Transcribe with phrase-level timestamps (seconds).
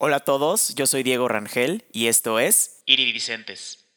[0.00, 3.88] Hola a todos, yo soy Diego Rangel y esto es Iridicentes.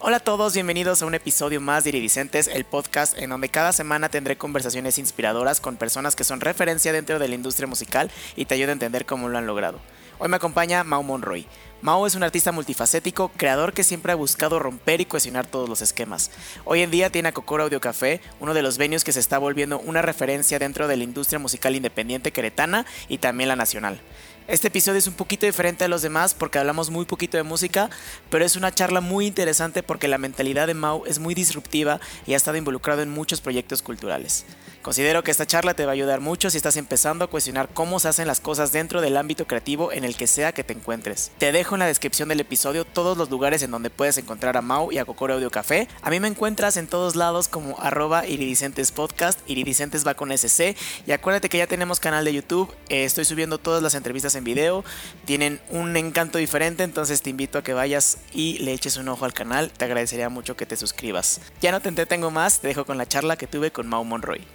[0.00, 3.72] Hola a todos, bienvenidos a un episodio más de Iridicentes, el podcast en donde cada
[3.72, 8.46] semana tendré conversaciones inspiradoras con personas que son referencia dentro de la industria musical y
[8.46, 9.78] te ayudan a entender cómo lo han logrado.
[10.18, 11.46] Hoy me acompaña Mau Monroy.
[11.84, 15.82] Mao es un artista multifacético, creador que siempre ha buscado romper y cohesionar todos los
[15.82, 16.30] esquemas.
[16.64, 19.36] Hoy en día tiene a Cocoro Audio Café, uno de los venues que se está
[19.36, 24.00] volviendo una referencia dentro de la industria musical independiente queretana y también la nacional.
[24.48, 27.90] Este episodio es un poquito diferente a los demás porque hablamos muy poquito de música,
[28.30, 32.32] pero es una charla muy interesante porque la mentalidad de Mau es muy disruptiva y
[32.32, 34.46] ha estado involucrado en muchos proyectos culturales.
[34.84, 37.98] Considero que esta charla te va a ayudar mucho si estás empezando a cuestionar cómo
[37.98, 41.32] se hacen las cosas dentro del ámbito creativo en el que sea que te encuentres.
[41.38, 44.60] Te dejo en la descripción del episodio todos los lugares en donde puedes encontrar a
[44.60, 45.88] Mau y a Cocoro Audio Café.
[46.02, 50.76] A mí me encuentras en todos lados como arroba iridicentes podcast, iridicentes va con SC
[51.06, 54.44] y acuérdate que ya tenemos canal de YouTube, eh, estoy subiendo todas las entrevistas en
[54.44, 54.84] video.
[55.24, 59.24] Tienen un encanto diferente, entonces te invito a que vayas y le eches un ojo
[59.24, 59.70] al canal.
[59.70, 61.40] Te agradecería mucho que te suscribas.
[61.62, 64.46] Ya no te entretengo más, te dejo con la charla que tuve con Mau Monroy.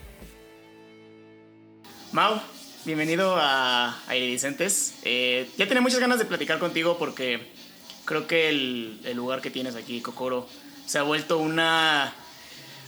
[2.12, 2.42] Mau,
[2.86, 4.96] bienvenido a, a Iridicentes.
[5.04, 7.52] Eh, ya tenía muchas ganas de platicar contigo porque
[8.04, 10.50] creo que el, lugar que tienes aquí, Cocoro,
[10.88, 12.12] se ha vuelto una,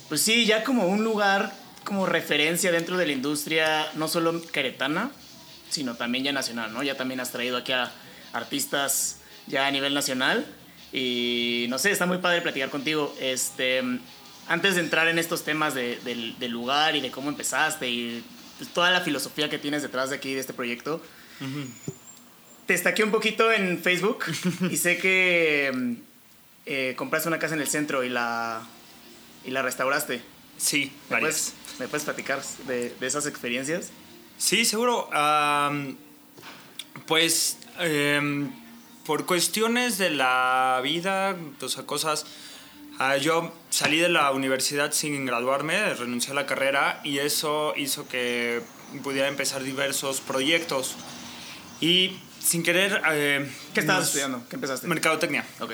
[0.09, 5.11] pues sí, ya como un lugar como referencia dentro de la industria, no solo queretana,
[5.69, 6.81] sino también ya nacional, ¿no?
[6.81, 7.91] Ya también has traído aquí a
[8.33, 10.47] artistas ya a nivel nacional
[10.91, 13.13] y no sé, está muy padre platicar contigo.
[13.19, 13.83] Este,
[14.47, 18.23] antes de entrar en estos temas de, del, del, lugar y de cómo empezaste y
[18.73, 21.01] toda la filosofía que tienes detrás de aquí, de este proyecto,
[21.41, 21.65] uh -huh.
[22.65, 24.25] te estaqué un poquito en Facebook
[24.71, 25.97] y sé que
[26.65, 28.61] eh, compraste una casa en el centro y la,
[29.45, 30.21] y la restauraste.
[30.57, 33.89] Sí, ¿Me puedes, ¿Me puedes platicar de, de esas experiencias?
[34.37, 35.09] Sí, seguro.
[35.09, 35.95] Um,
[37.07, 38.51] pues um,
[39.05, 42.25] por cuestiones de la vida, o sea, cosas...
[42.99, 48.07] Uh, yo salí de la universidad sin graduarme, renuncié a la carrera y eso hizo
[48.07, 48.61] que
[49.03, 50.95] pudiera empezar diversos proyectos.
[51.79, 53.01] Y sin querer...
[53.11, 54.47] Eh, ¿Qué estabas nos, estudiando?
[54.49, 54.87] ¿Qué empezaste?
[54.87, 55.45] Mercadotecnia.
[55.59, 55.73] Ok.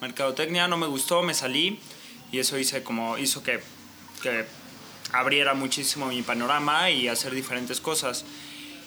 [0.00, 1.80] Mercadotecnia no me gustó, me salí
[2.30, 3.60] y eso hice como, hizo que,
[4.22, 4.44] que
[5.12, 8.24] abriera muchísimo mi panorama y hacer diferentes cosas.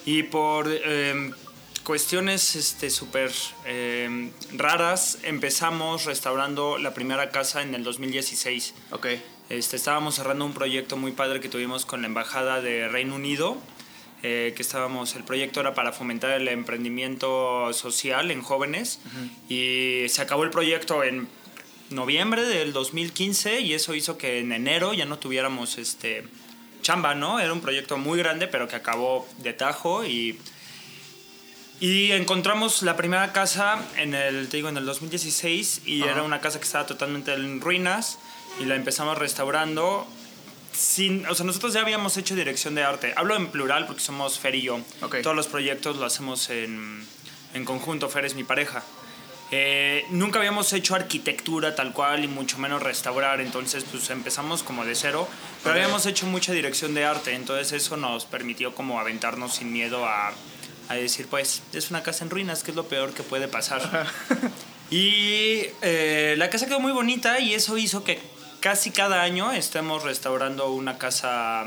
[0.05, 1.31] Y por eh,
[1.79, 2.41] cuestiones
[2.89, 8.73] súper este, eh, raras, empezamos restaurando la primera casa en el 2016.
[8.91, 9.07] Ok.
[9.49, 13.57] Este, estábamos cerrando un proyecto muy padre que tuvimos con la Embajada de Reino Unido.
[14.21, 20.05] Eh, que estábamos, el proyecto era para fomentar el emprendimiento social en jóvenes uh -huh.
[20.05, 21.29] y se acabó el proyecto en
[21.89, 26.25] noviembre del 2015 y eso hizo que en enero ya no tuviéramos este
[26.81, 27.39] chamba, ¿no?
[27.39, 30.37] Era un proyecto muy grande pero que acabó de tajo y
[31.79, 36.09] y encontramos la primera casa en el te digo en el 2016 y -huh.
[36.09, 38.19] era una casa que estaba totalmente en ruinas
[38.59, 40.07] y la empezamos restaurando
[40.73, 43.13] sin, o sea, nosotros ya habíamos hecho dirección de arte.
[43.15, 44.79] Hablo en plural porque somos Fer y yo.
[45.01, 45.21] Okay.
[45.21, 47.05] Todos los proyectos lo hacemos en,
[47.53, 48.09] en conjunto.
[48.09, 48.83] Fer es mi pareja.
[49.51, 54.85] Eh, nunca habíamos hecho arquitectura tal cual y mucho menos restaurar, entonces pues empezamos como
[54.85, 55.27] de cero,
[55.63, 55.83] pero okay.
[55.83, 60.33] habíamos hecho mucha dirección de arte, entonces eso nos permitió como aventarnos sin miedo a,
[60.89, 64.07] a decir pues es una casa en ruinas, que es lo peor que puede pasar.
[64.91, 68.19] y eh, la casa quedó muy bonita y eso hizo que
[68.59, 71.63] casi cada año estemos restaurando una casa,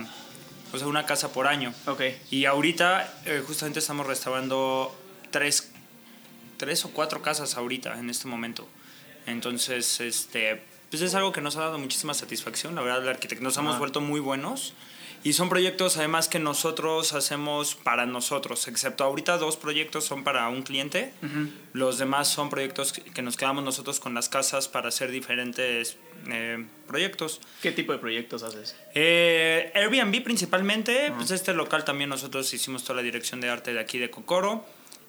[0.72, 1.72] o sea, una casa por año.
[1.86, 2.02] Ok.
[2.30, 4.94] Y ahorita eh, justamente estamos restaurando
[5.30, 5.72] tres
[6.62, 8.68] tres o cuatro casas ahorita, en este momento.
[9.26, 12.76] Entonces, este, pues es algo que nos ha dado muchísima satisfacción.
[12.76, 13.78] La verdad, la arquitectura nos hemos ah.
[13.80, 14.72] vuelto muy buenos.
[15.24, 20.48] Y son proyectos además que nosotros hacemos para nosotros, excepto ahorita dos proyectos son para
[20.48, 21.50] un cliente, uh -huh.
[21.72, 25.96] los demás son proyectos que nos quedamos nosotros con las casas para hacer diferentes
[26.28, 27.40] eh, proyectos.
[27.60, 28.76] ¿Qué tipo de proyectos haces?
[28.94, 31.16] Eh, Airbnb principalmente, uh -huh.
[31.18, 34.64] pues este local también nosotros hicimos toda la dirección de arte de aquí de Cocoro.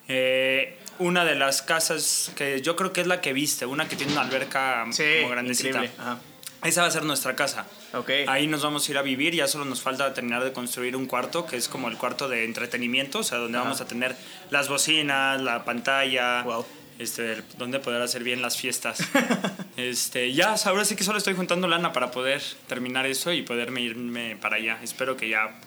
[0.07, 3.95] Eh, una de las casas que yo creo que es la que viste, una que
[3.95, 5.81] tiene una alberca sí, como grandecita.
[5.97, 6.19] Ajá.
[6.63, 7.65] Esa va a ser nuestra casa.
[7.93, 8.25] Okay.
[8.27, 11.05] Ahí nos vamos a ir a vivir, ya solo nos falta terminar de construir un
[11.05, 13.65] cuarto, que es como el cuarto de entretenimiento, o sea, donde Ajá.
[13.65, 14.15] vamos a tener
[14.49, 16.65] las bocinas, la pantalla, wow.
[16.99, 18.99] este, donde poder hacer bien las fiestas.
[19.77, 23.81] este, ya, ahora sí que solo estoy juntando lana para poder terminar eso y poderme
[23.81, 24.79] irme para allá.
[24.81, 25.59] Espero que ya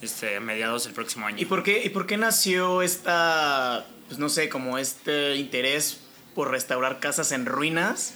[0.00, 1.36] este, mediados del próximo año.
[1.38, 6.00] ¿Y por qué, y por qué nació esta, pues no sé, como este interés
[6.34, 8.14] por restaurar casas en ruinas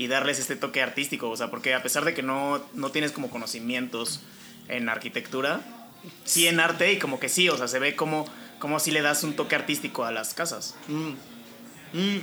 [0.00, 1.28] y darles este toque artístico?
[1.28, 4.20] O sea, porque a pesar de que no, no tienes como conocimientos
[4.68, 5.60] en arquitectura,
[6.24, 8.26] sí en arte y como que sí, o sea, se ve como
[8.58, 10.76] ¿cómo si le das un toque artístico a las casas?
[10.86, 11.10] Mm.
[11.92, 12.20] Mm.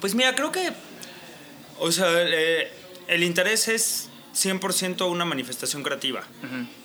[0.00, 0.72] Pues mira, creo que,
[1.78, 2.70] o sea, eh,
[3.06, 6.24] el interés es 100% una manifestación creativa.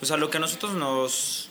[0.00, 1.48] O sea, lo que a nosotros nos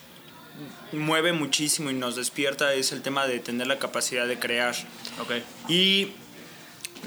[0.92, 4.75] mueve muchísimo y nos despierta es el tema de tener la capacidad de crear.
[5.19, 5.31] Ok.
[5.69, 6.12] Y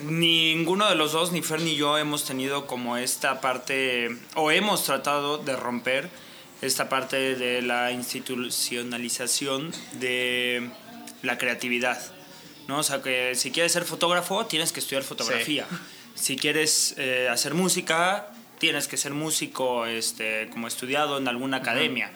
[0.04, 4.84] ninguno de los dos, ni Fer ni yo, hemos tenido como esta parte, o hemos
[4.84, 6.08] tratado de romper
[6.62, 10.70] esta parte de la institucionalización de
[11.22, 12.00] la creatividad.
[12.68, 12.78] ¿no?
[12.78, 15.66] O sea, que si quieres ser fotógrafo, tienes que estudiar fotografía.
[16.14, 22.10] Si quieres eh, hacer música, tienes que ser músico este, como estudiado en alguna academia.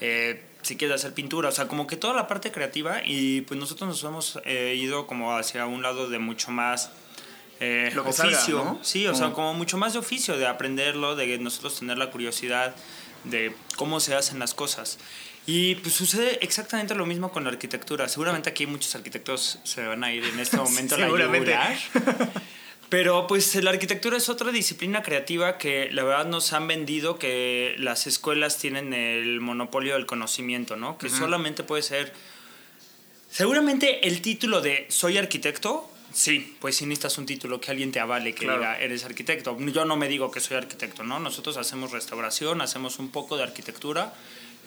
[0.00, 3.58] Eh, si quieres hacer pintura, o sea, como que toda la parte creativa y pues
[3.58, 6.90] nosotros nos hemos eh, ido como hacia un lado de mucho más
[7.64, 8.78] eh, Lo que oficio, salga, ¿no?
[8.82, 12.10] sí, o sea, Como- como mucho más de oficio, de aprenderlo, de nosotros tener la
[12.10, 12.74] curiosidad
[13.24, 14.98] de cómo se hacen las cosas.
[15.46, 18.08] Y pues sucede exactamente lo mismo con la arquitectura.
[18.08, 21.76] Seguramente aquí muchos arquitectos se van a ir en este momento a la yugular.
[22.88, 27.74] Pero pues la arquitectura es otra disciplina creativa que la verdad nos han vendido que
[27.78, 30.98] las escuelas tienen el monopolio del conocimiento, ¿no?
[30.98, 32.12] Que solamente puede ser...
[33.30, 38.00] Seguramente el título de soy arquitecto, sí, pues sí necesitas un título que alguien te
[38.00, 38.58] avale, que Claro.
[38.60, 39.56] diga eres arquitecto.
[39.58, 41.18] Yo no me digo que soy arquitecto, ¿no?
[41.20, 44.14] Nosotros hacemos restauración, hacemos un poco de arquitectura,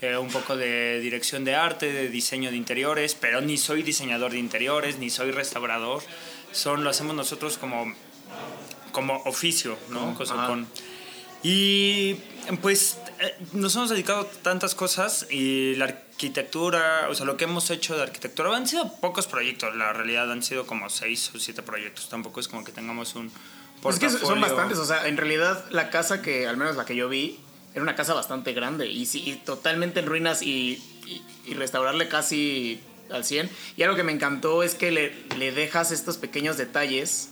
[0.02, 4.32] eh, un poco de dirección de arte, de diseño de interiores, pero ni soy diseñador
[4.32, 6.04] de interiores, ni soy restaurador.
[6.52, 7.94] Son, lo hacemos nosotros como
[8.92, 10.16] como oficio, ¿no?
[10.16, 10.48] Cosa ajá.
[10.48, 10.68] con-
[11.48, 12.16] y
[12.64, 17.44] pues eh, nos hemos dedicado a tantas cosas y la arquitectura, o sea, lo que
[17.44, 21.40] hemos hecho de arquitectura, han sido pocos proyectos, la realidad han sido como seis o
[21.40, 25.18] siete proyectos, tampoco es como que tengamos un es que son bastantes, o sea, en
[25.18, 27.40] realidad la casa que, al menos la que yo vi,
[27.74, 32.08] era una casa bastante grande y, sí, y totalmente en ruinas y, y- y restaurarle
[32.08, 32.80] casi
[33.12, 33.52] al 100.
[33.78, 37.30] Y algo que me encantó es que le, le dejas estos pequeños detalles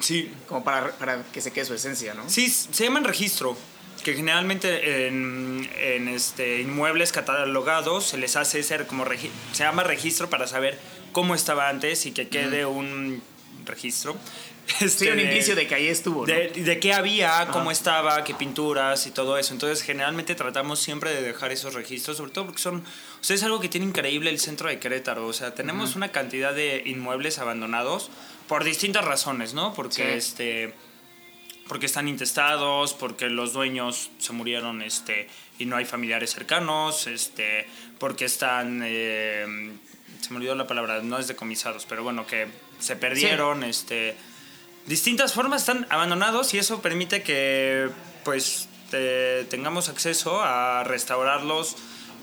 [0.00, 2.28] Sí, como para, para que se quede su esencia, ¿no?
[2.28, 3.56] Sí, se llaman registro,
[4.02, 9.82] que generalmente en, en, este, inmuebles catalogados se les hace ser como regi- se llama
[9.84, 10.78] registro para saber
[11.12, 13.22] cómo estaba antes y que quede un
[13.64, 14.16] registro.
[14.66, 16.32] Sí, este, un de- indicio de que ahí estuvo, ¿no?
[16.32, 19.52] de, de qué había, cómo estaba, qué pinturas y todo eso.
[19.52, 22.76] Entonces, generalmente tratamos siempre de dejar esos registros, sobre todo porque son.
[22.78, 22.82] O
[23.24, 25.26] sea, es algo que tiene increíble el centro de Querétaro.
[25.26, 28.08] O sea, tenemos una cantidad de inmuebles abandonados
[28.48, 29.72] por distintas razones, ¿no?
[29.74, 30.02] Porque Sí.
[30.02, 30.74] este.
[31.68, 37.66] Porque están intestados, porque los dueños se murieron este, y no hay familiares cercanos, este,
[37.98, 38.82] porque están.
[38.84, 39.46] eh,
[40.20, 42.46] se me olvidó la palabra, no es decomisados, pero bueno, que
[42.80, 44.16] se perdieron, este
[44.86, 47.88] distintas formas están abandonados y eso permite que
[48.24, 51.76] pues te- tengamos acceso a restaurarlos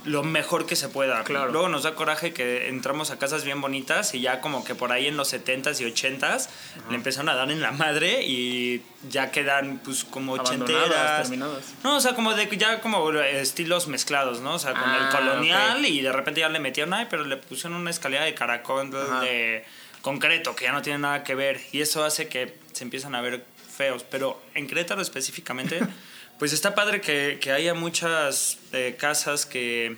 [0.03, 1.23] lo mejor que se pueda.
[1.23, 1.51] Claro.
[1.51, 4.91] Luego nos da coraje que entramos a casas bien bonitas y ya como que por
[4.91, 6.47] ahí en los 70s y 80s
[6.89, 11.21] le empezaron a dar en la madre y ya quedan pues como ochenteras.
[11.21, 11.73] terminadas.
[11.83, 14.55] No, o sea, como de ya como estilos mezclados, ¿no?
[14.55, 15.87] O sea, con Ah, el colonial ok.
[15.89, 19.19] y de repente ya le metieron, ay, pero le pusieron una escalera de caracol Ajá.
[19.21, 19.63] de
[20.01, 23.21] concreto que ya no tiene nada que ver y eso hace que se empiezan a
[23.21, 23.45] ver
[23.77, 24.03] feos.
[24.09, 25.79] Pero en Querétaro específicamente,
[26.41, 29.95] pues está padre que, que haya muchas eh, casas que,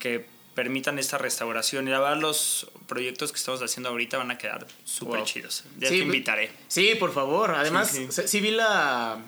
[0.00, 4.36] que permitan esta restauración y la verdad los proyectos que estamos haciendo ahorita van a
[4.36, 5.24] quedar súper Wow.
[5.26, 5.62] chidos.
[5.78, 6.50] Ya Sí, te invitaré.
[6.66, 7.52] Sí, por favor.
[7.52, 8.22] Además, Sí, sí, sí.
[8.26, 9.18] sí vi la,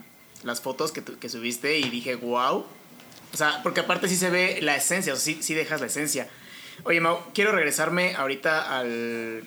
[0.43, 2.67] las fotos que, tu- que subiste y dije, wow.
[3.33, 5.87] O sea, porque aparte sí se ve la esencia, o sea, sí, sí dejas la
[5.87, 6.29] esencia.
[6.83, 9.45] Oye, Mau, quiero regresarme ahorita al,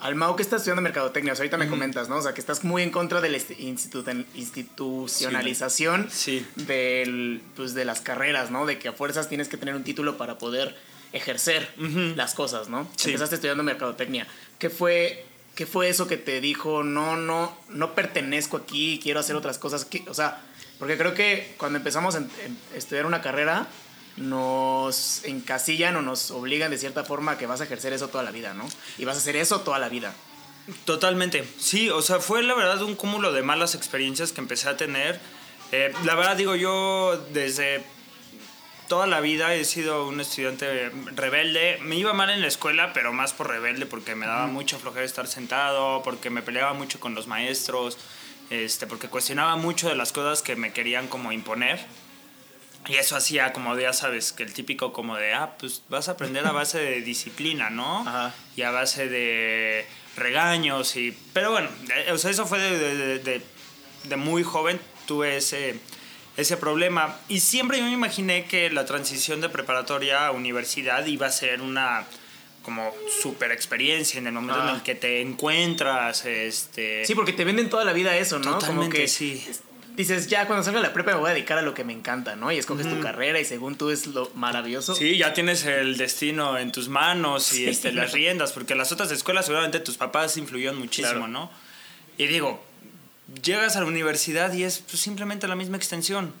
[0.00, 1.32] al Mau que está estudiando mercadotecnia.
[1.32, 2.16] O sea, ahorita me comentas, ¿no?
[2.16, 6.46] O sea, que estás muy en contra de la insti- institu- institucionalización Sí.
[6.56, 8.66] del, pues, de las carreras, ¿no?
[8.66, 10.76] De que a fuerzas tienes que tener un título para poder
[11.12, 11.68] ejercer
[12.16, 12.88] las cosas, ¿no?
[12.96, 13.08] Sí.
[13.10, 14.26] Empezaste estudiando mercadotecnia.
[14.58, 15.24] ¿Qué fue,
[15.54, 19.86] ¿Qué fue eso que te dijo, no, no, no pertenezco aquí, quiero hacer otras cosas?
[19.86, 20.42] ¿Qué- o sea,
[20.78, 22.22] porque creo que cuando empezamos a
[22.74, 23.66] estudiar una carrera,
[24.16, 28.24] nos encasillan o nos obligan de cierta forma a que vas a ejercer eso toda
[28.24, 28.66] la vida, ¿no?
[28.98, 30.14] Y vas a hacer eso toda la vida.
[30.84, 34.76] Totalmente, sí, o sea, fue la verdad un cúmulo de malas experiencias que empecé a
[34.76, 35.20] tener.
[35.70, 37.84] Eh, la verdad digo, yo desde
[38.88, 41.78] toda la vida he sido un estudiante rebelde.
[41.82, 45.04] Me iba mal en la escuela, pero más por rebelde, porque me daba mucha flojera
[45.04, 47.98] estar sentado, porque me peleaba mucho con los maestros,
[48.50, 51.84] este, porque cuestionaba mucho de las cosas que me querían como imponer.
[52.88, 56.12] Y eso hacía como, ya sabes, que el típico como de, ah, pues vas a
[56.12, 58.00] aprender a base de disciplina, ¿no?
[58.06, 58.32] Ajá.
[58.56, 59.84] Y a base de
[60.16, 61.16] regaños y...
[61.32, 61.68] Pero bueno,
[62.06, 63.42] eh, o sea, eso fue de, de- de-
[64.04, 65.80] de muy joven, tuve ese,
[66.36, 67.16] ese problema.
[67.28, 71.60] Y siempre yo me imaginé que la transición de preparatoria a universidad iba a ser
[71.62, 72.04] una
[72.62, 77.04] como super experiencia en el momento en el que te encuentras, este...
[77.04, 78.44] Sí, porque te venden toda la vida eso, ¿no?
[78.46, 79.44] Como Totalmente, que sí.
[79.96, 81.92] Dices, ya cuando salga de la prepa me voy a dedicar a lo que me
[81.92, 82.52] encanta, ¿no?
[82.52, 84.94] Y escoges tu carrera y según tú es lo maravilloso.
[84.94, 87.68] Sí, ya tienes el destino en tus manos y Sí.
[87.68, 91.28] este, las riendas, porque las otras escuelas seguramente tus papás influyeron muchísimo, Claro.
[91.28, 91.50] ¿no?
[92.18, 92.62] Y digo,
[93.42, 96.32] llegas a la universidad y es pues, simplemente la misma extensión.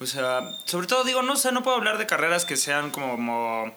[0.00, 3.12] O sea, sobre todo digo, no sé, no puedo hablar de carreras que sean como,
[3.12, 3.72] como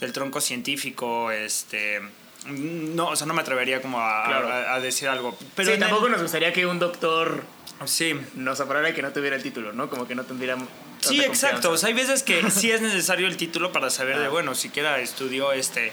[0.00, 2.00] del tronco científico, este...
[2.46, 4.48] No, o sea, no me atrevería como a, Claro.
[4.48, 5.36] a- a decir algo.
[5.56, 7.42] Pero sí, en el- tampoco nos gustaría que un doctor
[7.86, 9.88] Sí, nos operara y que no tuviera el título, ¿no?
[9.88, 10.56] Como que no tendría
[11.00, 11.70] Sí, exacto.
[11.70, 14.30] O sea, hay veces que sí es necesario el título para saber de, Ah.
[14.30, 15.92] bueno, siquiera estudió este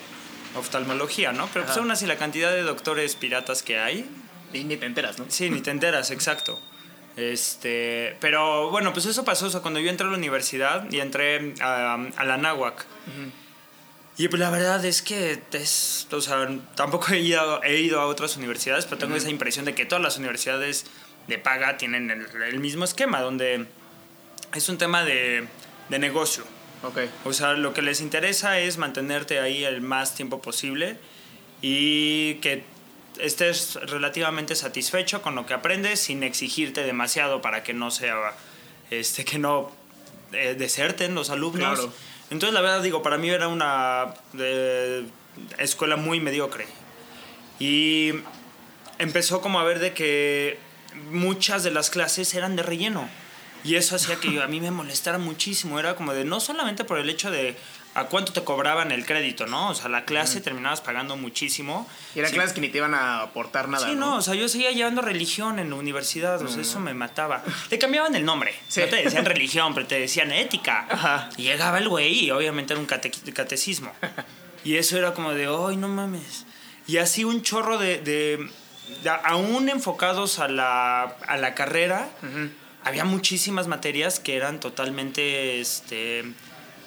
[0.55, 1.47] oftalmología, ¿no?
[1.53, 4.09] Pero pues aún así la cantidad de doctores piratas que hay,
[4.53, 5.25] Y ni te enteras, ¿no?
[5.27, 6.59] sí, ni te enteras, exacto.
[7.17, 10.99] Este, pero bueno, pues eso pasó, o sea, cuando yo entré a la universidad y
[10.99, 12.85] entré a, a la náhuac.
[14.17, 18.05] Y pues la verdad es que es, o sea, tampoco he ido, he ido a
[18.07, 20.85] otras universidades, pero tengo esa impresión de que todas las universidades
[21.27, 23.65] de paga tienen el, el mismo esquema, donde
[24.53, 25.47] es un tema de,
[25.89, 26.43] de negocio.
[26.83, 26.99] Ok.
[27.23, 30.97] O sea, lo que les interesa es mantenerte ahí el más tiempo posible
[31.61, 32.63] y que
[33.19, 38.33] estés relativamente satisfecho con lo que aprendes sin exigirte demasiado para que no sea,
[38.91, 39.71] este, que no
[40.31, 41.79] eh, deserten los alumnos.
[41.79, 41.93] Claro.
[42.29, 45.05] Entonces, la verdad, digo, para mí era una eh,
[45.57, 46.67] escuela muy mediocre.
[47.59, 48.11] Y
[48.99, 50.57] empezó como a ver de que
[51.11, 53.07] muchas de las clases eran de relleno.
[53.63, 55.79] Y eso hacía que yo- a mí me molestara muchísimo.
[55.79, 57.57] Era como de, no solamente por el hecho de
[57.95, 59.69] a cuánto te cobraban el crédito, ¿no?
[59.69, 61.89] O sea, la clase terminabas pagando muchísimo.
[62.13, 62.35] Y eran Sí.
[62.35, 64.11] clases que ni te iban a aportar nada, Sí, ¿no?
[64.11, 67.41] no, o sea, yo seguía llevando religión en la universidad, o sea, eso me mataba.
[67.71, 68.53] Le cambiaban el nombre.
[68.67, 68.81] Sí.
[68.81, 70.85] No te decían religión, pero te decían ética.
[70.89, 71.29] Ajá.
[71.37, 73.91] Y llegaba el güey y obviamente era un cate- catecismo.
[74.65, 76.45] Y eso era como de, ay, no mames.
[76.87, 78.49] Y así un chorro de, de-
[79.23, 82.09] aún enfocados a la, a la carrera,
[82.83, 86.23] había muchísimas materias que eran totalmente, este,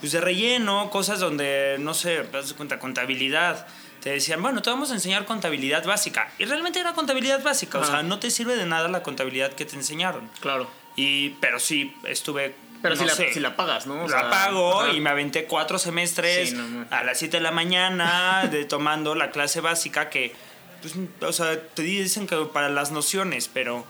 [0.00, 2.24] pues de relleno, cosas donde, no sé,
[2.56, 3.66] cuenta, contabilidad.
[4.00, 6.30] Te decían, bueno, te vamos a enseñar contabilidad básica.
[6.38, 9.64] Y realmente era contabilidad básica, o sea, no te sirve de nada la contabilidad que
[9.64, 10.30] te enseñaron.
[10.40, 10.70] Claro.
[10.94, 12.54] Y, pero sí, estuve...
[12.80, 14.04] Pero no si, la, si la pagas, ¿no?
[14.04, 14.92] O la sea, pago ajá.
[14.92, 16.86] y me aventé cuatro semestres Sí, no, no.
[16.90, 20.32] a las 7 de la mañana de, tomando la clase básica que,
[20.80, 23.84] pues, o sea, te dicen que para las nociones, pero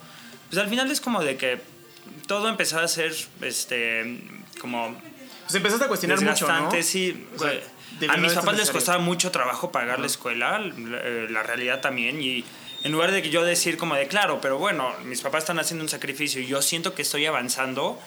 [0.48, 1.60] pues al final es como de que
[2.26, 4.20] todo empezó a ser, este,
[4.60, 4.96] como
[5.44, 6.70] Pues empezaste a cuestionar mucho, ¿no?
[6.82, 7.26] sí.
[7.36, 7.52] O sea,
[8.08, 12.22] a mis papás les costaba mucho trabajo pagar la escuela, la, eh, la realidad también,
[12.22, 12.44] y
[12.84, 15.84] en lugar de que yo decir como de, claro, pero bueno, mis papás están haciendo
[15.84, 17.98] un sacrificio y yo siento que estoy avanzando,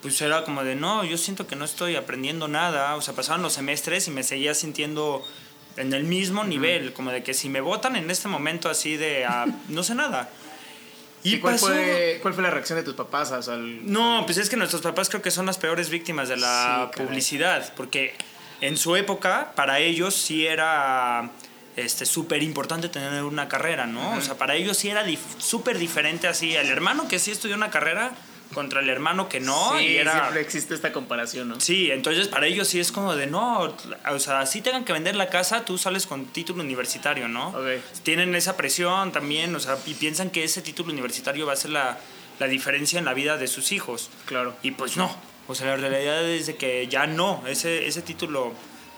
[0.00, 3.42] pues era como de, no, yo siento que no estoy aprendiendo nada, o sea, pasaban
[3.42, 5.24] los semestres y me seguía sintiendo
[5.76, 9.24] en el mismo nivel, como de que si me votan en este momento así de,
[9.24, 10.30] ah, no sé nada.
[11.22, 13.30] ¿Y cuál, pasó- fue, cuál fue la reacción de tus papás?
[13.32, 16.28] O sea, el- no, pues es que nuestros papás creo que son las peores víctimas
[16.28, 18.14] de la Sí, publicidad, porque
[18.60, 21.30] en su época para ellos sí era
[21.76, 24.12] este súper importante tener una carrera, ¿no?
[24.16, 27.56] O sea, para ellos sí era dif- súper diferente así, el hermano que sí estudió
[27.56, 28.12] una carrera
[28.54, 30.12] contra el hermano que no, sí, y era...
[30.12, 31.60] siempre existe esta comparación, ¿no?
[31.60, 33.74] Sí, entonces para ellos sí es como de no,
[34.10, 37.48] o sea, si tengan que vender la casa, tú sales con título universitario, ¿no?
[37.48, 37.82] Ok.
[38.02, 41.72] Tienen esa presión también, o sea, y piensan que ese título universitario va a ser
[41.72, 41.98] la,
[42.38, 44.10] la diferencia en la vida de sus hijos.
[44.26, 44.56] Claro.
[44.62, 45.14] Y pues no,
[45.46, 48.52] o sea, la realidad es de que ya no, ese, ese título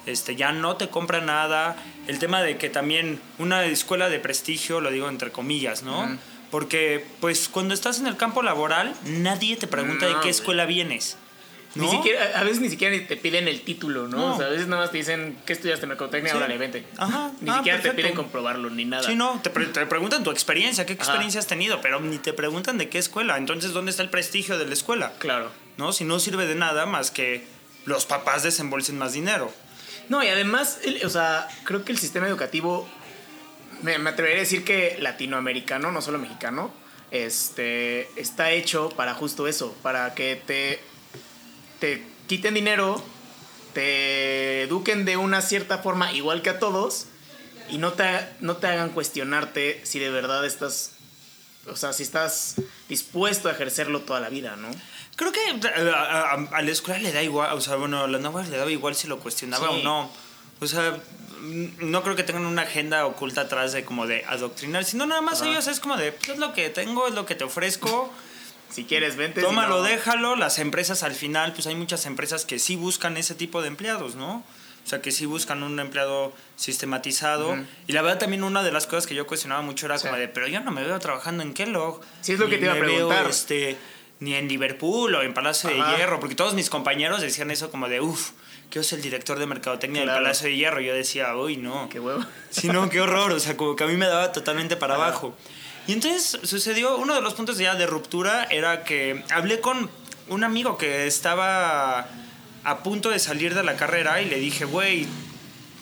[0.07, 1.77] este, ya no te compra nada.
[2.07, 6.17] El tema de que también una escuela de prestigio, lo digo entre comillas, ¿no?
[6.51, 10.65] Porque pues cuando estás en el campo laboral, nadie te pregunta No, de qué escuela
[10.67, 11.17] vienes.
[11.75, 14.17] Ni siquiera, a veces ni siquiera te piden el título, ¿no?
[14.17, 14.35] No.
[14.35, 16.31] O sea, a veces nada más te dicen, ¿qué estudiaste mercadotecnia?
[16.33, 16.37] Sí.
[16.39, 16.87] Órale, vente.
[16.97, 17.33] Ajá.
[17.43, 19.03] Ni Ah, siquiera te piden comprobarlo, ni nada.
[19.03, 21.03] Sí, no, te, pre- te preguntan tu experiencia, qué Ajá.
[21.03, 23.37] experiencia has tenido, pero ni te preguntan de qué escuela.
[23.37, 25.13] Entonces, ¿dónde está el prestigio de la escuela?
[25.19, 25.51] Claro.
[25.77, 25.93] ¿No?
[25.93, 27.45] Si no sirve de nada más que
[27.85, 29.53] los papás desembolsen más dinero.
[30.09, 32.89] No, y además, el- o sea, creo que el sistema educativo,
[33.83, 36.73] me, me atrevería a decir que latinoamericano, no solo mexicano,
[37.11, 40.81] este, está hecho para justo eso, para que te,
[41.81, 43.03] te quiten dinero,
[43.73, 47.07] te eduquen de una cierta forma igual que a todos
[47.69, 48.05] y no te,
[48.41, 50.93] no te hagan cuestionarte si de verdad estás,
[51.71, 52.57] o sea, si estás
[52.89, 54.69] dispuesto a ejercerlo toda la vida, ¿no?
[55.17, 58.09] Creo que eh, a, a- a la escuela le da igual, o sea, bueno, a
[58.09, 59.75] la nueva le daba igual si lo cuestionaba Sí.
[59.81, 60.11] o no.
[60.61, 60.97] O sea,
[61.79, 65.43] no creo que tengan una agenda oculta atrás de como de adoctrinar, sino nada más
[65.43, 68.13] ellos es como de, pues es lo que tengo, es lo que te ofrezco.
[68.69, 69.41] Si quieres, vente.
[69.41, 70.35] si Tómalo, no- déjalo.
[70.35, 74.17] Las empresas al final, pues hay muchas empresas que sí buscan ese tipo de empleados,
[74.17, 74.39] ¿no?
[74.85, 77.57] O sea, que sí buscan un empleado sistematizado.
[77.87, 80.07] Y la verdad también una de las cosas que yo cuestionaba mucho era Sí.
[80.07, 82.01] como de, pero yo no me veo trabajando en Kellogg.
[82.21, 83.27] Sí, es lo que te iba a veo, preguntar.
[83.31, 83.77] este,
[84.21, 85.93] ni en Liverpool o en Palacio Ajá.
[85.93, 88.31] de Hierro, porque todos mis compañeros decían eso como de, uff,
[88.71, 90.19] que es el director de mercadotecnia Claro.
[90.19, 90.81] del Palacio de Hierro.
[90.81, 91.89] Yo decía, uy, no.
[91.89, 92.25] Qué huevo.
[92.51, 93.33] Sí, no, qué horror.
[93.33, 95.35] O sea, como que a mí me daba totalmente para abajo.
[95.87, 99.89] Y entonces sucedió, uno de los puntos ya de ruptura era que hablé con
[100.29, 102.09] un amigo que estaba
[102.65, 105.07] a punto de salir de la carrera y le dije, güey,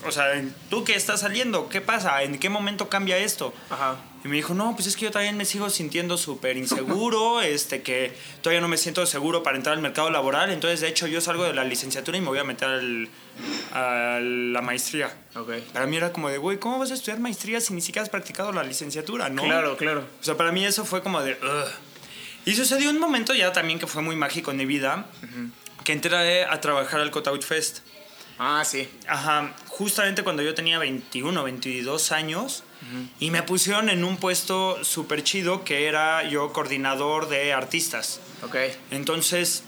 [0.07, 2.23] o sea, tú que estás saliendo, ¿qué pasa?
[2.23, 3.53] ¿En qué momento cambia esto?
[3.71, 3.97] Ajá.
[4.25, 7.83] Y me dijo, no, pues es que yo también me sigo sintiendo súper inseguro, este,
[7.83, 10.51] que todavía no me siento seguro para entrar al mercado laboral.
[10.51, 13.09] Entonces, de hecho, yo salgo de la licenciatura y me voy a meter al-
[13.73, 15.15] a la maestría.
[15.35, 15.51] Ok.
[15.73, 18.09] Para mí era como de, güey, ¿cómo vas a estudiar maestría si ni siquiera has
[18.11, 19.43] practicado la licenciatura, no?
[19.43, 20.05] Claro, claro.
[20.21, 21.71] O sea, para mí eso fue como de, "Ugh".
[22.47, 25.07] Y sucedió un momento ya también que fue muy mágico en mi vida,
[25.83, 27.81] que entré a trabajar al Cutout Fest.
[28.39, 28.89] Ah, sí.
[29.07, 32.65] Ajá, justamente cuando yo tenía 21, 22 años
[33.19, 38.21] y me pusieron en un puesto súper chido que era yo coordinador de artistas.
[38.43, 38.57] Ok.
[38.91, 39.65] Entonces,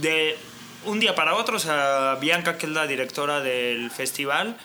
[0.00, 0.36] de
[0.84, 4.56] un día para otro, o sea, Bianca, que es la directora del festival,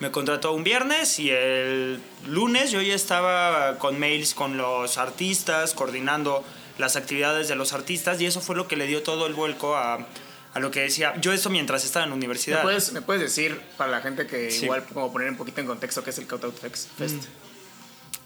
[0.00, 5.74] me contrató un viernes y el lunes yo ya estaba con mails con los artistas,
[5.74, 6.44] coordinando
[6.78, 9.76] las actividades de los artistas y eso fue lo que le dio todo el vuelco
[9.76, 10.06] a,
[10.54, 11.14] a lo que decía.
[11.20, 12.62] Yo esto mientras estaba en la ¿Me universidad.
[12.62, 14.64] puedes, ¿Me puedes decir, para la gente que Sí.
[14.64, 16.88] igual, como poner un poquito en contexto, qué es el Cutout Fest?
[16.98, 17.24] Fest?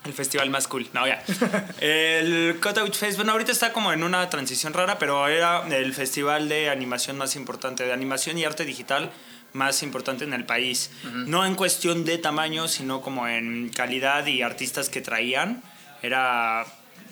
[0.04, 0.88] El festival más cool.
[0.92, 1.20] No, ya.
[1.80, 6.48] El Cutout Fest, bueno, ahorita está como en una transición rara, pero era el festival
[6.48, 9.10] de animación más importante, de animación y arte digital
[9.52, 10.90] más importante en el país.
[11.12, 15.62] No en cuestión de tamaño, sino como en calidad y artistas que traían.
[16.02, 16.64] Era.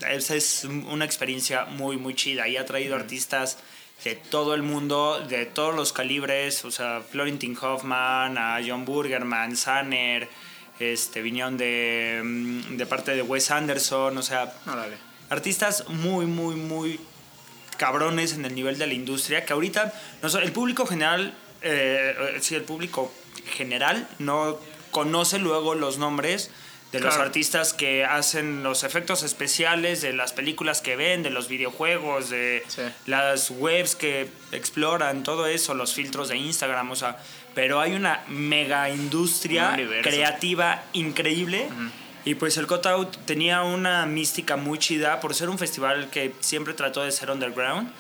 [0.09, 2.47] Esa es una experiencia muy, muy chida.
[2.49, 3.59] Y ha traído artistas
[4.05, 9.57] de todo el mundo, de todos los calibres, o sea, Florentin Hoffman, a John Burgerman,
[9.57, 10.29] Sanner,
[10.79, 14.97] este, vinieron de, mm, de parte de Wes Anderson, o sea, Órale.
[15.31, 17.01] artistas muy, muy, muy
[17.79, 22.39] cabrones en el nivel de la industria, que ahorita, no el público general, eh, eh,
[22.41, 23.13] sí, el público
[23.47, 24.59] general no
[24.91, 26.51] conoce luego los nombres
[26.95, 27.25] de los Claro.
[27.29, 32.63] artistas que hacen los efectos especiales, de las películas que ven, de los videojuegos, de
[32.69, 32.83] Sí.
[33.07, 37.19] las webs que exploran, todo eso, los filtros de Instagram, o sea,
[37.55, 41.69] pero hay una mega industria Un creativa increíble.
[42.27, 46.73] Y pues el Cutout tenía una mística muy chida por ser un festival que siempre
[46.73, 47.91] trató de ser underground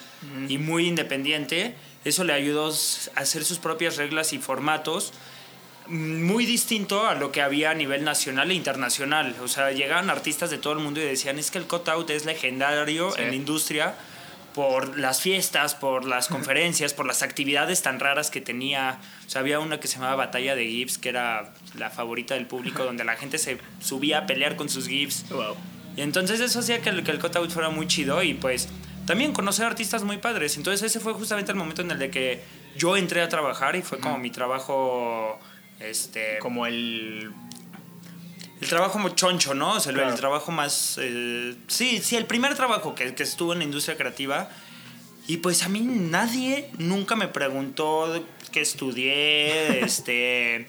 [0.48, 1.74] y muy independiente.
[2.06, 2.68] Eso le ayudó
[3.16, 5.12] a hacer sus propias reglas y formatos
[5.88, 9.34] muy distinto a lo que había a nivel nacional e internacional.
[9.42, 12.24] O sea, llegaban artistas de todo el mundo y decían, es que el Cutout es
[12.24, 13.22] legendario Sí.
[13.22, 13.94] en la industria
[14.54, 19.00] por las fiestas, por las conferencias, por las actividades tan raras que tenía.
[19.26, 22.46] O sea, había una que se llamaba Batalla de GIFs, que era la favorita del
[22.46, 25.28] público, donde la gente se subía a pelear con sus GIFs.
[25.30, 25.56] Wow.
[25.96, 28.68] Y entonces eso hacía que el, que el cutout fuera muy chido y pues
[29.06, 30.56] también conocer artistas muy padres.
[30.56, 32.42] Entonces ese fue justamente el momento en el de que
[32.76, 35.38] yo entré a trabajar y fue como mi trabajo,
[35.80, 37.30] este, Como el.
[38.60, 39.72] el trabajo muy choncho, ¿no?
[39.74, 40.10] O sea, el- Claro.
[40.12, 43.96] el trabajo más, eh, sí, sí, el primer trabajo que, que estuvo en la industria
[43.96, 44.48] creativa.
[45.26, 50.66] Y pues a mí nadie nunca me preguntó qué estudié, este,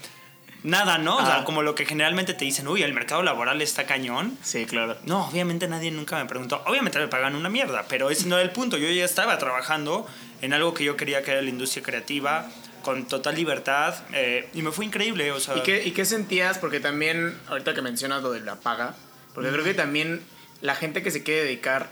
[0.63, 1.17] nada, ¿no?
[1.17, 1.43] O sea, Ajá.
[1.43, 4.37] como lo que generalmente te dicen, uy, el mercado laboral está cañón.
[4.43, 4.97] Sí, claro.
[5.05, 6.63] No, obviamente nadie nunca me preguntó.
[6.67, 8.77] Obviamente me pagan una mierda, pero ese no era el punto.
[8.77, 10.07] Yo ya estaba trabajando
[10.41, 12.49] en algo que yo quería que era la industria creativa,
[12.85, 15.31] con total libertad, eh, y me fue increíble.
[15.31, 16.59] O sea, ¿Y qué, ¿Y qué sentías?
[16.59, 18.95] Porque también, ahorita que mencionas lo de la paga,
[19.33, 20.21] porque creo que también
[20.61, 21.89] la gente que se quiere dedicar,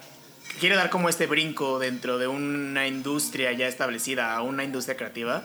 [0.51, 4.95] que quiere dar como este brinco dentro de una industria ya establecida a una industria
[4.95, 5.43] creativa,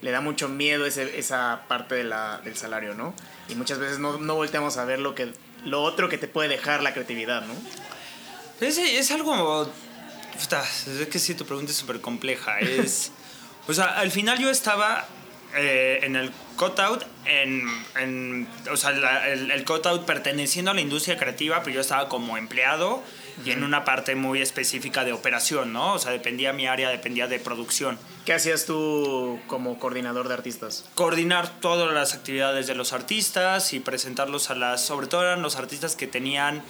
[0.00, 3.14] le da mucho miedo ese- esa parte de la- del salario, ¿no?
[3.48, 5.32] Y muchas veces no, no volteamos a ver lo, que,
[5.64, 7.54] lo otro que te puede dejar la creatividad, ¿no?
[8.60, 9.68] Es, es algo.
[10.38, 12.60] es que sí, tu pregunta es súper compleja.
[12.60, 13.10] Es.
[13.66, 15.06] o sea, al final yo estaba
[15.56, 17.62] eh, en el cutout, en,
[17.96, 22.08] en, o sea, la- el, el cutout perteneciendo a la industria creativa, pero yo estaba
[22.08, 23.02] como empleado
[23.44, 25.94] y en una parte muy específica de operación, ¿no?
[25.94, 27.98] O sea, dependía mi área, dependía de producción.
[28.24, 30.84] ¿Qué hacías tú como coordinador de artistas?
[30.94, 35.56] coordinar todas las actividades de los artistas y presentarlos a las, sobre todo eran los
[35.56, 36.62] artistas que tenían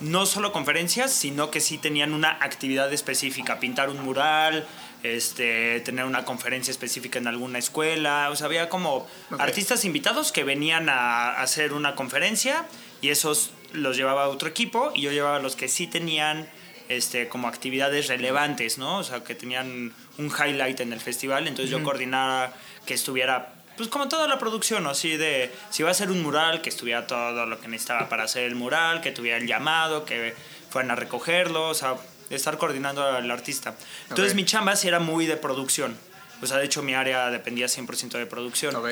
[0.00, 4.66] no solo conferencias, sino que sí tenían una actividad específica, pintar un mural,
[5.02, 9.06] este, tener una conferencia específica en alguna escuela, o sea, había como
[9.38, 12.66] artistas invitados que venían a hacer una conferencia
[13.00, 16.48] y esos los llevaba a otro equipo y yo llevaba a los que sí tenían
[16.88, 18.98] este, como actividades relevantes, ¿no?
[18.98, 22.52] O sea, que tenían un highlight en el festival, entonces yo coordinaba
[22.86, 24.90] que estuviera, pues como toda la producción, ¿no?
[24.90, 28.24] Así de, si iba a ser un mural, que estuviera todo lo que necesitaba para
[28.24, 30.34] hacer el mural, que tuviera el llamado, que
[30.70, 31.96] fueran a recogerlo, o sea,
[32.30, 33.74] estar coordinando al artista.
[34.08, 34.36] Entonces Ok.
[34.36, 35.96] mi chamba sí era muy de producción.
[36.42, 38.74] O sea, de hecho mi área dependía 100% de producción.
[38.76, 38.90] Ok.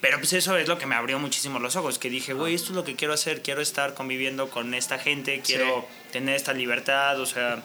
[0.00, 2.68] Pero pues eso es lo que me abrió muchísimo los ojos, que dije, güey, esto
[2.70, 7.18] es lo que quiero hacer, quiero estar conviviendo con esta gente, quiero tener esta libertad,
[7.18, 7.62] o sea,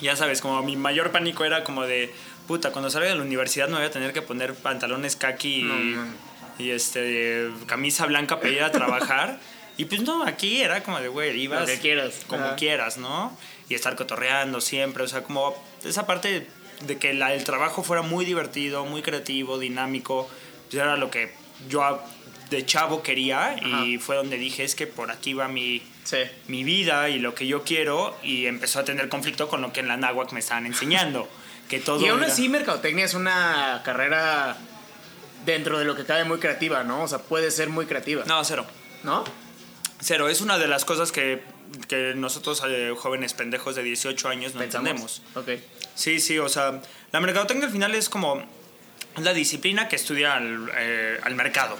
[0.00, 2.12] ya sabes, como mi mayor pánico era como de,
[2.48, 5.62] puta, cuando salga de la universidad me voy a tener que poner pantalones kaki y,
[5.62, 6.06] No, no.
[6.58, 9.38] y, este, camisa blanca para ir a trabajar.
[9.76, 12.22] y pues no, aquí era como de, güey, ibas Lo que quieras.
[12.26, 12.56] como Ajá.
[12.56, 13.36] quieras, ¿no?
[13.68, 16.46] Y estar cotorreando siempre, o sea, como esa parte
[16.86, 20.28] de que la- el trabajo fuera muy divertido, muy creativo, dinámico,
[20.70, 21.32] pues era lo que
[21.68, 22.00] yo
[22.50, 26.18] de chavo quería y fue donde dije, es que por aquí va mi, Sí.
[26.48, 29.80] mi vida y lo que yo quiero y empezó a tener conflicto con lo que
[29.80, 31.28] en la náhuac me estaban enseñando.
[31.68, 34.58] Que todo Y aún era- así, mercadotecnia es una carrera
[35.46, 37.02] dentro de lo que cabe muy creativa, ¿no?
[37.04, 38.22] O sea, puede ser muy creativa.
[38.26, 38.66] No, cero.
[39.02, 39.24] ¿No?
[40.00, 41.42] Cero, es una de las cosas que,
[41.88, 44.88] que nosotros eh, jóvenes pendejos de 18 años no Pensamos.
[44.88, 45.22] entendemos.
[45.34, 45.64] Ok.
[45.94, 46.80] Sí, sí, o sea,
[47.12, 48.42] la mercadotecnia al final es como
[49.16, 51.76] la disciplina que estudia al, eh, al mercado,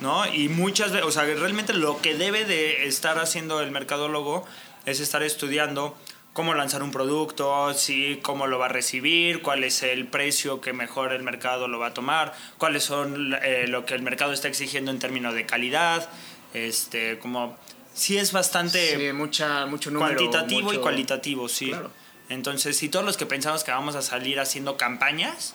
[0.00, 0.32] ¿no?
[0.32, 4.46] Y muchas veces, o sea, realmente lo que debe de estar haciendo el mercadólogo
[4.86, 5.96] es estar estudiando
[6.32, 10.72] cómo lanzar un producto, sí, cómo lo va a recibir, cuál es el precio que
[10.72, 14.46] mejor el mercado lo va a tomar, cuáles son eh, lo que el mercado está
[14.46, 16.08] exigiendo en términos de calidad,
[16.54, 17.58] este, como
[17.98, 20.14] sí es bastante Sí, mucha, mucho número.
[20.16, 21.68] cuantitativo y mucho- cualitativo, sí.
[21.68, 21.90] Claro.
[22.28, 25.54] Entonces, si todos los que pensamos que vamos a salir haciendo campañas,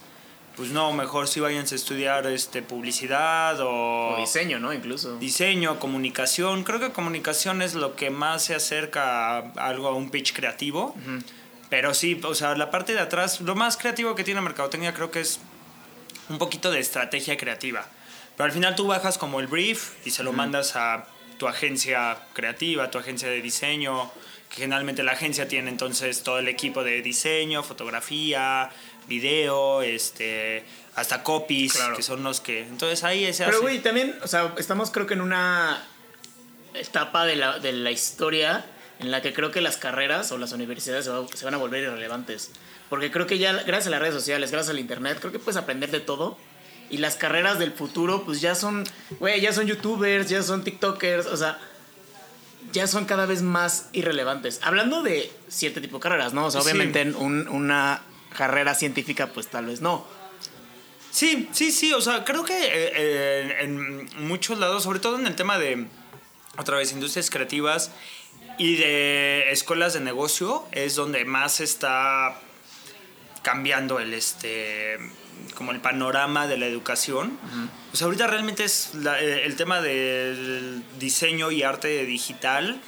[0.55, 4.71] pues no, mejor sí váyanse a estudiar este, publicidad o, O diseño, ¿no?
[4.73, 5.17] Incluso.
[5.17, 6.63] diseño, comunicación.
[6.63, 10.95] Creo que comunicación es lo que más se acerca a algo, a un pitch creativo.
[11.69, 15.09] Pero sí, o sea, la parte de atrás, lo más creativo que tiene Mercadotecnia creo
[15.09, 15.39] que es
[16.29, 17.87] un poquito de estrategia creativa.
[18.37, 21.05] Pero al final tú bajas como el brief y se lo mandas a
[21.37, 24.11] tu agencia creativa, tu agencia de diseño,
[24.49, 28.69] que generalmente la agencia tiene entonces todo el equipo de diseño, fotografía,
[29.07, 30.63] video, este,
[30.95, 31.95] hasta copies, Claro.
[31.95, 32.61] que son los que...
[32.61, 35.83] Entonces ahí se Pero, güey, también, o sea, estamos creo que en una
[36.73, 38.65] etapa de la, de la historia
[38.99, 41.57] en la que creo que las carreras o las universidades se, va- se van a
[41.57, 42.51] volver irrelevantes.
[42.89, 45.57] Porque creo que ya, gracias a las redes sociales, gracias al internet, creo que puedes
[45.57, 46.37] aprender de todo.
[46.89, 48.83] Y las carreras del futuro, pues ya son,
[49.19, 51.57] güey, ya son youtubers, ya son tiktokers, o sea,
[52.71, 54.59] ya son cada vez más irrelevantes.
[54.63, 56.45] Hablando de cierto tipo de carreras, ¿no?
[56.45, 58.01] O sea, obviamente en un- una
[58.37, 60.05] carrera científica, pues tal vez no.
[61.11, 65.27] Sí, sí, sí, o sea, creo que eh, eh, en muchos lados, sobre todo en
[65.27, 65.85] el tema de,
[66.57, 67.91] otra vez, industrias creativas
[68.57, 72.39] y de escuelas de negocio, es donde más está
[73.43, 74.97] cambiando el, este,
[75.55, 77.37] como el panorama de la educación.
[77.93, 82.81] Sea, ahorita realmente es la- eh, el tema del diseño y arte digital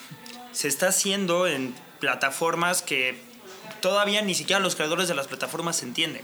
[0.51, 3.15] se está haciendo en plataformas que
[3.81, 6.23] todavía ni siquiera los creadores de las plataformas entienden.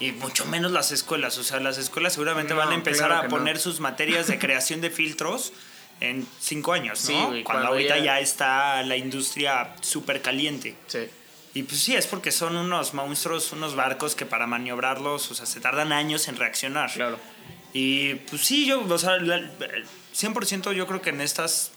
[0.00, 1.38] Y mucho menos las escuelas.
[1.38, 3.28] O sea, las escuelas seguramente No, van a empezar claro a no.
[3.30, 5.52] poner sus materias de creación de filtros
[6.00, 7.06] en cinco años, ¿no?
[7.06, 8.20] Sí, güey, cuando, cuando ahorita ya- ya...
[8.20, 10.74] está la industria súper caliente.
[10.88, 11.08] Sí.
[11.54, 15.44] Y pues sí, es porque son unos monstruos, unos barcos que para maniobrarlos, o sea,
[15.46, 16.90] se tardan años en reaccionar.
[16.92, 17.18] Claro.
[17.74, 19.50] Y pues sí, yo, o sea, la-
[20.14, 21.72] 100% yo creo que en estas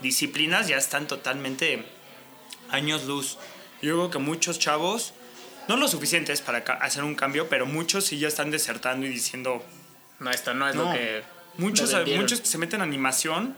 [0.00, 1.84] disciplinas ya están totalmente
[2.70, 3.38] años luz.
[3.80, 5.14] Yo creo que muchos chavos,
[5.68, 9.64] no lo suficientes para hacer un cambio, pero muchos sí ya están desertando y diciendo,
[10.18, 10.84] No, esto no es no.
[10.84, 11.22] lo que.
[11.58, 13.56] muchos, muchos que se meten en animación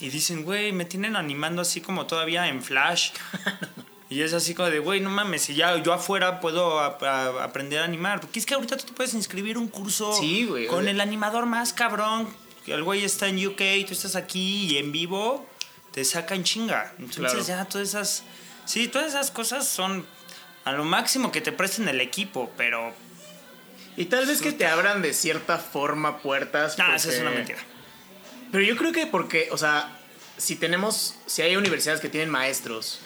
[0.00, 3.10] y dicen, güey, me tienen animando así como todavía en Flash.
[4.08, 7.80] y es así como de, güey, no mames, si ya yo afuera puedo a- aprender
[7.80, 8.20] a animar.
[8.20, 11.00] Porque es que ahorita tú te puedes inscribir un curso Sí, güey, o con el
[11.00, 12.28] animador más cabrón.
[12.66, 15.46] El güey está en UK, tú estás aquí y en vivo
[15.92, 16.92] te sacan chinga.
[16.98, 17.40] Entonces Claro.
[17.44, 18.22] ya todas esas...
[18.64, 20.04] Sí, todas esas cosas son
[20.64, 22.92] a lo máximo que te presten el equipo, pero...
[23.96, 26.76] Y tal vez que te abran de cierta forma puertas.
[26.76, 27.58] Nah, eso es porque- una mentira.
[28.52, 29.96] Pero yo creo que porque, o sea,
[30.36, 33.00] si tenemos, si hay universidades que tienen maestros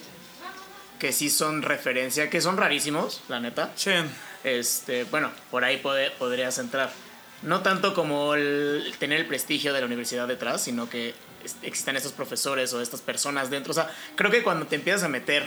[1.00, 3.72] que sí son referencia, que son rarísimos, la neta.
[3.74, 3.90] Sí.
[4.44, 6.92] Este, bueno, por ahí pode- podrías entrar.
[7.42, 11.14] No tanto como el tener el prestigio de la universidad detrás, sino que
[11.62, 13.72] existan estos profesores o estas personas dentro.
[13.72, 15.46] O sea, creo que cuando te empiezas a meter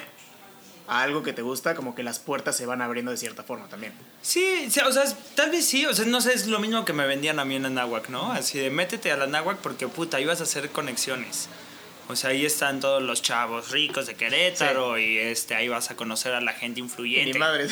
[0.87, 3.69] a algo que te gusta, como que las puertas se van abriendo de cierta forma
[3.69, 3.93] también.
[4.21, 5.03] Sí, o sea,
[5.35, 7.55] tal vez sí, o sea, no sé, es lo mismo que me vendían a mí
[7.55, 8.31] en Anáhuac, ¿no?
[8.33, 11.47] Así de métete a la Anáhuac porque puta, ibas a hacer conexiones.
[12.09, 15.95] O sea, ahí están todos los chavos ricos de Querétaro y este ahí vas a
[15.95, 17.33] conocer a la gente influyente.
[17.33, 17.67] Mi madre.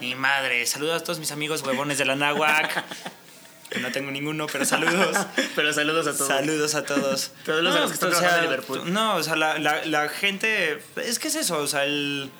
[0.00, 0.64] Mi madre.
[0.66, 2.84] Saludos a todos mis amigos huevones de la náhuac.
[3.68, 5.16] Que no tengo ninguno, pero saludos.
[5.54, 6.26] Pero saludos a todos.
[6.26, 7.30] Saludos a todos.
[7.44, 8.92] Todos los a los que están o sea, en Liverpool.
[8.92, 10.82] No, o sea, la, la, la gente.
[10.96, 12.30] Es que es eso, o sea, el.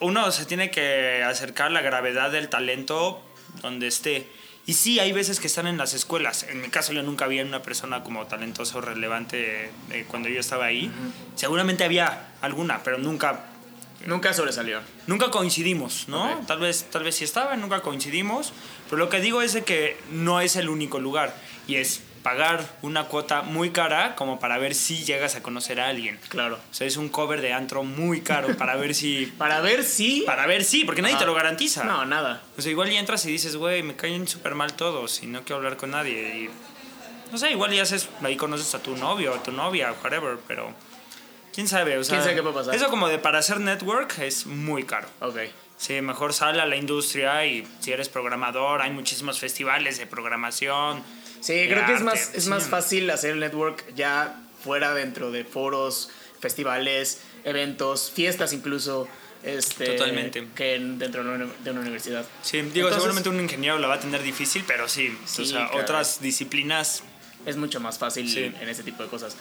[0.00, 3.22] Uno se tiene que acercar a la gravedad del talento
[3.62, 4.28] donde esté.
[4.70, 6.44] Y sí, hay veces que están en las escuelas.
[6.48, 10.38] En mi caso, yo nunca vi una persona como talentosa o relevante eh, cuando yo
[10.38, 10.92] estaba ahí.
[11.34, 13.46] Seguramente había alguna, pero nunca
[14.06, 14.78] Nunca sobresalió.
[15.08, 16.40] nunca coincidimos, ¿no?
[16.46, 18.52] Tal vez tal vez sí estaba, nunca coincidimos,
[18.88, 21.34] pero lo que digo es de que no es el único lugar
[21.66, 25.88] y es pagar una cuota muy cara como para ver si llegas a conocer a
[25.88, 26.18] alguien.
[26.28, 26.56] Claro.
[26.70, 30.22] O sea, es un cover de antro muy caro para ver si Para ver si.
[30.22, 31.24] para ver si, porque nadie Ajá.
[31.24, 31.84] te lo garantiza.
[31.84, 32.42] No, nada.
[32.58, 35.40] O sea, igual y entras y dices, güey, me caen súper mal todos y no
[35.42, 36.44] quiero hablar con nadie.
[36.44, 36.50] Y,
[37.32, 40.72] no sé, igual y haces, ahí conoces a tu novio o tu novia, whatever, pero
[41.54, 41.96] quién sabe.
[41.98, 42.74] O sea, ¿Quién sabe qué puede pasar?
[42.74, 45.08] Eso como de para hacer network es muy caro.
[45.20, 45.38] Ok.
[45.76, 51.02] Sí, mejor sal a la industria y si eres programador, hay muchísimos festivales de programación.
[51.40, 54.92] Sí, de creo que es arte, más, es más fácil hacer el network ya fuera
[54.94, 59.08] dentro de foros, festivales, eventos, fiestas incluso.
[59.42, 60.46] Este, Totalmente.
[60.54, 61.30] Que en- dentro de
[61.70, 62.26] una, universidad.
[62.42, 65.44] Sí, digo, Entonces- seguramente un ingeniero la va a tener difícil, pero sí, Sí, o
[65.46, 65.80] sea, caray.
[65.82, 67.02] otras disciplinas.
[67.46, 68.40] Es mucho más fácil Sí.
[68.44, 69.34] en, en ese tipo de cosas.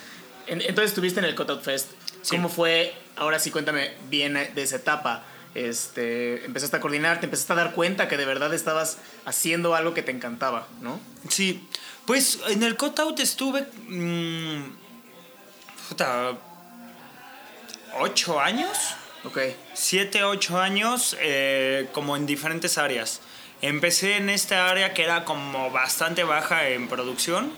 [0.48, 1.90] En- entonces estuviste en el Cutout Fest.
[2.22, 2.38] Sí.
[2.38, 2.94] ¿Cómo fue?
[3.18, 5.26] Ahora sí, cuéntame bien de esa etapa.
[5.56, 9.94] Este, empezaste a coordinar, te empezaste a dar cuenta que de verdad estabas haciendo algo
[9.94, 11.00] que te encantaba, ¿no?
[11.28, 11.68] Sí,
[12.06, 13.68] pues en el cutout estuve.
[13.88, 14.64] mm,
[15.90, 16.38] puta,
[17.98, 18.78] ¿Ocho años?
[19.24, 19.40] Ok.
[19.74, 23.22] Siete, ocho años, eh, como en diferentes áreas.
[23.62, 27.52] Empecé en esta área que era como bastante baja en producción.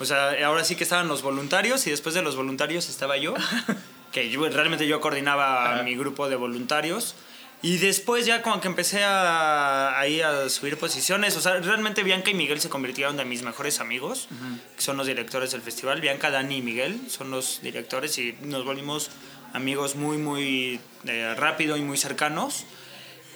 [0.00, 3.34] O sea, ahora sí que estaban los voluntarios y después de los voluntarios estaba yo.
[4.12, 5.82] que yo, realmente yo coordinaba Ajá.
[5.82, 7.14] mi grupo de voluntarios.
[7.62, 11.36] Y después ya como que empecé a, ahí a subir posiciones.
[11.36, 14.28] O sea, realmente Bianca y Miguel se convirtieron de mis mejores amigos,
[14.76, 16.00] que son los directores del festival.
[16.00, 19.10] Bianca, Dani y Miguel son los directores y nos volvimos
[19.52, 22.66] amigos muy, muy eh, rápido y muy cercanos.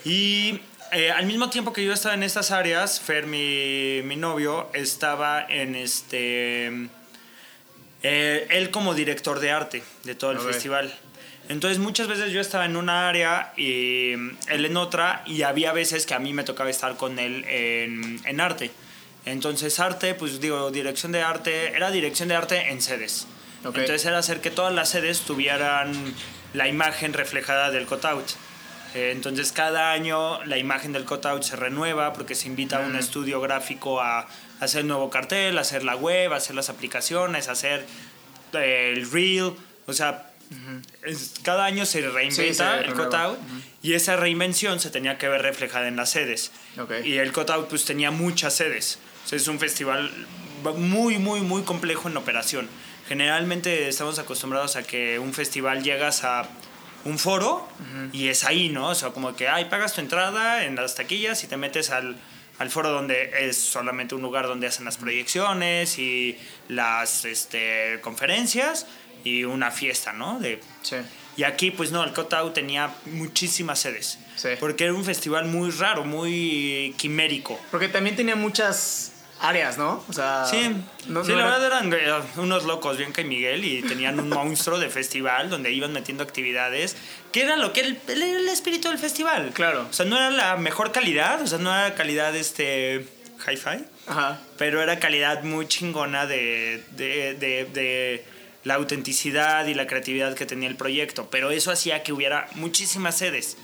[0.05, 4.69] Y eh, al mismo tiempo que yo estaba en estas áreas, Fer, mi, mi novio,
[4.73, 6.89] estaba en este...
[8.03, 10.93] eh, él como director de arte de todo el festival.
[11.51, 15.73] Entonces muchas veces yo estaba en una área y mm, él en otra y había
[15.73, 18.71] veces que a mí me tocaba estar con él en, en arte.
[19.25, 23.27] Entonces arte, pues digo, dirección de arte, era dirección de arte en sedes.
[23.65, 23.75] Ok.
[23.77, 25.91] Entonces era hacer que todas las sedes tuvieran
[26.53, 28.29] la imagen reflejada del cutout.
[28.95, 32.95] Eh, Entonces cada año la imagen del cutout se renueva porque se invita a un
[32.95, 34.25] estudio gráfico a
[34.61, 37.85] hacer nuevo cartel, a hacer la web, a hacer las aplicaciones, a hacer
[38.53, 39.51] eh, el reel.
[39.85, 40.30] O sea,
[41.43, 43.37] cada año se reinventa Sí, el cutout
[43.81, 46.51] y esa reinvención se tenía que ver reflejada en las sedes.
[46.77, 46.91] Ok.
[47.03, 48.99] Y el cutout pues tenía muchas sedes.
[49.25, 50.11] O sea, es un festival
[50.77, 52.67] muy, muy, muy complejo en operación.
[53.07, 56.47] Generalmente estamos acostumbrados a que un festival llegas a
[57.03, 57.67] un foro
[58.13, 58.89] y es ahí, ¿no?
[58.89, 62.15] O sea, como que, ay, pagas tu entrada en las taquillas y te metes al,
[62.59, 66.37] al foro donde es solamente un lugar donde hacen las proyecciones y
[66.69, 68.85] las este, conferencias
[69.23, 70.39] y una fiesta, ¿no?
[70.39, 70.97] De, Sí.
[71.37, 74.17] y aquí, pues no, el Cutout tenía muchísimas sedes.
[74.35, 74.49] Sí.
[74.59, 77.59] Porque era un festival muy raro, muy quimérico.
[77.69, 80.03] Porque también tenía muchas áreas, ¿no?
[80.07, 80.45] O sea.
[80.45, 80.69] Sí,
[81.07, 84.19] no- sí no la era- verdad eran eh, unos locos, Bianca y Miguel, y tenían
[84.19, 86.95] un monstruo de festival donde iban metiendo actividades,
[87.31, 89.51] que era lo que era el, el- el espíritu del festival.
[89.53, 89.87] Claro.
[89.89, 93.07] O sea, no era la mejor calidad, o sea, no era calidad este
[93.47, 94.39] hi-fi, Ajá.
[94.59, 98.25] pero era calidad muy chingona de, de, de- de
[98.63, 101.29] la autenticidad y la creatividad que tenía el proyecto.
[101.29, 103.57] Pero eso hacía que hubiera muchísimas sedes.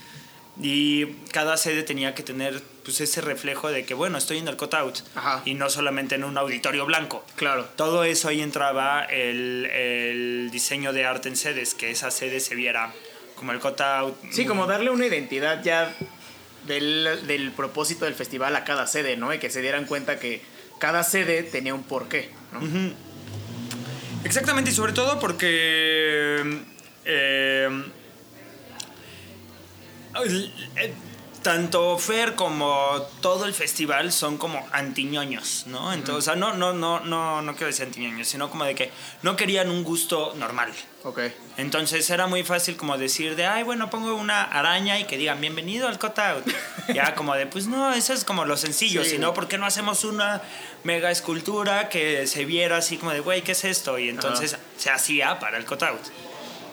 [0.60, 4.57] Y cada sede tenía que tener pues, ese reflejo de que, bueno, estoy en el
[4.57, 4.99] cutout.
[5.13, 5.43] Ajá.
[5.45, 7.23] Y no solamente en un auditorio blanco.
[7.36, 7.65] Claro.
[7.75, 12.55] Todo eso ahí entraba el, el diseño de arte en sedes, que esa sede se
[12.55, 12.91] viera
[13.36, 14.15] como el cutout.
[14.31, 15.95] Sí, como darle una identidad ya
[16.65, 19.31] del, del propósito del festival a cada sede, ¿no?
[19.31, 20.41] Y que se dieran cuenta que
[20.79, 22.95] cada sede tenía un porqué, ¿no?
[24.27, 25.47] Exactamente, y sobre todo porque
[27.05, 27.81] eh,
[30.75, 30.93] eh,
[31.47, 35.93] tanto Fer como todo el festival son como antiñoños, ¿no?
[35.93, 39.69] Entonces, no, no, no, no, no quiero decir antiñoños, sino como de que no querían
[39.69, 40.73] un gusto normal.
[41.05, 41.21] Ok.
[41.55, 45.39] Entonces era muy fácil como decir de, ay, bueno, pongo una araña y que digan,
[45.39, 46.43] bienvenido al cutout.
[46.93, 49.12] ya como de, pues no, eso es como lo sencillo, Sí.
[49.12, 50.41] sino, ¿por qué no hacemos una
[50.83, 53.97] mega escultura que se viera así como de, güey, ¿qué es esto?
[53.97, 56.01] Y entonces se hacía para el cutout.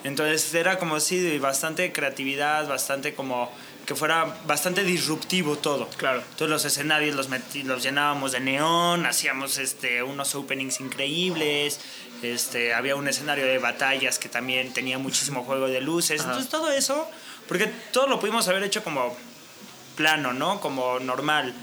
[0.03, 3.49] Entonces era como sí, bastante creatividad, bastante como
[3.85, 5.87] que fuera bastante disruptivo todo.
[5.97, 6.23] Claro.
[6.37, 11.79] Todos los escenarios los, metí- los llenábamos de neón, hacíamos este, unos openings increíbles,
[12.21, 16.21] este, había un escenario de batallas que también tenía muchísimo juego de luces.
[16.21, 16.29] Ajá.
[16.31, 17.07] Entonces todo eso,
[17.47, 19.15] porque todo lo pudimos haber hecho como
[19.95, 20.59] plano, ¿no?
[20.59, 21.53] Como normal.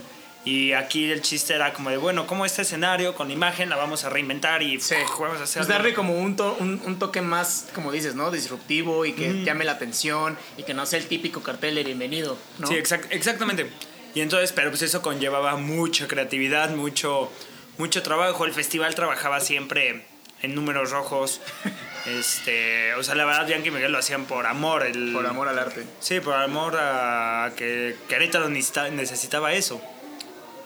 [0.44, 4.02] Y aquí el chiste era como de, bueno, como este escenario con imagen la vamos
[4.05, 4.96] a reinventar y Sí.
[5.07, 5.20] ¡puf!
[5.20, 8.31] vamos a hacer Pues darle como un, to- un, un toque más, como dices, ¿no?
[8.33, 12.37] Disruptivo y que llame la atención y que no sea el típico cartel de bienvenido,
[12.59, 12.66] ¿no?
[12.66, 13.70] Sí, exact- exactamente.
[14.16, 17.31] Y entonces, pero pues eso conllevaba mucha creatividad, mucho,
[17.78, 18.44] mucho trabajo.
[18.44, 20.05] El festival trabajaba siempre
[20.42, 21.40] en números rojos.
[22.05, 24.85] Este, o sea, la verdad, Bianca y Miguel lo hacían por amor.
[24.85, 25.85] El, Por amor al arte.
[26.00, 29.81] Sí, por amor a que Querétaro necesita- necesitaba eso.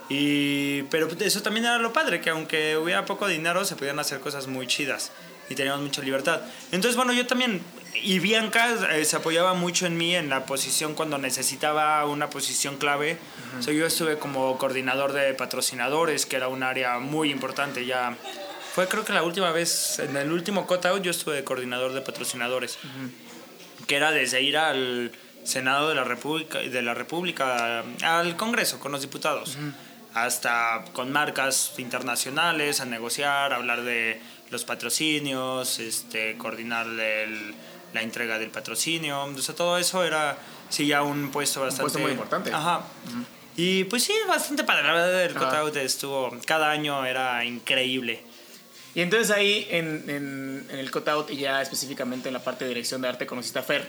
[0.08, 4.20] Y, pero eso también era lo padre, que aunque hubiera poco dinero, se podían hacer
[4.20, 5.10] cosas muy chidas
[5.48, 6.40] y teníamos mucha libertad.
[6.72, 7.60] Entonces, bueno, yo también,
[7.94, 12.76] y Bianca eh, se apoyaba mucho en mí en la posición cuando necesitaba una posición
[12.76, 13.18] clave.
[13.58, 18.16] O sea, yo estuve como coordinador de patrocinadores, que era un área muy importante ya.
[18.74, 22.02] Fue creo que la última vez, en el último cutout, yo estuve de coordinador de
[22.02, 22.78] patrocinadores
[23.86, 25.12] que era desde ir al
[25.44, 29.58] Senado de la República, de la República al Congreso con los diputados,
[30.16, 34.18] hasta con marcas internacionales, a negociar, a hablar de
[34.50, 37.55] los patrocinios, este, coordinar el-
[37.92, 40.38] la entrega del patrocinio, o sea, todo eso era
[40.70, 42.50] sí ya un puesto bastante puesto muy importante.
[42.50, 42.81] Ajá.
[43.57, 48.22] Y pues sí, bastante padre, la verdad el cutout estuvo cada año era increíble.
[48.94, 52.68] Y entonces ahí en, en, en el cutout y ya específicamente en la parte de
[52.70, 53.87] dirección de arte conociste a Fer.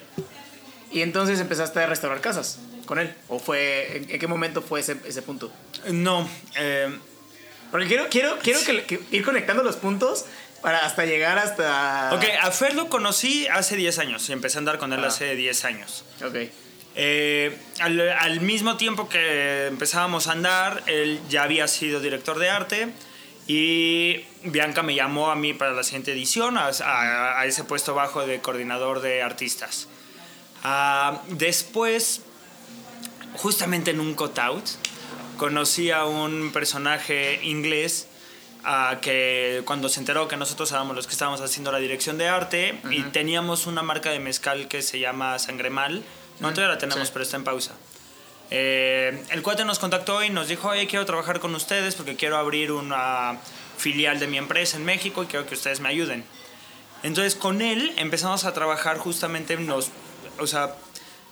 [0.91, 3.13] Y entonces empezaste a restaurar casas con él.
[3.27, 5.51] ¿O fue, en, en qué momento fue ese, ese punto?
[5.91, 6.89] No, eh,
[7.69, 10.25] Porque quiero, quiero, quiero que, que ir conectando los puntos
[10.63, 12.09] para hasta llegar hasta...
[12.15, 15.07] Ok, a Fer lo conocí hace 10 años y empecé a andar con él Ah.
[15.07, 16.03] hace 10 años.
[16.25, 16.35] Ok.
[16.99, 22.49] Eh, al, al mismo tiempo que empezábamos a andar, él ya había sido director de
[22.49, 22.87] arte
[23.45, 27.93] y Bianca me llamó a mí para la siguiente edición, a, a- a ese puesto
[27.93, 29.87] bajo de coordinador de artistas.
[30.63, 32.21] Ah, después,
[33.37, 34.63] justamente en un cutout,
[35.37, 38.07] conocí a un personaje inglés
[38.63, 42.27] ah, que cuando se enteró que nosotros éramos los que estábamos haciendo la dirección de
[42.27, 46.03] arte y teníamos una marca de mezcal que se llama Sangre Mal,
[46.39, 47.11] no todavía la tenemos, Sí.
[47.13, 47.73] pero está en pausa.
[48.49, 52.37] Eh, el cuate nos contactó y nos dijo, oye, quiero trabajar con ustedes porque quiero
[52.37, 53.37] abrir una
[53.77, 56.23] filial de mi empresa en México y quiero que ustedes me ayuden.
[57.03, 59.89] Entonces con él empezamos a trabajar justamente nos,
[60.39, 60.75] o sea,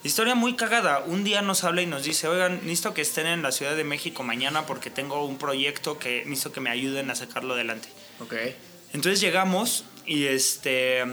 [0.06, 1.00] historia muy cagada.
[1.00, 3.84] Un día nos habla y nos dice, oigan, necesito que estén en la Ciudad de
[3.84, 7.88] México mañana porque tengo un proyecto que necesito que me ayuden a sacarlo adelante.
[8.20, 8.34] Ok.
[8.92, 11.04] Entonces llegamos y este,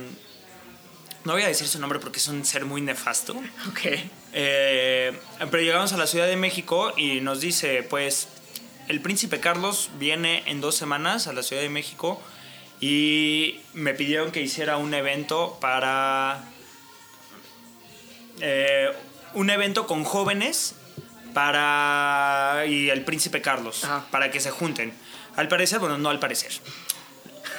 [1.26, 3.34] no voy a decir su nombre porque es un ser muy nefasto.
[3.70, 3.82] Ok.
[4.36, 5.16] Eh,
[5.52, 8.28] pero llegamos a la Ciudad de México y nos dice, pues,
[8.88, 12.20] el príncipe Carlos viene en dos semanas a la Ciudad de México
[12.82, 16.53] y me pidieron que hiciera un evento para...
[18.42, 18.90] eh,
[19.34, 20.76] un evento con jóvenes
[21.34, 22.66] para...
[22.68, 24.06] y el príncipe Carlos, Ajá.
[24.12, 24.94] para que se junten.
[25.36, 26.52] Al parecer, bueno, no al parecer.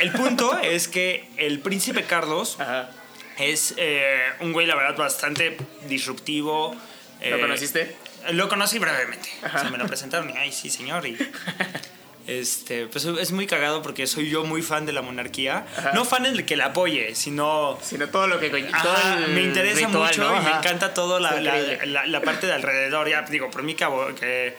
[0.01, 2.91] El punto es que el príncipe Carlos Ajá.
[3.39, 5.57] es eh, un güey, la verdad, bastante
[5.89, 6.75] disruptivo.
[7.21, 7.97] ¿Lo Eh, conociste?
[8.31, 9.29] Lo conocí brevemente.
[9.45, 11.07] O sea, me lo presentaron y, ay, sí, señor.
[11.07, 11.17] Y,
[12.27, 15.67] este, pues es muy cagado porque soy yo muy fan de la monarquía.
[15.77, 15.93] Ajá.
[15.93, 17.79] No fan del que la apoye, sino...
[17.83, 18.47] Sino todo lo que...
[18.73, 20.41] Ajá, el me interesa ritual, mucho ¿no?
[20.41, 21.87] y me encanta todo la, la, increíble.
[21.87, 23.09] la- la parte de alrededor.
[23.09, 24.55] Ya digo, por mí que, abo- que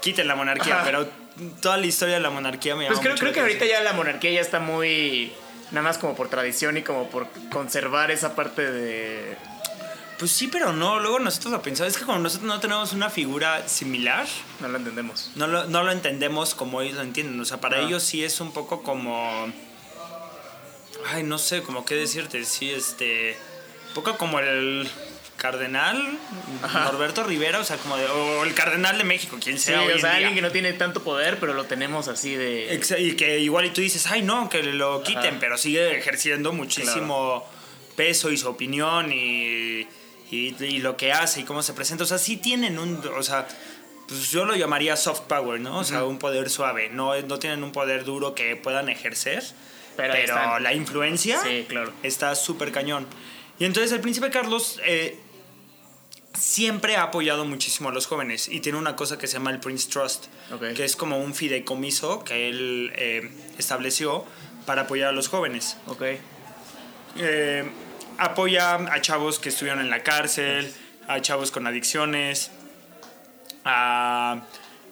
[0.00, 0.84] quiten la monarquía, Ajá.
[0.84, 1.08] pero
[1.60, 3.80] toda la historia de la monarquía me llama Pues creo, mucho creo que ahorita ya
[3.82, 5.32] la monarquía ya está muy...
[5.70, 9.34] Nada más como por tradición y como por conservar esa parte de...
[10.18, 11.00] Pues sí, pero no.
[11.00, 11.92] Luego nosotros lo pensamos.
[11.92, 14.26] Es que como nosotros no tenemos una figura similar,
[14.60, 15.30] No lo entendemos.
[15.34, 17.40] no lo, no lo entendemos como ellos lo entienden.
[17.40, 17.82] O sea, para Ah.
[17.82, 19.52] ellos sí es un poco como.
[21.06, 22.44] Ay, no sé, como qué decirte.
[22.44, 23.36] Sí, este.
[23.88, 24.88] Un poco como el
[25.36, 26.16] cardenal
[26.62, 26.84] Ajá.
[26.84, 28.06] Norberto Rivera, o sea, como de.
[28.06, 29.82] O el cardenal de México, quien Sí, sea.
[29.82, 30.16] hoy o en sea, día.
[30.18, 32.80] alguien que no tiene tanto poder, pero lo tenemos así de...
[32.98, 35.36] Y que igual y tú dices, ay, no, que lo quiten, Ajá.
[35.40, 37.44] pero sigue ejerciendo muchísimo
[37.96, 39.86] peso y su opinión y,
[40.30, 42.04] y, y lo que hace y cómo se presenta.
[42.04, 43.00] O sea, sí tienen un.
[43.16, 43.46] O sea,
[44.08, 45.78] pues yo lo llamaría soft power, ¿no?
[45.78, 46.88] O sea, un poder suave.
[46.90, 49.42] No, no tienen un poder duro que puedan ejercer.
[49.96, 51.92] Pero Pero, la influencia Sí, claro.
[52.02, 53.06] está súper cañón.
[53.60, 55.16] Y entonces el príncipe Carlos eh,
[56.36, 59.60] siempre ha apoyado muchísimo a los jóvenes y tiene una cosa que se llama el
[59.60, 60.72] Prince Trust, Ok.
[60.74, 64.24] que es como un fideicomiso que él eh, estableció
[64.66, 65.76] para apoyar a los jóvenes.
[65.86, 66.02] Ok.
[67.18, 67.64] Eh,
[68.18, 70.72] apoya a chavos que estuvieron en la cárcel,
[71.08, 72.50] a chavos con adicciones,
[73.64, 74.42] a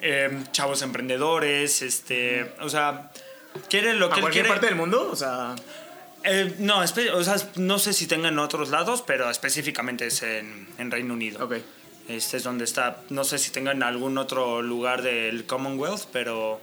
[0.01, 3.11] eh, chavos emprendedores, este, o sea,
[3.69, 4.49] quiere lo ¿A que él cualquier quiere.
[4.49, 5.09] parte del mundo?
[5.11, 5.55] O sea.
[6.25, 10.69] Eh, no, o sea, no sé si tenga en otros lados, pero específicamente es en,
[10.79, 11.45] en Reino Unido.
[11.45, 11.57] Ok.
[12.09, 12.99] Este es donde está.
[13.11, 16.61] No sé si tenga en algún otro lugar del Commonwealth, pero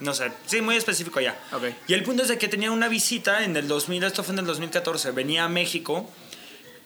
[0.00, 0.30] no sé.
[0.46, 1.38] Sí, muy específico ya.
[1.52, 1.64] Ok.
[1.88, 4.40] Y el punto es de que tenía una visita en el 2000, esto fue en
[4.40, 6.10] el 2014, venía a México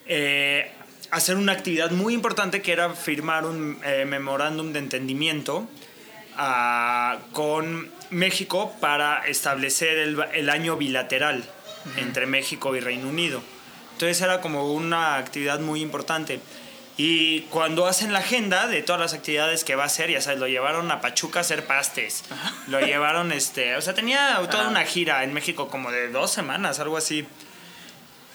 [0.06, 0.72] eh,
[1.10, 5.68] a hacer una actividad muy importante que era firmar un eh, memorándum de entendimiento
[6.36, 11.44] ah, con México para establecer el, el año bilateral
[11.96, 13.42] entre México y Reino Unido.
[13.92, 16.40] Entonces era como una actividad muy importante.
[16.96, 20.38] Y cuando hacen la agenda de todas las actividades que va a hacer, ya sabes,
[20.38, 22.24] lo llevaron a Pachuca a hacer pastes.
[22.66, 24.70] Lo llevaron, este, o sea, tenía toda Ajá.
[24.70, 27.26] una gira en México como de dos semanas, algo así.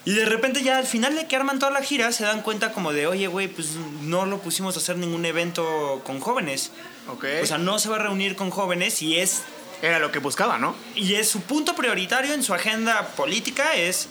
[0.04, 2.72] Y de repente ya al final de que arman toda la gira se dan cuenta
[2.72, 6.72] como de, oye, güey, pues no lo pusimos a hacer ningún evento con jóvenes.
[7.08, 7.26] Ok.
[7.44, 9.44] O sea, no se va a reunir con jóvenes y es,
[9.82, 10.76] Era lo que buscaba, ¿no?
[10.96, 14.08] y es su punto prioritario en su agenda política es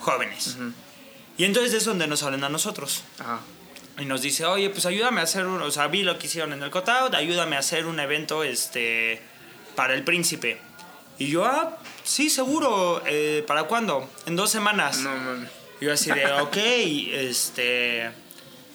[0.00, 0.56] jóvenes.
[1.38, 3.04] Y entonces es donde nos hablan a nosotros.
[3.18, 3.40] Ajá.
[3.98, 6.52] Y nos dice, oye, pues ayúdame a hacer, un, o sea, vi lo que hicieron
[6.52, 9.22] en el Cotout, ayúdame a hacer un evento este,
[9.74, 10.58] para el príncipe.
[11.18, 14.10] Y yo, ah, sí, seguro, eh, ¿para cuándo?
[14.26, 14.98] En dos semanas.
[14.98, 15.10] No.
[15.80, 18.10] Y yo así de, ok, este...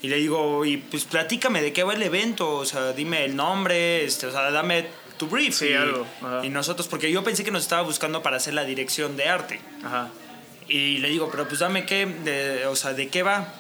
[0.04, 3.36] Y le digo, y pues platícame de qué va el evento, o sea, dime el
[3.36, 5.54] nombre, este, o sea, dame tu brief.
[5.56, 6.44] Sí, y, algo, ajá.
[6.44, 9.62] y nosotros, porque yo pensé que nos estaba buscando para hacer la dirección de arte.
[9.84, 10.10] Ajá.
[10.68, 13.54] Y le digo, pero pues dame qué, de, o sea, ¿de qué va?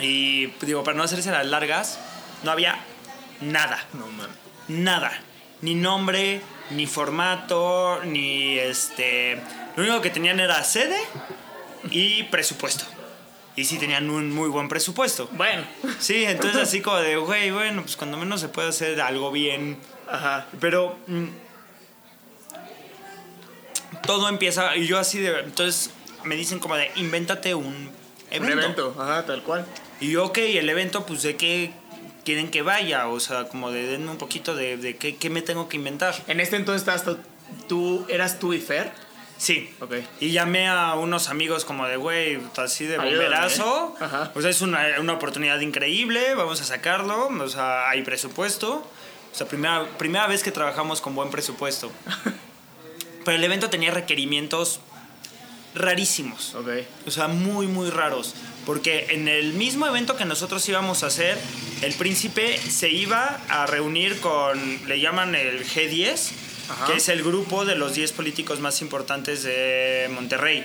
[0.00, 1.98] Y digo, para no hacerse las largas,
[2.42, 2.78] no había
[3.40, 4.28] nada, No, man.
[4.68, 5.12] nada.
[5.62, 6.40] Ni nombre,
[6.70, 9.40] ni formato, ni este...
[9.76, 10.98] Lo único que tenían era sede
[11.90, 12.84] y presupuesto.
[13.56, 15.28] Y sí tenían un muy buen presupuesto.
[15.32, 15.64] Bueno.
[15.98, 19.76] Sí, entonces así como de, güey, bueno, pues cuando menos se puede hacer algo bien
[20.08, 20.46] Ajá.
[20.60, 21.26] pero mm,
[24.06, 25.90] todo empieza y yo así de entonces
[26.24, 27.90] me dicen como de invéntate un Un
[28.30, 28.60] evento.
[28.62, 28.96] evento.
[28.98, 29.66] Ajá, tal cual.
[30.00, 31.72] Y yo, ok, el evento pues de qué
[32.24, 35.42] quieren que vaya, o sea, como de denme un poquito de, de qué, qué me
[35.42, 36.14] tengo que inventar.
[36.26, 37.18] En este entonces estabas
[37.68, 38.92] tú, eras tú y Fer.
[39.40, 39.70] Sí.
[39.80, 39.94] Ok.
[40.20, 43.96] Y llamé a unos amigos como de, güey, así de Ayúdame, bomberazo.
[44.00, 44.28] ¿eh?
[44.34, 47.28] O sea, es una, una oportunidad increíble, vamos a sacarlo.
[47.28, 48.86] O sea, hay presupuesto.
[49.32, 51.90] O sea, primera, primera vez que trabajamos con buen presupuesto.
[53.24, 54.80] Pero el evento tenía requerimientos
[55.74, 56.54] rarísimos.
[56.54, 56.68] Ok.
[57.06, 58.34] O sea, muy, muy raros.
[58.66, 61.38] Porque en el mismo evento que nosotros íbamos a hacer,
[61.82, 66.30] el príncipe se iba a reunir con, le llaman el G10,
[66.68, 66.86] Ajá.
[66.86, 70.64] que es el grupo de los 10 políticos más importantes de Monterrey,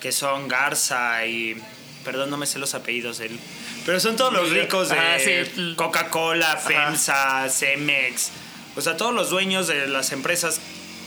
[0.00, 1.56] que son Garza y...
[2.04, 3.38] Perdón, no me sé los apellidos de él.
[3.86, 5.74] Pero son todos los ricos de sí.
[5.76, 8.30] Coca-Cola, FEMSA, Cemex.
[8.74, 10.60] O sea, todos los dueños de las empresas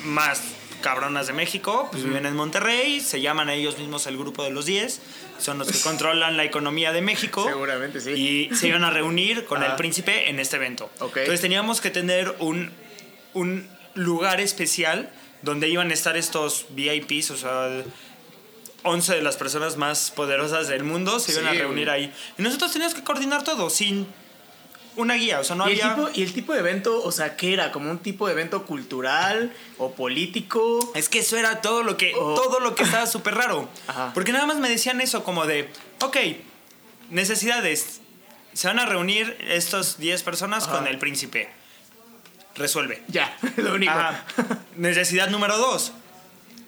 [0.05, 0.39] más
[0.81, 4.51] cabronas de México, pues viven en Monterrey, se llaman a ellos mismos el grupo de
[4.51, 5.01] los 10,
[5.39, 7.43] son los que controlan la economía de México.
[7.45, 8.11] Seguramente sí.
[8.51, 9.75] Y se iban a reunir con el Ajá.
[9.77, 10.89] príncipe en este evento.
[10.99, 11.17] Ok.
[11.17, 12.71] Entonces teníamos que tener un,
[13.33, 15.11] un lugar especial
[15.41, 17.69] donde iban a estar estos VIPs, o sea,
[18.83, 22.03] 11 de las personas más poderosas del mundo se iban Sí, a reunir güey.
[22.05, 22.13] ahí.
[22.37, 24.07] Y nosotros teníamos que coordinar todo sin
[24.97, 25.95] una guía, o sea, no ¿Y, el había...
[25.95, 27.71] tipo, y el tipo de evento, o sea, ¿qué era?
[27.71, 30.91] ¿Como un tipo de evento cultural o político?
[30.95, 32.35] Es que eso era todo lo que, Oh.
[32.35, 33.69] todo lo que estaba súper raro.
[33.87, 34.11] Ajá.
[34.13, 35.69] Porque nada más me decían eso como de,
[36.01, 36.17] ok,
[37.09, 38.01] necesidades.
[38.53, 40.77] Se van a reunir estas 10 personas Ajá.
[40.77, 41.49] con el príncipe.
[42.55, 43.03] Resuelve.
[43.09, 43.91] Ya, lo único.
[43.91, 44.23] Ajá.
[44.77, 45.91] Necesidad número 2.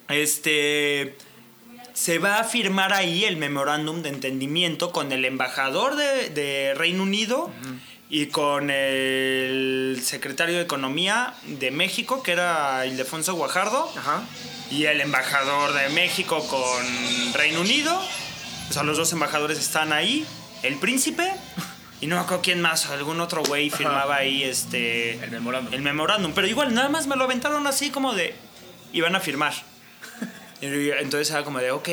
[0.09, 1.15] Este...
[1.93, 7.01] Se va a firmar ahí el memorándum de entendimiento con el embajador de, de Reino
[7.01, 7.49] Unido
[8.09, 14.21] y con el secretario de Economía de México, que era Ildefonso Guajardo Ajá.
[14.71, 17.99] y el embajador de México con Reino Unido.
[18.69, 20.25] O sea, los dos embajadores están ahí.
[20.63, 21.31] El príncipe.
[21.99, 25.13] Y no me acuerdo quién más, algún otro güey firmaba ahí este.
[25.23, 25.73] El memorándum.
[25.73, 26.31] El memorándum.
[26.33, 28.35] Pero igual, nada más me lo aventaron así como de.
[28.93, 29.53] Iban a firmar.
[30.61, 31.89] Entonces era como de, ok.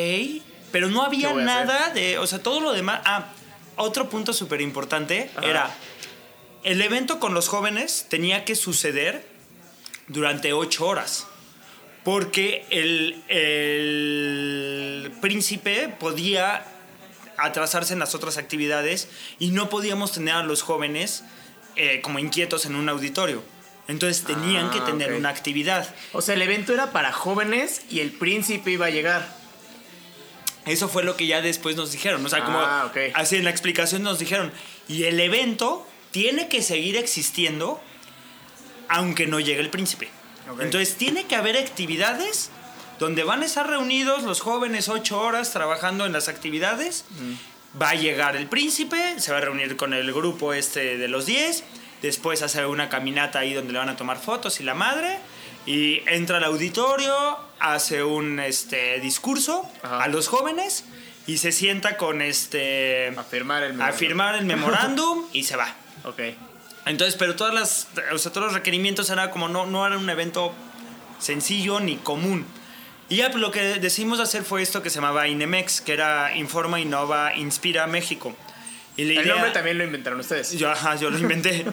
[0.70, 2.18] Pero no había ¿Qué voy a nada de.
[2.18, 3.00] O sea, todo lo demás.
[3.04, 3.28] Ah,
[3.76, 5.70] otro punto súper importante era,
[6.64, 9.26] el evento con los jóvenes tenía que suceder
[10.08, 11.26] durante ocho horas.
[12.02, 16.64] Porque el, el príncipe podía
[17.38, 19.08] atrasarse en las otras actividades
[19.38, 21.24] y no podíamos tener a los jóvenes
[21.76, 23.42] eh, como inquietos en un auditorio.
[23.88, 25.94] Entonces tenían que Ah, tener una actividad.
[26.12, 29.26] O sea, el evento era para jóvenes y el príncipe iba a llegar.
[30.66, 32.24] Eso fue lo que ya después nos dijeron.
[32.24, 32.96] O sea, como Ah, ok.
[33.14, 34.52] así en la explicación nos dijeron.
[34.88, 37.82] Y el evento tiene que seguir existiendo
[38.88, 40.08] aunque no llegue el príncipe.
[40.60, 42.50] Entonces tiene que haber actividades
[43.00, 47.04] donde van a estar reunidos los jóvenes ocho horas trabajando en las actividades.
[47.82, 51.26] Va a llegar el príncipe, se va a reunir con el grupo este de los
[51.26, 51.64] 10.
[52.00, 55.18] Después hace una caminata ahí donde le van a tomar fotos y la madre.
[55.66, 60.04] Y entra al auditorio, hace un este, discurso Ajá.
[60.04, 60.84] a los jóvenes
[61.26, 63.12] y se sienta con este.
[63.16, 65.74] A firmar el a firmar el memorándum y se va.
[66.04, 66.20] Ok.
[66.86, 70.08] Entonces, pero todas las, o sea, todos los requerimientos era como no, no era un
[70.10, 70.52] evento
[71.18, 72.44] sencillo ni común.
[73.08, 76.36] Y ya pues, lo que decidimos hacer fue esto que se llamaba INEMEX, que era
[76.36, 78.36] Informa, Innova, Inspira México.
[78.96, 80.52] Y la El idea- nombre también lo inventaron ustedes.
[80.58, 81.64] Yo, ajá, yo lo inventé.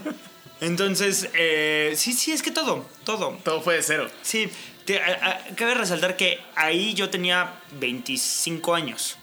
[0.62, 3.38] Entonces, eh, sí, sí, es que todo, todo.
[3.44, 4.08] Todo fue de cero.
[4.22, 4.50] Sí,
[4.86, 9.18] te- a- a- cabe resaltar que ahí yo tenía 25 años.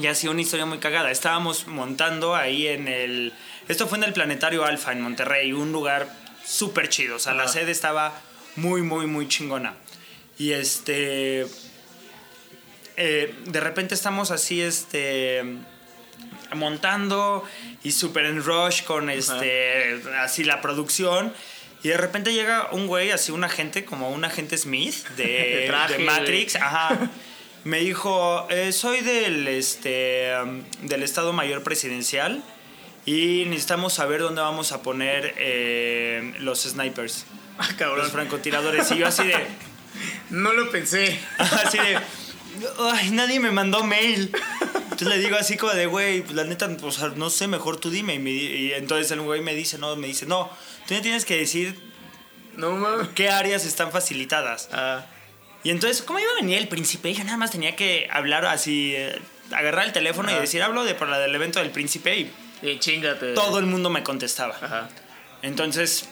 [0.00, 1.10] Y ha sido una historia muy cagada.
[1.10, 3.34] Estábamos montando ahí en el...
[3.68, 6.08] Esto fue en el Planetario Alfa en Monterrey, un lugar
[6.44, 7.16] súper chido.
[7.16, 8.14] O sea, la sede estaba
[8.56, 9.74] muy, muy, muy chingona.
[10.38, 11.46] Y este...
[12.96, 15.44] eh, de repente estamos así, este...
[16.54, 17.44] Montando
[17.82, 20.00] y súper en rush con este...
[20.18, 21.34] Así la producción.
[21.82, 25.64] Y de repente llega un güey, así un agente, como un agente Smith de, De
[25.66, 26.56] traje, de Matrix.
[26.56, 27.10] Ajá.
[27.64, 32.42] Me dijo, eh, soy del, este, um, del Estado Mayor Presidencial
[33.04, 37.26] y necesitamos saber dónde vamos a poner eh, los snipers,
[37.58, 37.98] Ah, cabrón.
[37.98, 38.90] los francotiradores.
[38.92, 39.34] Y yo así de,
[40.30, 41.18] No lo pensé.
[41.38, 41.98] así de,
[42.78, 44.32] ay, nadie me mandó mail.
[44.84, 47.78] Entonces le digo así como de, güey, pues la neta, o sea, no sé, mejor
[47.78, 48.14] tú dime.
[48.14, 50.50] Y, me y entonces el güey me dice, no, me dice, no,
[50.88, 51.78] tú me tienes que decir
[52.56, 53.08] No mames.
[53.08, 54.70] qué áreas están facilitadas.
[54.72, 55.04] Ah,
[55.62, 57.12] Y entonces, ¿cómo iba a venir el príncipe?
[57.12, 59.18] Yo nada más tenía que hablar así, eh,
[59.52, 62.32] agarrar el teléfono y decir, hablo de para del evento del príncipe y
[62.62, 63.34] y chingate.
[63.34, 64.56] todo el mundo me contestaba.
[64.60, 64.88] Ajá.
[65.42, 66.08] Entonces,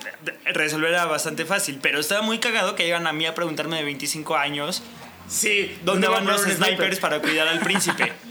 [0.46, 3.84] resolver era bastante fácil, pero estaba muy cagado que llegan a mí a preguntarme de
[3.84, 4.82] 25 años
[5.28, 5.78] Sí.
[5.84, 6.57] dónde van los snipers
[6.96, 7.01] sniper?
[7.01, 8.12] para cuidar al príncipe.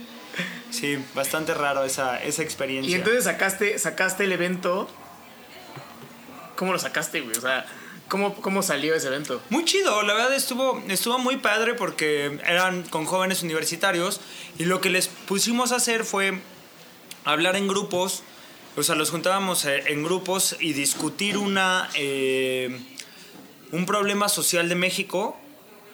[0.70, 2.90] Sí, bastante raro esa, esa experiencia.
[2.90, 4.86] Y entonces sacaste, sacaste el evento.
[6.56, 7.34] ¿Cómo lo sacaste, güey?
[7.36, 7.64] O sea,
[8.08, 9.40] ¿cómo, cómo salió ese evento?
[9.50, 14.20] Muy chido, la verdad estuvo, estuvo muy padre porque eran con jóvenes universitarios
[14.58, 16.40] y lo que les pusimos a hacer fue
[17.24, 18.22] hablar en grupos,
[18.76, 22.78] o sea, los juntábamos eh, en grupos y discutir una, eh,
[23.72, 25.36] un problema social de México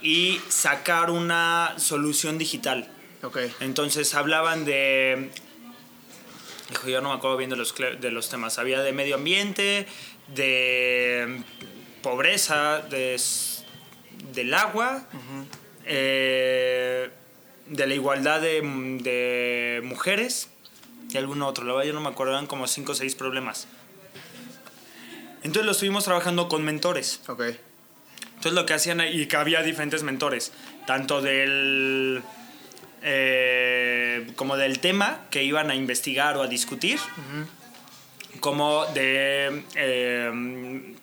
[0.03, 2.91] y sacar una solución digital.
[3.23, 3.39] Ok.
[3.61, 5.31] Entonces hablaban de.
[6.71, 8.59] Hijo, yo no me acuerdo bien de los, de los temas.
[8.59, 9.87] Había de medio ambiente,
[10.35, 11.43] de
[12.05, 13.20] pobreza, de,
[14.34, 15.09] del agua,
[15.86, 17.11] eh,
[17.66, 18.61] de la igualdad de,
[19.02, 20.50] de mujeres
[21.11, 21.64] y algún otro.
[21.64, 23.66] La verdad, yo no me acuerdo, eran como cinco o seis problemas.
[25.42, 27.22] Entonces lo estuvimos trabajando con mentores.
[27.26, 27.42] Ok.
[28.26, 30.52] Entonces lo que hacían y que había diferentes mentores,
[30.86, 32.22] tanto del
[33.02, 36.98] eh, como del tema que iban a investigar o a discutir,
[38.40, 40.94] como de eh,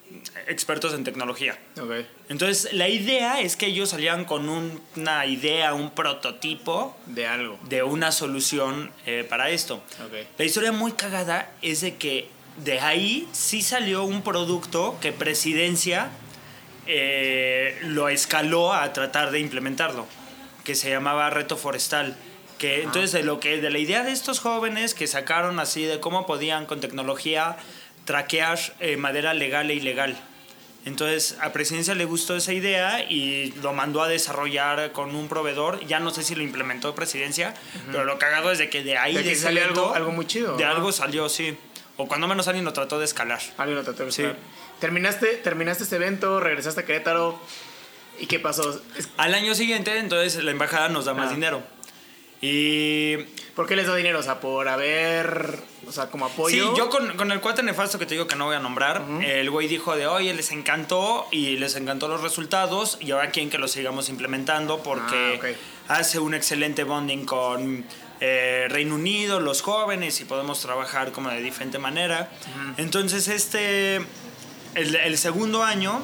[0.46, 1.58] expertos en tecnología.
[1.80, 2.04] Ok.
[2.28, 7.58] Entonces la idea es que ellos salían con un- una idea, un prototipo De algo.
[7.68, 9.76] de una solución eh, para esto.
[10.06, 10.26] Ok.
[10.38, 12.28] La historia muy cagada es de que
[12.64, 16.10] de ahí sí salió un producto que Presidencia
[16.86, 20.06] eh, lo escaló a tratar de implementarlo,
[20.64, 22.16] que se llamaba Reto Forestal.
[22.58, 25.98] Que entonces de lo que de la idea de estos jóvenes que sacaron así de
[25.98, 27.56] cómo podían con tecnología
[28.04, 30.16] traquear eh, madera legal e ilegal.
[30.84, 35.84] Entonces a Presidencia le gustó esa idea y lo mandó a desarrollar con un proveedor.
[35.86, 37.54] Ya no sé si lo implementó Presidencia,
[37.92, 40.26] pero lo cagado es de que de ahí De de que salió algo- algo muy
[40.26, 40.70] chido, De ¿no?
[40.70, 41.56] algo salió, sí.
[41.98, 43.40] O cuando menos alguien lo trató de escalar.
[43.58, 44.22] Alguien lo trató de Sí.
[44.22, 44.38] buscar.
[44.80, 47.40] Terminaste, terminaste este evento, regresaste a Querétaro.
[48.18, 48.82] ¿Y qué pasó?
[48.96, 51.34] Es- Al año siguiente, entonces la embajada nos da más Ah.
[51.34, 51.62] dinero.
[52.42, 53.16] Y
[53.54, 54.18] ¿Por qué les da dinero?
[54.18, 55.58] O sea, por haber.
[55.86, 56.70] O sea, como apoyo.
[56.70, 59.04] Sí, yo con, con el cuate nefasto que te digo que no voy a nombrar,
[59.22, 63.50] el güey dijo de, oye, les encantó y les encantó los resultados y ahora quieren
[63.50, 65.56] que lo sigamos implementando porque
[65.88, 67.84] Ah, hace un excelente bonding con
[68.20, 72.30] eh, Reino Unido, los jóvenes, y podemos trabajar como de diferente manera.
[72.78, 73.96] Entonces, este,
[74.74, 76.00] el, el segundo año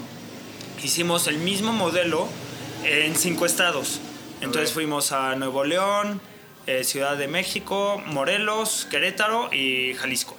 [0.82, 2.28] hicimos el mismo modelo
[2.84, 4.00] en cinco estados.
[4.40, 6.20] Entonces fuimos a Nuevo León,
[6.66, 10.36] eh, Ciudad de México, Morelos, Querétaro y Jalisco.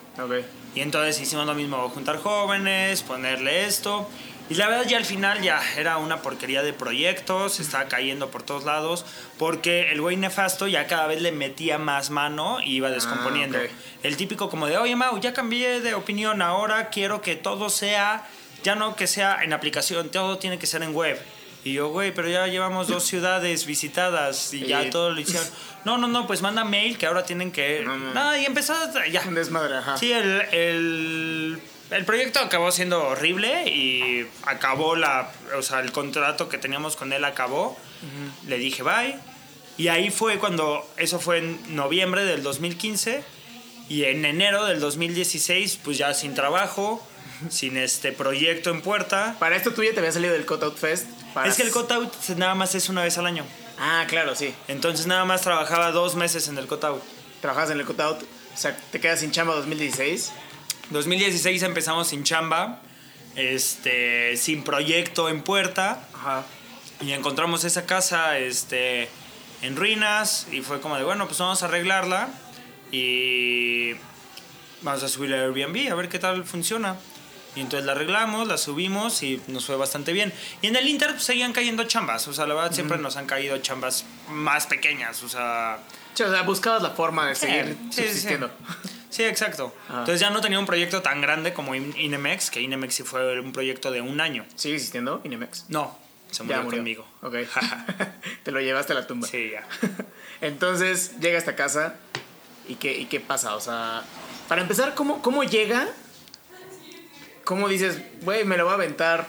[0.76, 4.08] Y entonces hicimos lo mismo, juntar jóvenes, ponerle esto.
[4.50, 8.42] Y la verdad ya al final ya era una porquería de proyectos, estaba cayendo por
[8.42, 9.06] todos lados,
[9.38, 13.60] porque el güey nefasto ya cada vez le metía más mano y iba descomponiendo.
[13.60, 13.66] ok.
[14.02, 18.28] El típico como de, oye Mau, ya cambié de opinión, ahora quiero que todo sea,
[18.64, 21.20] ya no que sea en aplicación, todo tiene que ser en web.
[21.64, 25.48] Y yo, güey, pero ya llevamos dos ciudades visitadas y ya todo lo hicieron.
[25.84, 27.82] No, no, no, pues manda mail que ahora tienen que...
[27.86, 28.14] No, no.
[28.14, 28.74] Nada, y empezó.
[29.12, 29.98] Ya, Un desmadre, ajá.
[29.98, 36.48] Sí, el, el, el proyecto acabó siendo horrible y acabó la, o sea, el contrato
[36.48, 37.78] que teníamos con él acabó.
[38.48, 39.18] Le dije bye.
[39.78, 43.24] Y ahí fue cuando, eso fue en noviembre del 2015
[43.88, 47.06] y en enero del 2016, pues ya sin trabajo,
[47.50, 49.36] sin este proyecto en puerta.
[49.40, 51.08] Para esto tú ya te había salido del Cutout Fest.
[51.34, 53.46] Para- Es que el cutout nada más es una vez al año.
[53.80, 54.54] Ah, claro, sí.
[54.68, 57.02] Entonces nada más trabajaba dos meses en el cutout.
[57.42, 60.34] Trabajas en el Cutout, o sea, te quedas sin chamba 2016.
[60.90, 62.82] 2016 empezamos sin chamba,
[63.38, 66.44] este, sin proyecto en puerta Ajá.
[67.00, 69.08] y encontramos esa casa este,
[69.62, 72.28] en ruinas y fue como de, bueno, pues vamos a arreglarla
[72.92, 73.94] y
[74.82, 76.98] vamos a subir a Airbnb a ver qué tal funciona.
[77.56, 80.32] Y entonces la arreglamos, la subimos y nos fue bastante bien.
[80.62, 83.26] Y en el Inter pues, seguían cayendo chambas, o sea, la verdad siempre nos han
[83.26, 85.80] caído chambas más pequeñas, o sea,
[86.14, 88.52] Sí, o sea, buscabas la forma de seguir Sí, sí, subsistiendo.
[89.10, 89.74] Sí, exacto.
[89.88, 90.00] Ajá.
[90.00, 93.40] Entonces ya no tenía un proyecto tan grande como In- Inemex, que Inemex sí fue
[93.40, 94.46] un proyecto de un año.
[94.56, 95.66] ¿Sigue existiendo Inemex?
[95.70, 95.98] No,
[96.30, 97.08] se murió, conmigo.
[97.22, 97.36] Ok.
[98.44, 99.28] te lo llevaste a la tumba.
[99.28, 99.66] Sí, ya.
[100.42, 101.96] Entonces llega a esta casa
[102.68, 103.56] y qué, y qué pasa.
[103.56, 104.04] O sea,
[104.48, 105.88] para empezar, ¿cómo, cómo llega?
[107.50, 109.28] ¿Cómo dices, güey, me lo voy a aventar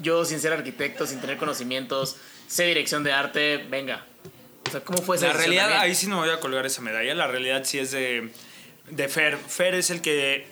[0.00, 2.16] yo sin ser arquitecto, sin tener conocimientos,
[2.48, 4.04] sé dirección de arte, venga?
[4.66, 5.82] O sea, ¿cómo fue esa La realidad, también?
[5.82, 7.14] ahí sí no me voy a colgar esa medalla.
[7.14, 8.32] La realidad sí es de,
[8.88, 9.36] de Fer.
[9.36, 10.48] Fer es el que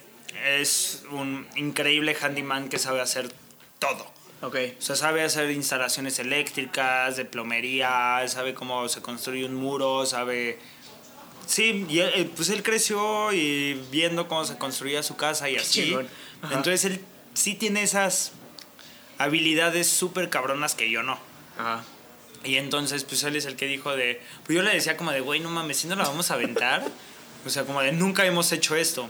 [0.47, 3.29] es un increíble handyman que sabe hacer
[3.81, 4.07] todo.
[4.41, 4.57] Ok.
[4.79, 10.61] O sea, sabe hacer instalaciones eléctricas, de plomería, sabe cómo se construye un muro, sabe...
[11.49, 15.57] Sí, y él, eh, pues él creció y viendo cómo se construía su casa y
[15.57, 15.97] así.
[16.51, 17.01] Entonces él
[17.33, 18.33] sí tiene esas
[19.17, 21.19] habilidades súper cabronas que yo no.
[21.59, 21.85] Ajá.
[22.45, 24.21] Y entonces, pues él es el que dijo de.
[24.45, 26.87] Pues yo le decía como de, güey, no mames, si no la vamos a aventar.
[27.45, 29.09] o sea, como de, nunca hemos hecho esto.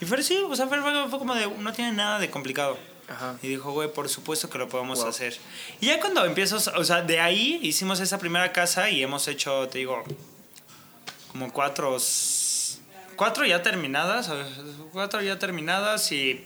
[0.00, 2.76] Y Fer sí, o sea, Fer fue como de, no tiene nada de complicado.
[3.08, 3.38] Ajá.
[3.42, 5.08] Y dijo, güey, por supuesto que lo podemos Wow.
[5.08, 5.36] hacer.
[5.80, 9.68] Y ya cuando empiezo, o sea, de ahí hicimos esa primera casa y hemos hecho,
[9.68, 10.02] te digo,
[11.38, 11.96] como cuatro.
[13.16, 14.30] Cuatro ya terminadas,
[14.92, 16.44] cuatro ya terminadas y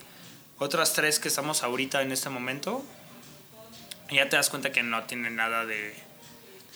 [0.59, 2.84] otras tres que estamos ahorita en este momento.
[4.11, 5.95] Ya te das cuenta que no tiene nada de.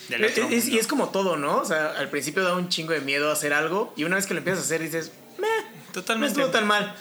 [0.09, 1.59] del Es- otro es- y es como todo, ¿no?
[1.59, 4.35] O sea, al principio da un chingo de miedo hacer algo y una vez que
[4.35, 5.47] lo empiezas a hacer dices, meh,
[5.87, 6.41] no Totalmente.
[6.41, 6.95] estuvo tan mal.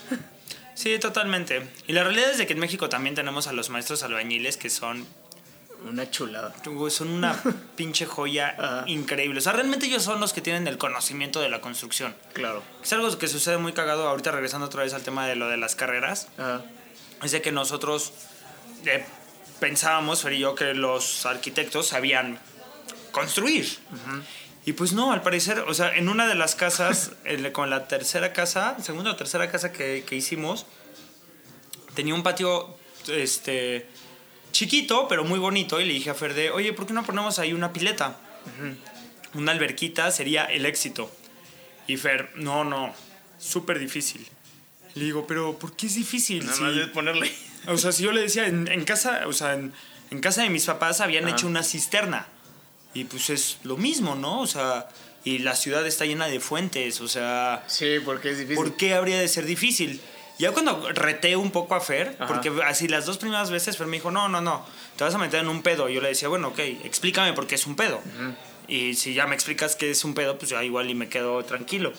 [0.75, 1.67] Sí, totalmente.
[1.87, 4.69] Y la realidad es de que en México también tenemos a los maestros albañiles que
[4.69, 5.05] son
[5.87, 6.53] Una chulada.
[6.89, 7.41] Son una
[7.75, 9.39] pinche joya increíble.
[9.39, 12.15] O sea, realmente ellos son los que tienen el conocimiento de la construcción.
[12.33, 12.63] Claro.
[12.81, 15.57] Es algo que sucede muy cagado ahorita regresando otra vez al tema de lo de
[15.57, 16.27] las carreras.
[16.37, 16.63] Ajá.
[17.23, 18.13] Es de que nosotros
[18.85, 19.05] eh,
[19.59, 22.37] pensábamos, Fer y yo, que los arquitectos sabían
[23.11, 23.65] construir.
[24.65, 27.11] Y pues no, al parecer, o sea, en una de las casas,
[27.53, 30.65] con la tercera casa, segunda o tercera casa que, que hicimos,
[31.95, 32.75] tenía un patio
[33.07, 33.87] este,
[34.53, 35.81] chiquito, pero muy bonito.
[35.81, 38.17] Y le dije a Fer de, oye, ¿por qué no ponemos ahí una pileta?
[39.33, 41.11] Una alberquita sería el éxito.
[41.87, 42.93] Y Fer, no, no,
[43.37, 44.25] súper difícil.
[44.95, 46.45] Le digo, pero ¿por qué es difícil?
[46.45, 47.29] Nada Si- más es ponerle.
[47.67, 49.73] o sea, si yo le decía, en, en casa, o sea, en,
[50.11, 51.33] en casa de mis papás habían Ajá.
[51.35, 52.27] hecho una cisterna.
[52.93, 54.39] Y pues es lo mismo, ¿no?
[54.41, 54.87] O sea,
[55.23, 58.55] y la ciudad está llena de fuentes, o sea, Sí, porque es difícil.
[58.57, 59.99] ¿por qué habría de ser difícil?
[60.39, 62.27] Ya cuando reté un poco a Fer, Ajá.
[62.27, 64.65] porque así las dos primeras veces Fer me dijo, no, no, no,
[64.97, 65.89] te vas a meter en un pedo.
[65.89, 68.01] Yo le decía, bueno, ok, explícame por qué es un pedo.
[68.67, 71.43] Y si ya me explicas que es un pedo, pues ya igual y me quedo
[71.43, 71.93] tranquilo.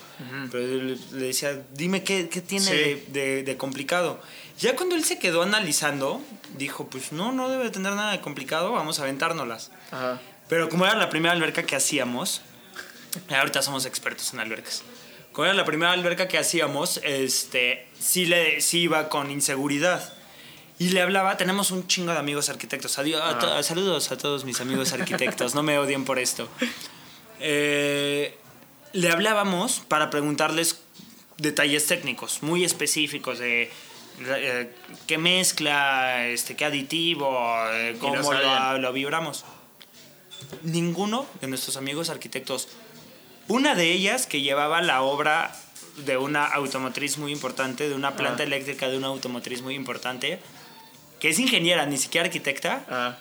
[0.51, 2.73] Pero yo le, le decía, dime qué, qué tiene Sí.
[2.73, 4.21] de, de- de complicado.
[4.59, 6.21] Ya cuando él se quedó analizando,
[6.57, 9.71] dijo, pues no, no debe tener nada de complicado, vamos a aventárnoslas.
[9.91, 10.21] Ajá.
[10.49, 12.41] Pero como era la primera alberca que hacíamos,
[13.29, 14.83] ahorita somos expertos en albercas.
[15.35, 20.15] Como era la primera alberca que hacíamos, este, sí, le, sí iba con inseguridad.
[20.79, 22.99] Y le hablaba, tenemos un chingo de amigos arquitectos.
[22.99, 26.49] Adiós, a to- saludos a todos mis amigos arquitectos, no me odien por esto.
[27.41, 28.37] Eh,
[28.93, 30.81] le hablábamos para preguntarles
[31.37, 33.71] detalles técnicos muy específicos de
[34.25, 34.75] eh,
[35.09, 37.37] qué mezcla, este, qué aditivo,
[37.73, 39.45] eh, cómo lo, lo vibramos.
[40.63, 42.69] Ninguno de nuestros amigos arquitectos,
[43.49, 45.55] una de ellas que llevaba la obra
[45.99, 48.47] de una automotriz muy importante, de una planta Ah.
[48.47, 50.41] eléctrica de una automotriz muy importante,
[51.21, 53.17] que es ingeniera, ni siquiera arquitecta, Ah,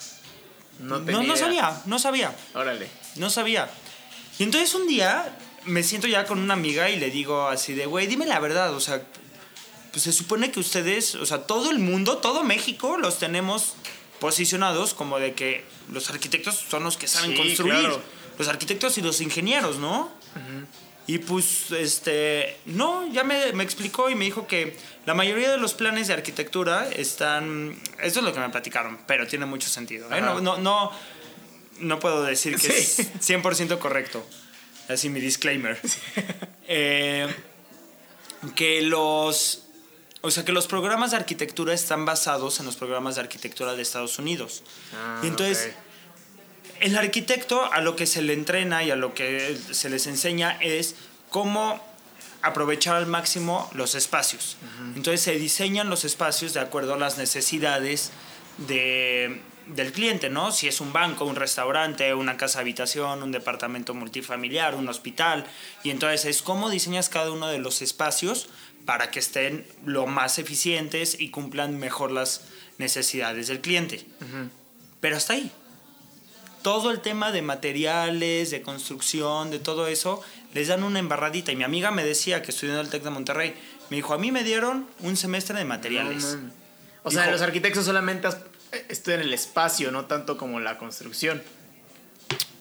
[0.80, 1.36] no no, tenía no idea.
[1.38, 2.36] sabía, no sabía.
[2.55, 2.88] Órale.
[3.15, 3.69] No sabía.
[4.39, 7.86] Y entonces un día me siento ya con una amiga y le digo así de,
[7.86, 9.03] güey, dime la verdad, o sea,
[9.91, 13.76] pues se supone que ustedes, o sea, todo el mundo, todo México los tenemos
[14.19, 17.74] posicionados como de que los arquitectos son los que saben Sí, construir.
[17.76, 18.01] claro.
[18.38, 20.12] Los arquitectos y los ingenieros, ¿no?
[21.06, 25.58] Y pues, este, no, ya me, me explicó y me dijo que la mayoría de
[25.58, 30.10] los planes de arquitectura están, esto es lo que me platicaron, pero tiene mucho sentido.
[30.14, 30.22] ¿eh?
[30.22, 30.92] No, no, no,
[31.80, 33.02] no puedo decir que Sí.
[33.20, 34.26] es 100% correcto.
[34.88, 35.80] Así mi disclaimer.
[36.68, 37.28] Eh,
[38.56, 39.64] que los,
[40.22, 43.82] o sea, que los programas de arquitectura están basados en los programas de arquitectura de
[43.82, 44.64] Estados Unidos.
[44.94, 45.74] Ah, y entonces.
[46.84, 50.58] El arquitecto a lo que se le entrena y a lo que se les enseña
[50.60, 50.96] es
[51.30, 51.82] cómo
[52.42, 54.58] aprovechar al máximo los espacios.
[54.94, 58.12] Entonces se diseñan los espacios de acuerdo a las necesidades
[58.58, 60.52] de, del cliente, ¿no?
[60.52, 65.46] Si es un banco, un restaurante, una casa habitación, un departamento multifamiliar, un hospital.
[65.84, 68.50] Y entonces es cómo diseñas cada uno de los espacios
[68.86, 72.42] para que estén lo más eficientes y cumplan mejor las
[72.78, 74.06] necesidades del cliente.
[75.00, 75.50] Pero hasta ahí
[76.64, 80.22] todo el tema de materiales, de construcción, de todo eso,
[80.53, 81.51] les dan una embarradita.
[81.51, 83.53] Y mi amiga me decía que estudió en el TEC de Monterrey,
[83.89, 86.38] me dijo, a mí me dieron un semestre de materiales.
[86.41, 86.51] No,
[87.03, 88.30] o sea, los arquitectos solamente
[88.72, 91.43] eh, estudian el espacio, no tanto como la construcción.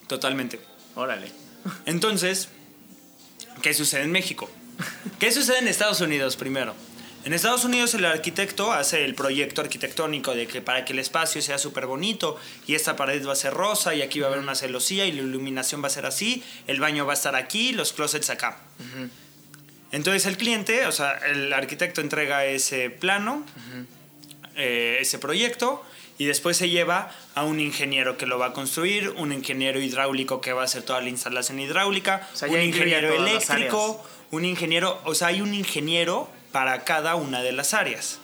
[0.07, 0.59] Totalmente.
[0.95, 1.31] Órale.
[1.85, 2.49] Entonces,
[3.61, 4.49] ¿qué sucede en México?
[5.19, 6.75] ¿Qué sucede en Estados Unidos primero?
[7.25, 11.41] En Estados Unidos el arquitecto hace el proyecto arquitectónico de que para que el espacio
[11.41, 12.35] sea súper bonito
[12.67, 15.13] y esta pared va a ser rosa y aquí va a haber una celosía y
[15.13, 18.59] la iluminación va a ser así, el baño va a estar aquí, los closets acá.
[19.93, 23.45] Entonces el cliente, o sea, el arquitecto entrega ese plano,
[24.57, 25.81] eh, ese proyecto
[26.17, 30.41] y después se lleva a un ingeniero que lo va a construir, un ingeniero hidráulico
[30.41, 35.01] que va a hacer toda la instalación hidráulica, O sea, un ingeniero eléctrico, un ingeniero,
[35.05, 38.19] o sea, hay un ingeniero para cada una de las áreas.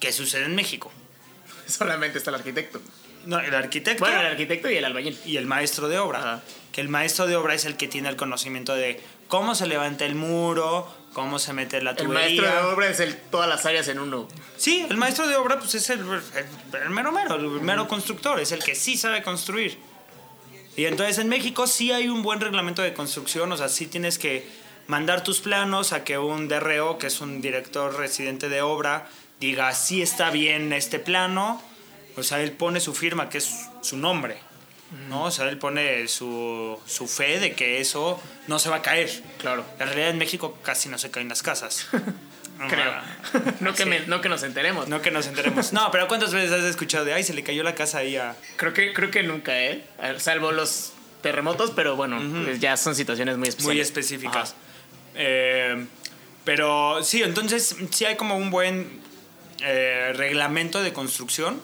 [0.00, 0.90] ¿Qué sucede en México?
[1.66, 2.80] Solamente está el arquitecto.
[3.26, 5.18] No, el arquitecto Bueno, el arquitecto y el albañil.
[5.26, 6.18] y el maestro de obra.
[6.20, 6.42] Ajá.
[6.72, 10.04] Que el maestro de obra es el que tiene el conocimiento de cómo se levanta
[10.04, 12.42] el muro, cómo se mete la El tubería.
[12.42, 14.28] maestro de obra es el, todas las áreas en uno.
[14.56, 18.38] Sí, el maestro de obra pues es el, el- el mero mero, el mero constructor,
[18.38, 19.76] es el que sí sabe construir.
[20.76, 24.18] Y entonces en México sí hay un buen reglamento de construcción, o sea, sí tienes
[24.18, 24.46] que
[24.86, 29.08] mandar tus planos a que un DRO, que es un director residente de obra,
[29.40, 31.62] diga sí está bien este plano,
[32.16, 33.50] o sea, él pone su firma, que es
[33.82, 34.38] su nombre,
[35.08, 35.24] ¿no?
[35.24, 39.10] O sea, él pone su, su fe de que eso no se va a caer.
[39.38, 39.64] Claro.
[39.78, 41.88] La realidad en México casi no se caen las casas.
[42.70, 42.90] Creo.
[42.90, 43.04] Ah,
[43.60, 44.88] no, que me- no que nos enteremos.
[44.88, 45.74] No que nos enteremos.
[45.74, 48.34] No, pero ¿cuántas veces has escuchado de, ay, se le cayó la casa ahí a...
[48.56, 49.84] Creo que, creo que nunca, ¿eh?
[50.16, 53.74] Salvo los terremotos, pero bueno, pues ya son situaciones muy especiales.
[53.74, 54.52] muy específicas.
[54.52, 54.58] Ajá.
[55.16, 55.86] Eh,
[56.44, 59.00] pero sí, entonces sí hay como un buen
[59.62, 61.60] eh, reglamento de construcción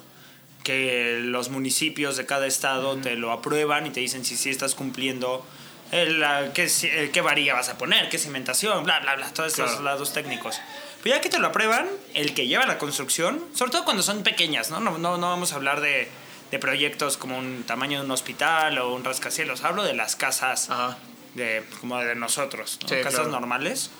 [0.64, 4.74] que los municipios de cada estado te lo aprueban y te dicen si sí estás
[4.74, 5.44] cumpliendo
[5.90, 9.32] el, la- qué, ci- eh, qué varilla vas a poner, qué cimentación, bla, bla, bla,
[9.34, 9.84] todos esos Claro.
[9.84, 10.60] lados técnicos.
[11.02, 14.22] Pero ya que te lo aprueban, el que lleva la construcción, sobre todo cuando son
[14.22, 14.78] pequeñas, ¿no?
[14.80, 16.08] No, no, no vamos a hablar de,
[16.52, 20.70] de proyectos como un tamaño de un hospital o un rascacielos, hablo de las casas
[20.70, 20.96] Ajá.
[21.34, 22.88] De, como de nosotros, ¿no?
[22.88, 23.30] Sí, casas claro.
[23.30, 23.90] normales,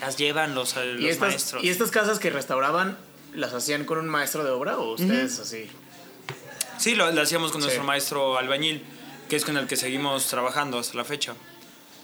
[0.00, 1.64] las llevan los, eh, los ¿Y estas, maestros.
[1.64, 2.98] ¿Y estas casas que restauraban
[3.34, 5.68] las hacían con un maestro de obra o ustedes así?
[6.78, 7.66] Sí, lo, lo hacíamos con Sí.
[7.66, 8.84] nuestro maestro albañil,
[9.28, 11.34] que es con el que seguimos trabajando hasta la fecha.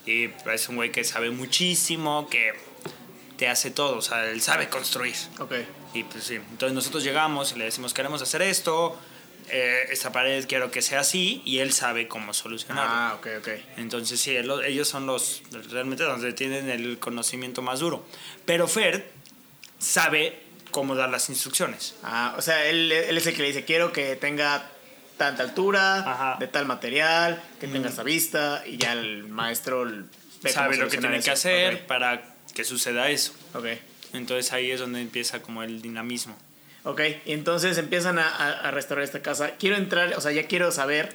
[0.06, 2.52] Y es un güey que sabe muchísimo, que
[3.38, 5.14] te hace todo, o sea, él sabe construir.
[5.38, 5.52] Ok.
[5.94, 8.98] Y pues sí, entonces nosotros llegamos y le decimos, queremos hacer esto,
[9.50, 12.90] eh, esta pared quiero que sea así, y él sabe cómo solucionarlo.
[12.92, 13.48] Ah, ok, ok.
[13.76, 18.04] Entonces sí, él- ellos son los realmente donde tienen el conocimiento más duro.
[18.46, 19.10] Pero Fer
[19.78, 20.40] sabe
[20.70, 21.94] cómo dar las instrucciones.
[22.02, 24.70] Ah, o sea, él, él es el que le dice, quiero que tenga
[25.16, 26.36] tanta altura, Ajá.
[26.40, 29.86] de tal material, que tenga esta vista, y ya el maestro
[30.46, 33.32] sabe lo que tiene que hacer para que suceda eso.
[33.54, 33.66] Ok.
[34.12, 36.36] Entonces ahí es donde empieza como el dinamismo.
[36.84, 39.52] Ok, y entonces empiezan a, a- a restaurar esta casa.
[39.58, 41.14] Quiero entrar, o sea, ya quiero saber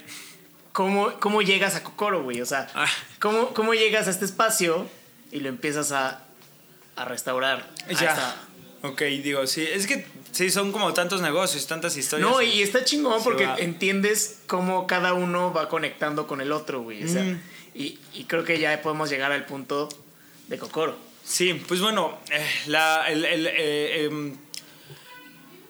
[0.74, 2.42] ¿cómo, cómo llegas a Kokoro, güey?
[2.42, 2.88] O sea, Ah.
[3.20, 4.88] ¿cómo, ¿cómo llegas a este espacio
[5.32, 6.24] y lo empiezas a,
[6.96, 7.68] a restaurar?
[7.88, 7.94] Ya.
[7.94, 8.36] esta-
[8.82, 12.30] Ok, digo, sí, es que sí, son como tantos negocios, tantas historias.
[12.30, 13.58] No, y está chingón porque va.
[13.60, 17.04] entiendes cómo cada uno va conectando con el otro, güey.
[17.04, 17.42] O sea, Mm.
[17.76, 19.90] y, y creo que ya podemos llegar al punto
[20.48, 20.98] de Kokoro.
[21.26, 24.38] Sí, pues bueno, eh, la, el, el, eh, em,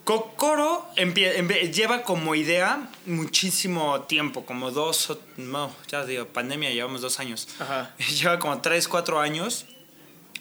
[0.09, 0.87] Kokoro
[1.71, 7.47] lleva como idea muchísimo tiempo, como dos, no, ya digo, pandemia, llevamos dos años.
[7.59, 7.93] Ajá.
[8.19, 9.67] Lleva como tres, cuatro años,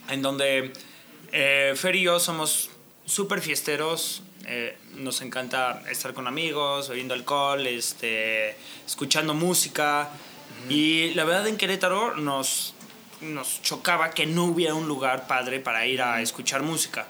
[0.09, 0.73] en donde
[1.33, 2.71] eh, Fer y yo somos
[3.05, 8.57] súper fiesteros, eh, nos encanta estar con amigos, bebiendo alcohol, este,
[8.87, 10.09] escuchando música.
[10.71, 12.73] Y la verdad en Querétaro nos,
[13.21, 17.07] nos chocaba que no hubiera un lugar padre para ir a escuchar música.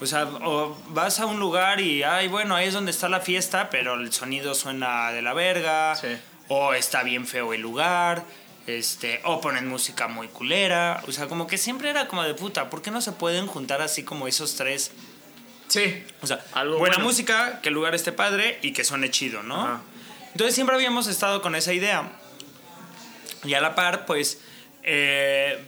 [0.00, 3.20] O sea, o vas a un lugar y, ay, bueno, ahí es donde está la
[3.20, 6.08] fiesta, pero el sonido suena de la verga, Sí.
[6.48, 8.24] o está bien feo el lugar,
[8.66, 11.02] este, o ponen música muy culera.
[11.08, 13.80] O sea, como que siempre era como de puta, ¿por qué no se pueden juntar
[13.80, 14.90] así como esos tres?
[15.68, 16.04] Sí.
[16.20, 17.08] O sea, Algo buena bueno.
[17.08, 19.62] música, que el lugar esté padre y que suene chido, ¿no?
[19.64, 19.80] Ajá.
[20.32, 22.10] Entonces siempre habíamos estado con esa idea.
[23.44, 24.40] Y a la par, pues,
[24.82, 25.64] eh,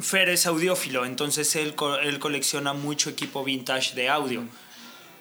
[0.00, 4.44] Fer es audiófilo, entonces él, él colecciona mucho equipo vintage de audio.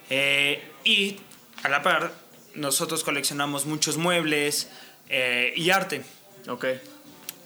[0.09, 1.17] Eh, y
[1.63, 2.13] a la par,
[2.53, 4.69] nosotros coleccionamos muchos muebles
[5.09, 6.03] eh, y arte.
[6.47, 6.65] Ok.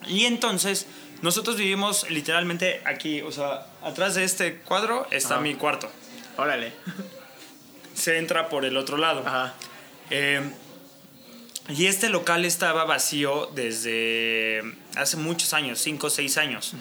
[0.06, 0.86] Y entonces,
[1.22, 5.42] nosotros vivimos literalmente aquí, o sea, atrás de este cuadro está Ajá.
[5.42, 5.90] mi cuarto.
[6.36, 6.72] Órale.
[7.94, 9.22] Se entra por el otro lado.
[9.26, 9.54] Ajá.
[10.10, 10.40] Eh,
[11.68, 14.62] y este local estaba vacío desde
[14.96, 16.72] hace muchos años, 5 o 6 años.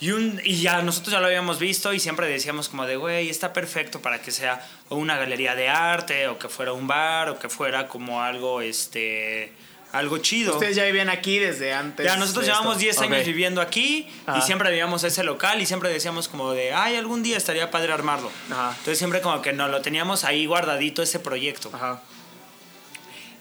[0.00, 3.28] Y, un, y ya nosotros ya lo habíamos visto y siempre decíamos como de, güey,
[3.28, 7.28] está perfecto para que sea o una galería de arte o que fuera un bar
[7.28, 9.52] o que fuera como algo, este,
[9.92, 10.54] algo chido.
[10.54, 12.06] Ustedes ya vivían aquí desde antes.
[12.06, 13.02] Ya, nosotros llevamos esto.
[13.02, 14.38] 10 años viviendo aquí Ajá.
[14.38, 17.92] y siempre veíamos ese local y siempre decíamos como de, ay, algún día estaría padre
[17.92, 18.32] armarlo.
[18.50, 18.70] Ajá.
[18.70, 21.70] Entonces siempre como que no lo teníamos ahí guardadito ese proyecto.
[21.74, 22.00] Ajá.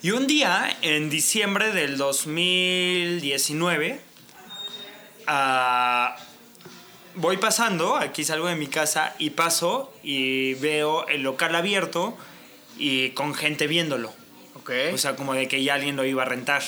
[0.01, 4.01] Y un día, en diciembre del 2019,
[5.27, 6.17] ah,
[7.15, 12.17] voy pasando, aquí salgo de mi casa y paso y veo el local abierto
[12.77, 14.13] y con gente viéndolo.
[14.55, 14.71] Ok.
[14.93, 16.63] O sea, como de que ya alguien lo iba a rentar.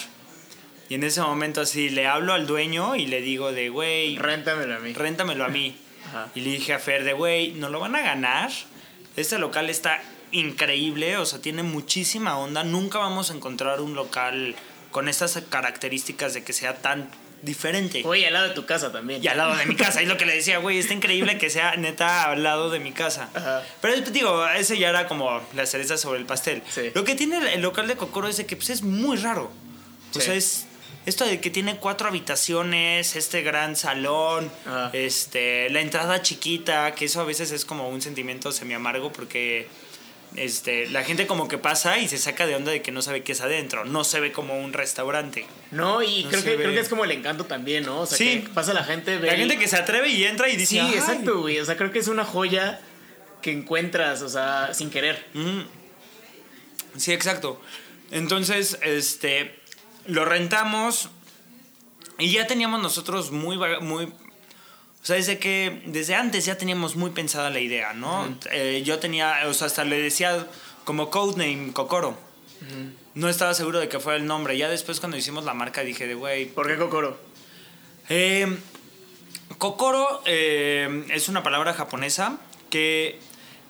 [0.90, 4.76] Y en ese momento así le hablo al dueño y le digo de, güey, Réntamelo
[4.76, 4.94] a mí.
[4.94, 5.78] réntamelo a mí.
[6.10, 6.30] Ajá.
[6.36, 8.52] Y le dije a Fer de, güey, ¿no lo van a ganar?
[9.16, 12.64] Este local está increíble, o sea, tiene muchísima onda.
[12.64, 14.56] Nunca vamos a encontrar un local
[14.92, 17.10] con estas características de que sea tan
[17.42, 18.02] diferente.
[18.06, 19.24] Oye, al lado de tu casa también.
[19.24, 21.50] Y al lado de mi casa, es lo que le decía, güey, está increíble que
[21.50, 23.30] sea neta al lado de mi casa.
[23.34, 23.64] Ajá.
[23.82, 26.62] Pero digo, ese ya era como la cereza sobre el pastel.
[26.70, 26.92] Sí.
[26.94, 29.52] Lo que tiene el- local de Kokoro es de que pues, es muy raro.
[30.16, 30.66] O sea, es
[31.06, 34.90] esto de que tiene cuatro habitaciones, este gran salón, Ajá.
[34.94, 39.68] este, la entrada chiquita, que eso a veces es como un sentimiento semi amargo porque
[40.36, 43.22] este, la gente como que pasa y se saca de onda de que no sabe
[43.24, 43.84] qué es adentro.
[43.86, 45.46] No se ve como un restaurante.
[45.72, 46.56] No, y No creo, que, ve.
[46.64, 48.00] creo que es como el encanto también, ¿no?
[48.02, 48.42] O sea, Sí.
[48.42, 50.80] que pasa la gente, ve La gente que se atreve y entra y dice, Sí,
[50.80, 50.94] "Ay".
[50.94, 51.60] exacto, güey.
[51.60, 52.80] O sea, creo que es una joya
[53.42, 55.26] que encuentras, o sea, sin querer.
[55.36, 55.64] Ujú.
[56.98, 57.60] Sí, exacto.
[58.12, 59.60] Entonces, este,
[60.06, 61.10] lo rentamos
[62.20, 64.14] y ya teníamos nosotros muy, muy,
[65.02, 68.38] o sea, desde que, desde antes ya teníamos muy pensada la idea, ¿no?
[68.52, 70.46] Eh, yo tenía, o sea, hasta le decía
[70.84, 72.18] como codename Kokoro.
[73.16, 74.56] No estaba seguro de que fuera el nombre.
[74.58, 77.20] Ya después cuando hicimos la marca dije de, güey, ¿Por qué Kokoro?
[78.10, 78.58] eh,
[79.58, 82.38] kokoro eh, es una palabra japonesa
[82.70, 83.20] que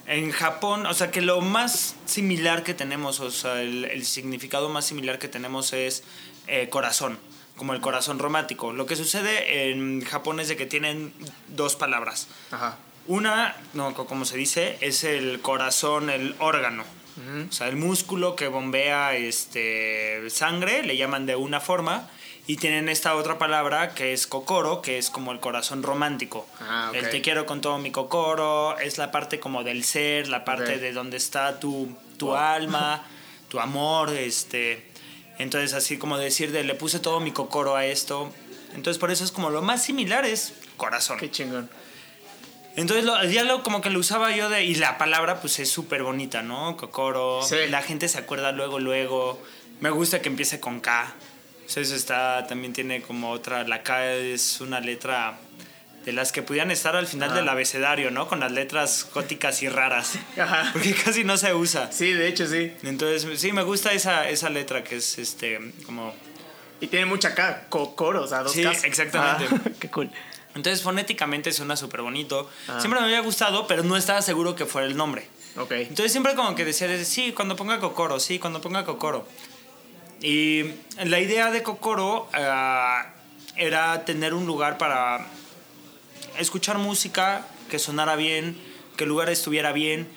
[0.07, 4.67] en Japón, o sea, que lo más similar que tenemos, o sea, el, el significado
[4.69, 6.03] más similar que tenemos es
[6.47, 7.17] eh, corazón,
[7.61, 8.73] como el corazón romántico.
[8.73, 11.13] Lo que sucede en Japón es de que tienen
[11.47, 12.27] dos palabras.
[12.49, 12.75] Ajá.
[13.05, 16.83] Una, no, co- como se dice, es el corazón, el órgano.
[17.47, 22.09] O sea, el músculo que bombea este, sangre, le llaman de una forma.
[22.47, 26.47] Y tienen esta otra palabra que es kokoro, que es como el corazón romántico.
[26.61, 26.95] Ah, ok.
[26.95, 30.73] El te quiero con todo mi kokoro, es la parte como del ser, la parte
[30.77, 30.79] Ok.
[30.81, 32.35] de donde está tu, tu Wow.
[32.37, 33.03] alma,
[33.49, 34.89] tu amor, este...
[35.41, 38.31] Entonces así como decir de le puse todo mi kokoro a esto.
[38.73, 41.17] Entonces por eso es como lo más similar es corazón.
[41.19, 41.69] Qué chingón.
[42.75, 44.63] Entonces lo- ya lo como que lo usaba yo de...
[44.63, 46.77] Y la palabra pues es súper bonita, ¿no?
[46.77, 47.41] Kokoro.
[47.43, 47.55] Sí.
[47.69, 49.41] La gente se acuerda luego, luego.
[49.81, 51.13] Me gusta que empiece con K.
[51.65, 52.47] O sea, eso está...
[52.47, 53.67] También tiene como otra...
[53.67, 55.37] La K es una letra
[56.05, 57.35] de las que pudieran estar al final Ah.
[57.35, 58.27] del abecedario, ¿no?
[58.27, 60.13] Con las letras góticas y raras.
[60.37, 60.69] Ajá.
[60.73, 61.91] Porque casi no se usa.
[61.91, 62.73] Sí, de hecho sí.
[62.83, 66.13] Entonces, sí, me gusta esa, esa letra que es este como
[66.79, 69.45] Y tiene mucha acá, co- coro, o sea, dos Sí, exactamente.
[69.55, 70.09] Ah, qué cool.
[70.55, 72.49] Entonces fonéticamente suena súper bonito.
[72.67, 72.79] Ah.
[72.79, 75.27] Siempre me había gustado, pero no estaba seguro que fuera el nombre.
[75.57, 75.71] Ok.
[75.73, 79.27] Entonces siempre como que decía, sí, cuando ponga Kokoro, sí, cuando ponga Kokoro.
[80.21, 80.65] Y
[81.03, 83.05] la idea de Kokoro ah,
[83.55, 85.25] era tener un lugar para
[86.37, 88.57] escuchar música, que sonara bien,
[88.97, 90.07] que el lugar estuviera bien.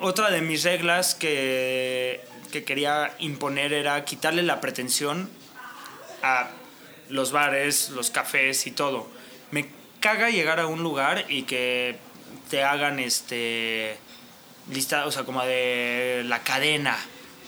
[0.00, 2.20] Otra de mis reglas que,
[2.52, 5.30] que quería imponer era quitarle la pretensión
[6.22, 6.50] a
[7.08, 9.08] los bares, los cafés y todo.
[9.50, 9.68] Me
[10.00, 11.96] caga llegar a un lugar y que
[12.50, 13.96] te hagan este
[14.70, 16.96] lista, o sea, como de la cadena,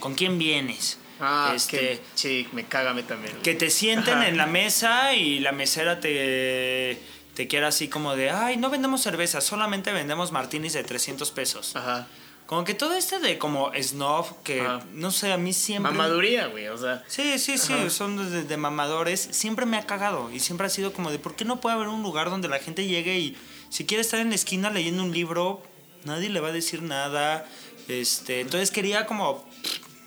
[0.01, 0.99] con quién vienes.
[1.19, 3.37] Ah, este, que, sí, me mí también.
[3.43, 4.29] que te sienten Ajá.
[4.29, 7.01] en la mesa y la mesera te
[7.37, 11.77] te quiera así como de, "Ay, no vendemos cerveza, solamente vendemos martinis de 300 pesos."
[11.77, 12.09] Ajá.
[12.47, 14.81] Como que todo este de como snob que Ajá.
[14.93, 17.03] no sé, a mí siempre Mamaduría, güey, o sea.
[17.09, 17.91] Sí, sí, sí, Ajá.
[17.91, 19.21] son de, de mamadores.
[19.33, 21.89] Siempre me ha cagado y siempre ha sido como de, ¿por qué no puede haber
[21.89, 23.37] un lugar donde la gente llegue y
[23.69, 25.61] si quiere estar en la esquina leyendo un libro,
[26.05, 27.45] nadie le va a decir nada?
[27.89, 29.45] Este, entonces quería como,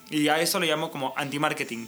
[0.10, 1.88] y a eso le llamo como anti-marketing.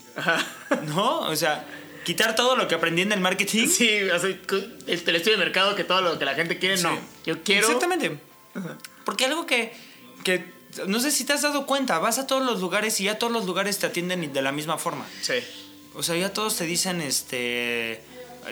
[0.88, 1.22] ¿no?
[1.22, 1.66] O sea,
[2.04, 3.68] quitar todo lo que aprendí en el marketing.
[3.68, 4.41] Sí, o sea, el,
[4.88, 6.84] el estudio de mercado que todo lo que la gente quiere, Sí.
[6.84, 6.99] no.
[7.26, 7.68] Yo quiero.
[7.68, 8.18] Exactamente.
[9.06, 9.74] Porque algo que,
[10.24, 10.45] que,
[10.88, 13.32] no sé si te has dado cuenta, vas a todos los lugares y ya todos
[13.34, 15.06] los lugares te atienden de la misma forma.
[15.22, 15.36] Sí.
[15.93, 18.02] O sea, ya todos te dicen, este,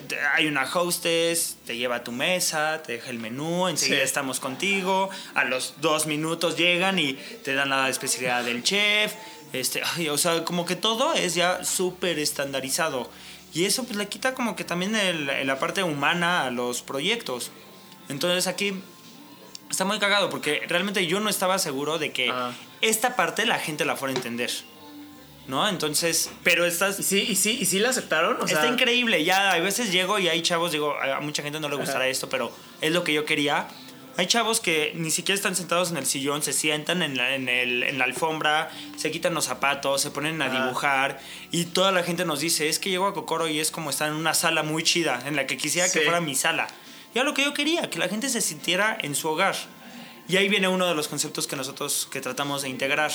[0.07, 4.03] te- hay una hostess, te lleva a tu mesa, te deja el menú, enseguida Sí.
[4.05, 9.13] estamos contigo, a los dos minutos llegan y te dan la especialidad del chef,
[9.53, 13.09] este, ay, o sea, como que todo es ya súper estandarizado.
[13.53, 17.51] Y eso pues le quita como que también el- la parte humana a los proyectos.
[18.09, 18.73] Entonces aquí
[19.69, 22.51] está muy cagado porque realmente yo no estaba seguro de que Ah.
[22.81, 24.51] esta parte la gente la fuera a entender.
[25.47, 25.67] ¿No?
[25.67, 28.37] Entonces, pero estas ¿Y sí, y sí, y sí la aceptaron?
[28.39, 31.41] O Está sea, increíble, ya a veces llego y hay chavos, digo, a a mucha
[31.41, 32.07] gente no le gustará Ajá.
[32.07, 33.67] esto, pero es lo que yo quería.
[34.19, 37.47] Hay chavos que ni siquiera están sentados en el sillón, se sientan en la, en
[37.47, 42.03] el- en la alfombra, se quitan los zapatos, se ponen a dibujar y toda la
[42.03, 44.61] gente nos dice, es que llego a Kokoro y es como estar en una sala
[44.61, 46.67] muy chida, en la que quisiera que fuera mi sala.
[47.15, 49.55] Y era lo que yo quería, que la gente se sintiera en su hogar.
[50.27, 53.13] Y ahí viene uno de los conceptos que nosotros que tratamos de integrar,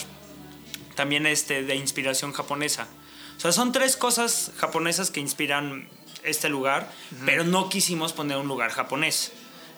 [0.95, 2.89] también este de inspiración japonesa.
[3.37, 5.87] O sea, son tres cosas japonesas que inspiran
[6.23, 6.91] este lugar,
[7.27, 9.33] pero no quisimos poner un lugar japonés.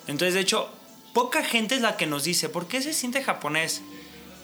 [0.06, 0.70] Entonces, de hecho,
[1.16, 3.80] poca gente es la que nos dice, ¿por qué se siente japonés?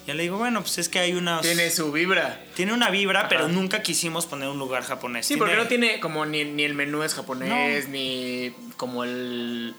[0.07, 1.43] Ya le digo, bueno, pues es que hay una...
[1.43, 2.43] Tiene su vibra.
[2.57, 3.29] Tiene una vibra, Ajá.
[3.29, 5.27] pero nunca quisimos poner un lugar japonés.
[5.27, 7.91] Sí, porque no tiene como ni, ni el menú es japonés, No.
[7.93, 9.75] ni como el,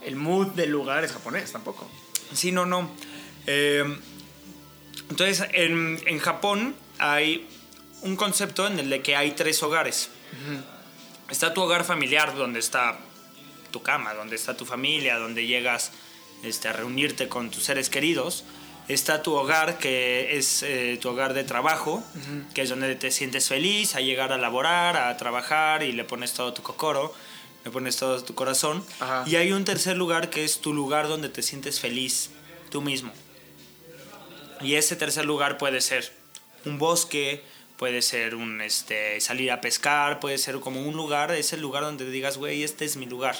[0.00, 1.86] el mood del lugar es japonés tampoco.
[2.32, 2.90] Sí, no, no.
[3.46, 3.84] Eh,
[5.10, 7.46] entonces, en, en Japón hay
[8.00, 10.08] un concepto en el de que hay tres hogares.
[11.28, 12.98] Está tu hogar familiar, donde está
[13.70, 15.92] tu cama, donde está tu familia, donde llegas
[16.42, 18.44] este, a reunirte con tus seres queridos.
[18.88, 22.02] Está tu hogar, que es eh, tu hogar de trabajo,
[22.54, 26.32] que es donde te sientes feliz a llegar a laborar, a trabajar y le pones
[26.32, 27.12] todo tu cocoro,
[27.64, 28.82] le pones todo tu corazón.
[29.00, 29.24] Ajá.
[29.26, 32.30] Y hay un tercer lugar que es tu lugar donde te sientes feliz
[32.70, 33.12] tú mismo.
[34.62, 36.10] Y ese tercer lugar puede ser
[36.64, 37.42] un bosque,
[37.76, 41.84] puede ser un este salir a pescar, puede ser como un lugar, es el lugar
[41.84, 43.36] donde digas, güey, este es mi lugar.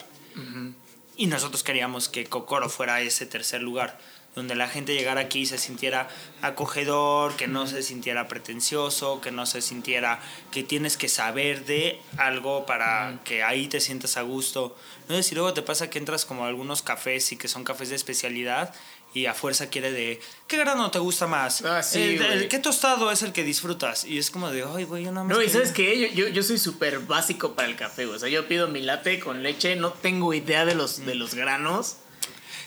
[1.21, 3.99] Y nosotros queríamos que Kokoro fuera ese tercer lugar,
[4.37, 6.09] donde la gente llegara aquí y se sintiera
[6.43, 10.21] acogedor, que no se sintiera pretencioso, que no se sintiera
[10.53, 14.77] que tienes que saber de algo para que ahí te sientas a gusto.
[15.09, 17.65] No sé si luego te pasa que entras como a algunos cafés y que son
[17.65, 18.73] cafés de especialidad
[19.15, 21.63] y a fuerza quiere de ¿qué grano te gusta más?
[21.65, 22.49] Ah, sí, El-.
[22.49, 24.05] ¿Qué tostado es el que disfrutas?
[24.05, 26.29] Y es como de, ay, güey, yo nada más No, y sabes qué, yo, yo,
[26.29, 28.07] yo soy súper básico para el café.
[28.07, 31.35] O sea, yo pido mi latte con leche, no tengo idea de los, de los
[31.35, 31.97] granos.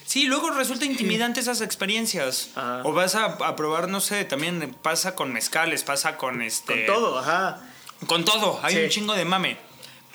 [0.06, 2.50] Sí, luego resulta intimidante esas experiencias.
[2.56, 2.82] Ajá.
[2.84, 6.86] O vas a, a probar, no sé, también pasa con mezcales, pasa con este...
[6.86, 7.62] Con todo, ajá.
[8.08, 8.82] Con todo, hay Sí.
[8.84, 9.58] un chingo de mame.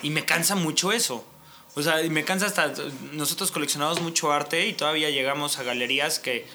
[0.02, 1.24] Y me cansa mucho eso.
[1.76, 2.72] O sea, y me cansa hasta...
[3.12, 6.46] Nosotros coleccionamos mucho arte y todavía llegamos a galerías que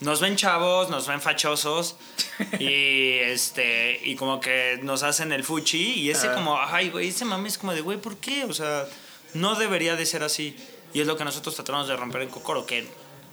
[0.00, 1.96] nos ven chavos, nos ven fachosos
[2.60, 6.36] y este y como que nos hacen el fuchi y ese Ajá.
[6.36, 8.44] como, ay, güey, ese mame es como de, güey, ¿por qué?
[8.44, 8.86] O sea,
[9.34, 10.56] no debería de ser así.
[10.94, 12.86] Y es lo que nosotros tratamos de romper en Kokoro, que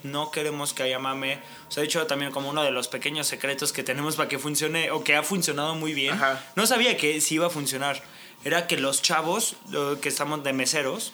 [0.04, 1.40] no queremos que haya mame.
[1.70, 4.40] O sea, de hecho, también como uno de los pequeños secretos que tenemos para que
[4.40, 6.16] funcione o que ha funcionado muy bien.
[6.16, 6.44] Ajá.
[6.56, 8.02] No sabía que sí iba a funcionar.
[8.44, 9.56] Era que los chavos
[10.02, 11.14] que estamos de meseros,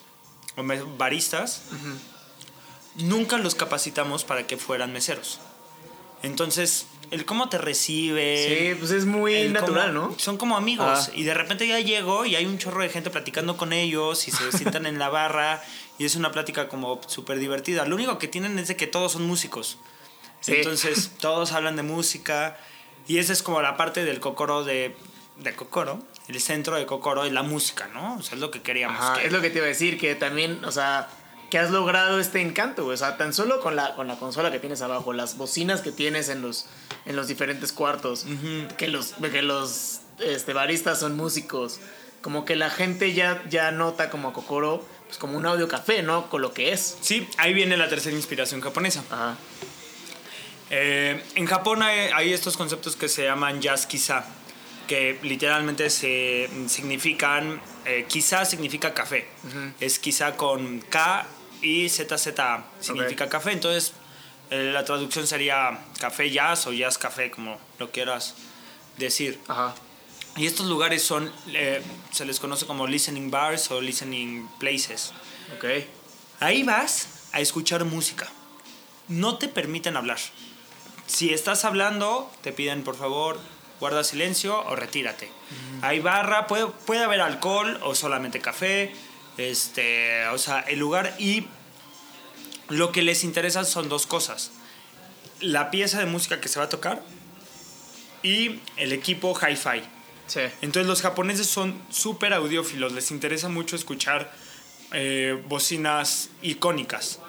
[0.58, 0.64] o
[0.98, 1.64] baristas,
[2.96, 5.40] nunca los capacitamos para que fueran meseros.
[6.24, 8.72] Entonces, el cómo te recibe.
[8.74, 10.20] Sí, pues es muy natural, cómo- ¿no?
[10.20, 11.10] Son como amigos.
[11.10, 11.12] Ah.
[11.16, 14.32] Y de repente ya llego y hay un chorro de gente platicando con ellos y
[14.32, 15.64] se sientan en la barra
[15.98, 17.86] y es una plática como súper divertida.
[17.86, 19.78] Lo único que tienen es de que todos son músicos.
[20.42, 20.54] Sí.
[20.56, 22.58] Entonces, todos hablan de música
[23.08, 24.96] y esa es como la parte del Cocoro de,
[25.38, 26.02] de Cocoro.
[26.32, 28.16] El centro de Cocoro es la música, ¿no?
[28.16, 29.00] O sea, es lo que queríamos.
[29.02, 31.10] Ajá, que- es lo que te iba a decir, que también, o sea,
[31.50, 32.86] que has logrado este encanto.
[32.86, 35.92] O sea, tan solo con la, con la consola que tienes abajo, las bocinas que
[35.92, 36.68] tienes en los,
[37.06, 38.26] en los diferentes cuartos,
[38.78, 41.80] que los, que los este, baristas son músicos,
[42.22, 46.02] como que la gente ya, ya nota como a Kokoro, pues como un audio café,
[46.04, 46.30] ¿no?
[46.30, 46.98] Con lo que es.
[47.02, 49.04] Sí, ahí viene la tercera inspiración japonesa.
[49.12, 49.36] Ajá.
[50.70, 54.24] Eh, en Japón hay, hay estos conceptos que se llaman jazz quizá,
[54.92, 59.26] que literalmente se significan, eh, quizá significa café.
[59.80, 61.26] Es quizá con K
[61.62, 62.28] y ZZ
[62.82, 63.54] significa café.
[63.54, 63.94] Entonces
[64.50, 68.36] eh, la traducción sería café jazz o jazz café, como lo quieras
[68.98, 69.40] decir.
[69.48, 69.76] Ajá.
[70.36, 71.82] Y estos lugares son, eh,
[72.12, 75.14] se les conoce como listening bars o listening places.
[75.56, 75.86] Ok.
[76.42, 78.28] Ahí vas a escuchar música.
[79.08, 80.20] No te permiten hablar.
[81.08, 83.40] Si estás hablando, te piden por favor
[83.82, 85.30] guarda silencio o retírate.
[85.82, 88.94] Hay barra, puede, puede haber alcohol o solamente café.
[89.38, 91.48] Este, o sea, el lugar y
[92.70, 94.52] lo que les interesa son dos cosas.
[95.42, 97.02] La pieza de música que se va a tocar
[98.24, 99.82] y el equipo hi-fi.
[100.28, 100.42] Sí.
[100.62, 104.32] Entonces los japoneses son súper audiófilos, les interesa mucho escuchar
[104.94, 107.20] eh, bocinas icónicas,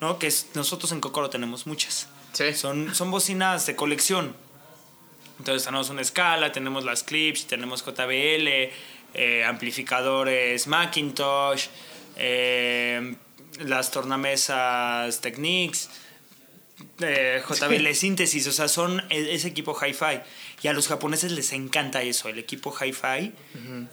[0.00, 0.18] ¿no?
[0.18, 2.08] Que es- nosotros en Kokoro tenemos muchas.
[2.32, 2.54] Sí.
[2.54, 4.34] Son, son bocinas de colección.
[5.38, 8.70] Entonces tenemos una escala, tenemos las clips, tenemos JBL,
[9.14, 11.66] eh, amplificadores Macintosh,
[12.16, 13.14] eh,
[13.60, 15.90] las tornamesas Technics,
[17.00, 20.20] eh, JBL Síntesis, o sea, son e- ese equipo hi-fi.
[20.62, 23.32] Y a los japoneses les encanta eso, el equipo hi-fi.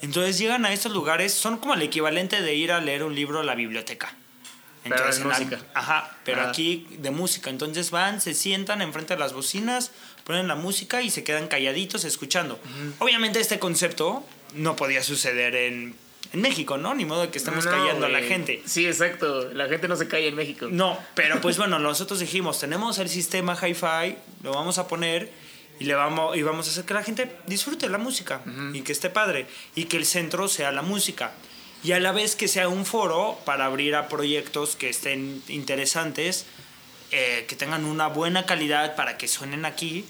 [0.02, 3.39] Entonces llegan a estos lugares, son como el equivalente de ir a leer un libro
[3.39, 4.16] a la biblioteca.
[4.84, 5.60] Pero de en la- música.
[5.74, 6.50] Ajá, pero Ajá.
[6.50, 7.50] aquí de música.
[7.50, 9.91] Entonces van, se sientan enfrente de las bocinas,
[10.26, 12.59] ponen la música y se quedan calladitos escuchando.
[12.99, 14.23] Obviamente este concepto
[14.55, 15.95] no podía suceder en,
[16.34, 16.95] en México, ¿no?
[16.95, 18.61] Ni modo de que estemos No, callando a la gente.
[18.65, 19.51] Sí, exacto.
[19.53, 20.67] La gente no se calla en México.
[20.69, 25.30] No, pero pues bueno, nosotros dijimos, tenemos el sistema hi-fi, lo vamos a poner
[25.80, 28.41] y le vamos y vamos a hacer que la gente disfrute la música
[28.73, 29.45] y que esté padre
[29.76, 31.34] y que el centro sea la música.
[31.84, 36.47] Y a la vez que sea un foro para abrir a proyectos que estén interesantes,
[37.18, 40.05] eh, que tengan una buena calidad para que suenen aquí.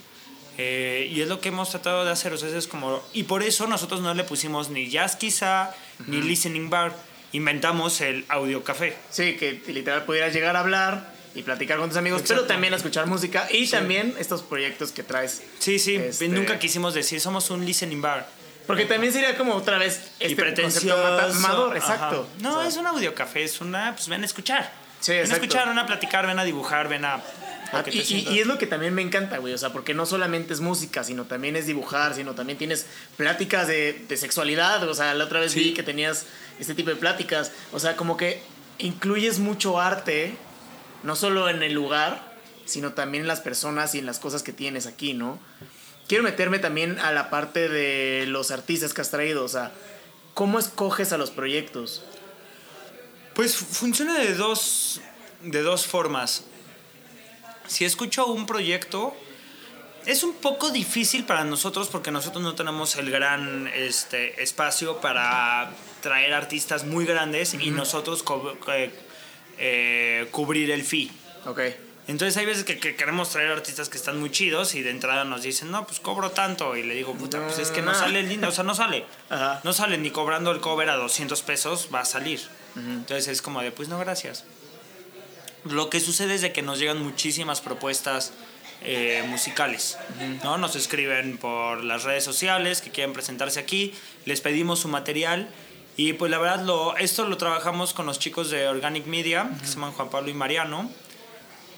[0.58, 2.32] eh, y es lo que hemos tratado de hacer.
[2.32, 5.74] O sea, es como, y por eso nosotros no le pusimos ni jazz quizá,
[6.06, 6.96] ni listening bar.
[7.32, 8.96] Inventamos el audio café.
[9.10, 12.54] Sí, que literal pudieras llegar a hablar y platicar con tus amigos, pero Exacto.
[12.54, 15.42] también a escuchar música y también estos proyectos que traes.
[15.58, 18.26] Sí, sí, Este- nunca quisimos decir somos un listening bar.
[18.66, 20.88] Porque también sería como otra vez y este pretencioso.
[20.96, 21.92] concepto mata- amador, ajá.
[21.94, 22.28] exacto.
[22.40, 24.72] No, O sea, es un audio café, es una, pues ven a escuchar.
[25.06, 27.22] Sí, ven a escuchar, ven a platicar, ven a dibujar, ven a...
[27.84, 29.54] te y, y- es lo que también me encanta, güey.
[29.54, 32.86] O sea, porque no solamente es música, sino también es dibujar, sino también tienes
[33.16, 34.82] pláticas de, de sexualidad.
[34.88, 35.60] O sea, la otra vez Sí.
[35.60, 36.26] vi que tenías
[36.58, 37.52] este tipo de pláticas.
[37.72, 38.40] O sea, como que
[38.78, 40.34] incluyes mucho arte,
[41.04, 42.34] no solo en el lugar,
[42.64, 45.38] sino también en las personas y en las cosas que tienes aquí, ¿no?
[46.08, 49.44] Quiero meterme también a la parte de los artistas que has traído.
[49.44, 49.70] O sea,
[50.34, 52.02] ¿cómo escoges a los proyectos?
[53.36, 55.02] Pues funciona de dos,
[55.42, 56.44] de dos formas.
[57.66, 59.14] Si escucho un proyecto,
[60.06, 65.70] es un poco difícil para nosotros porque nosotros no tenemos el gran este, espacio para
[66.00, 68.24] traer artistas muy grandes y nosotros
[68.68, 68.90] eh,
[69.58, 71.10] eh, cubrir el fee.
[71.44, 71.60] Ok.
[72.08, 75.24] Entonces hay veces que, que queremos traer artistas que están muy chidos y de entrada
[75.24, 76.74] nos dicen, no, pues cobro tanto.
[76.74, 77.98] Y le digo, puta, pues es que no No.
[77.98, 79.04] sale el dinero, o sea, no sale.
[79.28, 79.60] Ajá.
[79.62, 82.40] No sale ni cobrando el cover a 200 pesos, va a salir.
[82.76, 84.44] Entonces es como de, pues no, gracias.
[85.64, 88.32] Lo que sucede es de que nos llegan muchísimas propuestas
[88.82, 89.98] eh, musicales,
[90.44, 90.58] ¿no?
[90.58, 93.94] Nos escriben por las redes sociales que quieren presentarse aquí,
[94.26, 95.48] les pedimos su material
[95.96, 99.66] y pues la verdad lo, esto lo trabajamos con los chicos de Organic Media, que
[99.66, 100.90] se llaman Juan Pablo y Mariano.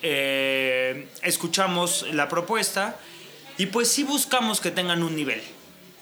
[0.02, 2.98] Eh, escuchamos la propuesta
[3.56, 5.40] y pues sí buscamos que tengan un nivel.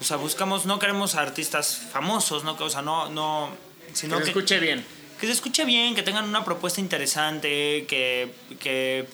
[0.00, 3.50] O sea, buscamos, no queremos artistas famosos, no, o sea, no, no,
[3.96, 4.84] sino que se escuche bien.
[5.18, 9.06] que se escuche bien, que tengan una propuesta interesante, que, que,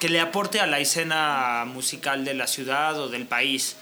[0.00, 3.76] que le aporte a la escena musical de la ciudad o del país.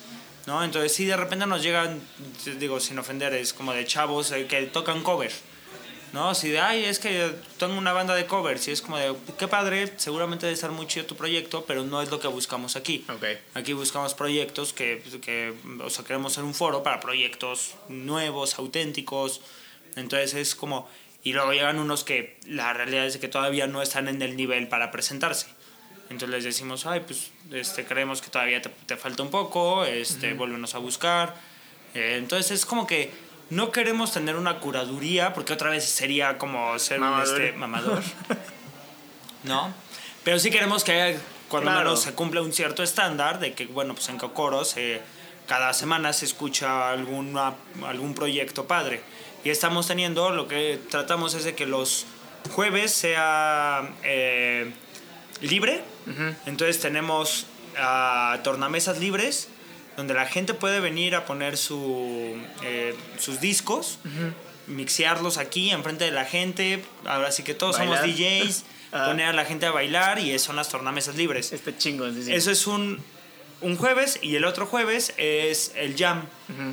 [0.47, 0.63] ¿no?
[0.63, 2.01] Entonces, sí, de repente nos llegan,
[2.59, 5.33] digo, sin ofender, es como de chavos eh, que tocan cover.
[6.15, 6.33] ¿No?
[6.33, 9.49] Si de, ay, es que tengo una banda de covers y es como de, qué
[9.49, 13.05] padre, seguramente debe estar muy chido tu proyecto, pero no es lo que buscamos aquí.
[13.09, 13.25] Ok.
[13.55, 19.41] Aquí buscamos proyectos que, que, o sea, queremos ser un foro para proyectos nuevos, auténticos.
[19.97, 20.89] Entonces es como,
[21.25, 24.69] y luego llegan unos que la realidad es que todavía no están en el nivel
[24.69, 25.49] para presentarse.
[26.11, 30.35] Entonces les decimos, ay, pues este, creemos que todavía te, te falta un poco, este,
[30.35, 31.35] vuélvenos a buscar.
[31.95, 33.11] Eh, entonces es como que
[33.51, 37.37] no queremos tener una curaduría, porque otra vez sería como ser Mamador.
[37.37, 38.03] un este, mamador.
[39.45, 39.73] ¿No?
[40.25, 41.19] Pero sí queremos que
[41.49, 41.85] cuando Claro.
[41.91, 45.03] menos se cumpla un cierto estándar de que, bueno, pues en Cocoro se,
[45.47, 47.55] cada semana se escucha alguna,
[47.87, 49.03] algún proyecto padre.
[49.45, 52.07] Y estamos teniendo, lo que tratamos es de que los
[52.55, 54.73] jueves sea eh,
[55.43, 55.83] libre.
[56.47, 57.47] Entonces tenemos
[57.79, 59.49] ah, tornamesas libres
[59.97, 63.99] donde la gente puede venir a poner su, eh, sus discos,
[64.67, 66.85] mixearlos aquí enfrente de la gente.
[67.05, 68.01] Ahora sí que todos Bailar.
[68.01, 68.65] somos DJs,
[68.97, 69.07] Ah.
[69.07, 71.53] poner a la gente a bailar y son las tornamesas libres.
[71.53, 72.33] Está chingón, sí, sí.
[72.33, 73.03] Eso es un,
[73.61, 76.23] un jueves y el otro jueves es el jam.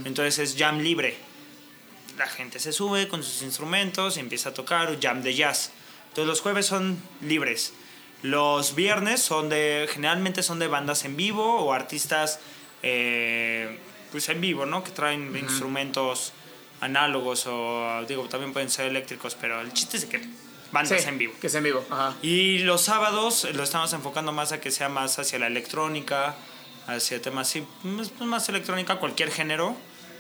[0.06, 1.18] Entonces es jam libre.
[2.20, 5.72] La gente se sube con sus instrumentos y empieza a tocar jam de jazz.
[6.10, 7.74] Entonces los jueves son libres.
[8.22, 12.40] Los viernes son de, generalmente son de bandas en vivo o artistas
[12.84, 13.78] eh,
[14.12, 14.84] pues en vivo, ¿no?
[14.84, 16.34] Que traen instrumentos
[16.82, 20.20] análogos o digo, también pueden ser eléctricos, pero el chiste es que
[20.72, 21.34] bandas Sí, en vivo.
[21.40, 22.16] Que es en vivo, ajá.
[22.22, 26.36] Y los sábados lo estamos enfocando más a que sea más hacia la electrónica,
[26.88, 29.76] hacia temas así, más, más electrónica, cualquier género.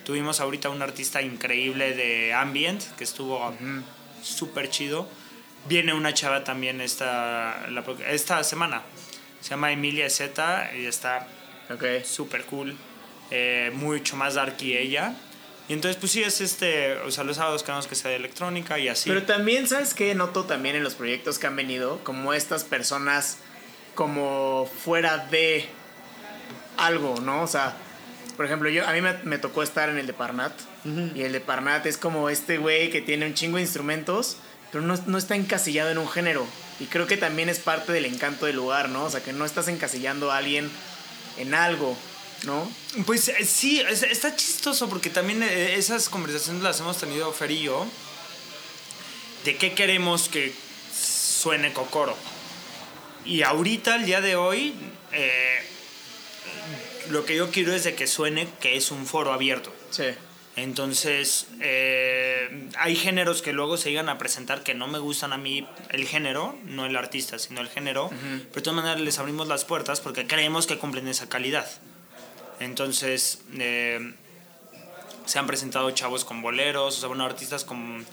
[0.05, 3.53] Tuvimos ahorita un artista increíble de ambient que estuvo
[4.23, 5.07] súper chido.
[5.67, 8.81] Viene una chava también esta, la esta semana.
[9.41, 11.27] Se llama Emilia Z y está
[11.73, 12.03] Ok.
[12.03, 12.75] súper cool.
[13.31, 15.13] eh, mucho más darky ella.
[15.69, 16.97] Y entonces, pues sí, es este.
[16.97, 19.09] O sea, los sábados queremos que sea de electrónica y así.
[19.09, 20.13] Pero también, ¿sabes qué?
[20.15, 23.37] Noto también en los proyectos que han venido, como estas personas
[23.95, 25.65] como fuera de
[26.77, 27.43] algo, ¿no?
[27.43, 27.73] O sea,
[28.35, 30.53] por ejemplo, yo a mí me, me tocó estar en el de Parnat
[31.15, 34.37] y el de Parnat es como este güey que tiene un chingo de instrumentos,
[34.71, 36.45] pero no, no está encasillado en un género.
[36.79, 39.03] Y creo que también es parte del encanto del lugar, ¿no?
[39.03, 40.71] O sea, que no estás encasillando a alguien
[41.41, 41.97] en algo,
[42.43, 42.71] ¿no?
[43.05, 47.51] Pues eh, sí, es- está chistoso porque también eh, esas conversaciones las hemos tenido Fer
[47.51, 47.85] y yo.
[49.45, 50.53] De qué queremos que
[50.93, 52.15] suene Cocoro.
[53.25, 54.73] Y ahorita, el día de hoy,
[55.11, 55.59] eh,
[57.09, 59.73] lo que yo quiero es de que suene que es un foro abierto.
[59.91, 60.05] Sí.
[60.55, 65.37] Entonces, eh, hay géneros que luego se llegan a presentar que no me gustan a
[65.37, 68.09] mí el género, no el artista, sino el género.
[68.09, 71.67] Pero de todas maneras les abrimos las puertas porque creemos que cumplen esa calidad.
[72.59, 74.13] Entonces, eh,
[75.25, 78.05] se han presentado chavos con boleros, o sea, bueno, artistas con,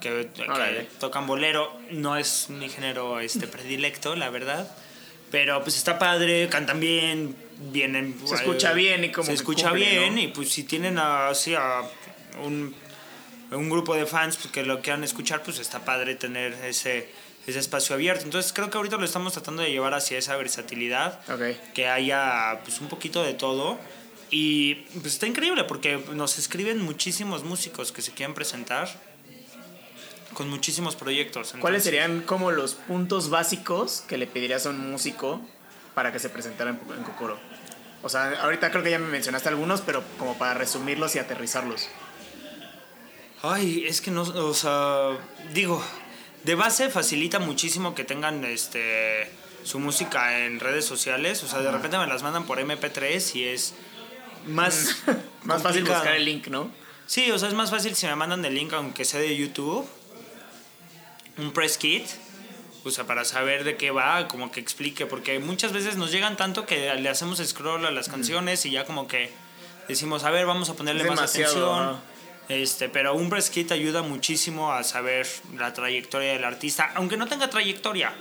[0.00, 1.78] que, que tocan bolero.
[1.90, 4.70] No es mi género este, predilecto, la verdad.
[5.36, 7.36] Pero pues está padre, cantan bien,
[7.70, 8.18] vienen...
[8.24, 10.20] Se escucha bien y como Se que escucha cumple, bien ¿no?
[10.22, 11.82] y pues si tienen así a
[12.42, 12.74] un,
[13.50, 17.10] un grupo de fans pues, que lo quieran escuchar, pues está padre tener ese,
[17.46, 18.24] ese espacio abierto.
[18.24, 21.72] Entonces creo que ahorita lo estamos tratando de llevar hacia esa versatilidad, Ok.
[21.74, 23.78] que haya pues un poquito de todo.
[24.30, 28.88] Y pues está increíble porque nos escriben muchísimos músicos que se quieren presentar
[30.36, 31.54] con muchísimos proyectos.
[31.60, 35.40] ¿Cuáles Entonces, serían como los puntos básicos que le pedirías a un músico
[35.94, 37.38] para que se presentara en, en Kokoro?
[38.02, 41.88] O sea, ahorita creo que ya me mencionaste algunos, pero como para resumirlos y aterrizarlos.
[43.42, 45.16] Ay, es que no, o sea,
[45.54, 45.82] digo,
[46.44, 49.30] de base facilita muchísimo que tengan este
[49.64, 53.44] su música en redes sociales, o sea, de repente me las mandan por MP3 y
[53.44, 53.74] es
[54.46, 55.02] más
[55.44, 56.70] Más fácil buscar el link, ¿no?
[57.06, 59.88] Sí, o sea, es más fácil si me mandan el link aunque sea de YouTube,
[61.38, 62.06] un press kit,
[62.84, 66.36] o sea, para saber de qué va, como que explique, porque muchas veces nos llegan
[66.36, 69.30] tanto que le hacemos scroll a las canciones y ya como que
[69.88, 72.00] decimos, a ver, vamos a ponerle más atención.
[72.48, 75.26] Este, pero un press kit ayuda muchísimo a saber
[75.56, 78.14] la trayectoria del artista, aunque no tenga trayectoria,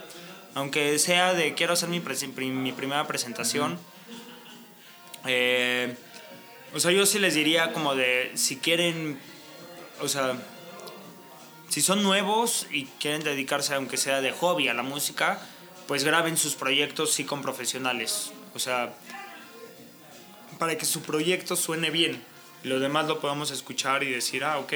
[0.56, 3.78] aunque sea de quiero hacer mi primera presentación.
[5.28, 5.96] Eh,
[6.74, 9.20] o sea, yo sí les diría como de si quieren,
[10.02, 10.36] o sea,
[11.76, 15.42] si son nuevos y quieren dedicarse, aunque sea de hobby, a la música,
[15.90, 18.32] pues graben sus proyectos sí con profesionales.
[18.54, 18.94] O sea,
[20.58, 22.24] para que su proyecto suene bien.
[22.64, 24.72] Lo demás lo podamos escuchar y decir, ah, ok.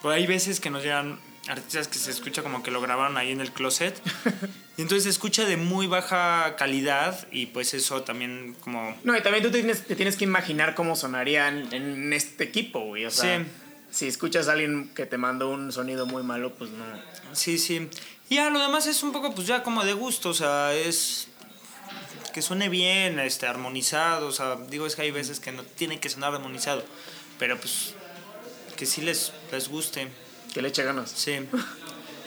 [0.00, 3.30] Pues hay veces que nos llegan artistas que se escucha como que lo grabaron ahí
[3.30, 4.00] en el closet.
[4.78, 8.96] y entonces se escucha de muy baja calidad y pues eso también como...
[9.04, 12.80] No, y también tú te tienes, te tienes que imaginar cómo sonarían en este equipo,
[12.80, 13.04] güey.
[13.04, 13.44] O sea, Sí.
[13.92, 16.84] Si escuchas a alguien que te mandó un sonido muy malo, pues no.
[17.32, 17.88] Sí, sí.
[18.28, 21.28] Y ya lo demás es un poco, pues ya como de gusto, o sea, es
[22.32, 26.00] que suene bien, este, armonizado, o sea, digo, es que hay veces que no tiene
[26.00, 26.82] que sonar armonizado,
[27.38, 27.94] pero pues
[28.76, 30.08] que sí les, les guste.
[30.52, 31.10] Que le eche ganas.
[31.10, 31.38] Sí.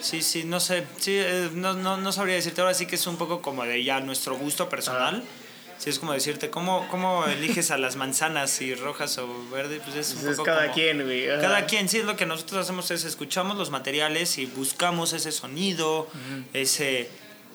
[0.00, 3.06] Sí, sí, no sé, sí, eh, no, no, no sabría decirte, ahora sí que es
[3.06, 5.24] un poco como de ya nuestro gusto personal.
[5.78, 9.82] Sí, es como decirte, ¿cómo, ¿cómo eliges a las manzanas, si rojas o verdes?
[9.84, 11.28] Pues es un Pues es cada como- quien, güey.
[11.30, 11.40] ajá.
[11.42, 15.32] Cada quien, sí, es lo que nosotros hacemos es escuchamos los materiales y buscamos ese
[15.32, 16.08] sonido,
[16.54, 17.10] ese,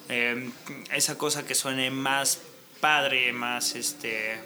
[0.10, 0.50] eh,
[0.94, 2.40] esa cosa que suene más
[2.80, 4.40] padre, más este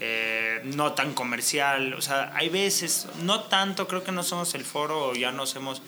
[0.00, 1.94] eh, no tan comercial.
[1.94, 5.82] O sea, hay veces, no tanto, creo que no somos el foro, ya nos hemos,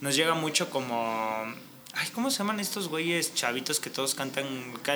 [0.00, 1.42] nos llega mucho como,
[1.94, 4.46] ay, ¿cómo se llaman estos güeyes chavitos que todos cantan,
[4.82, 4.94] ca-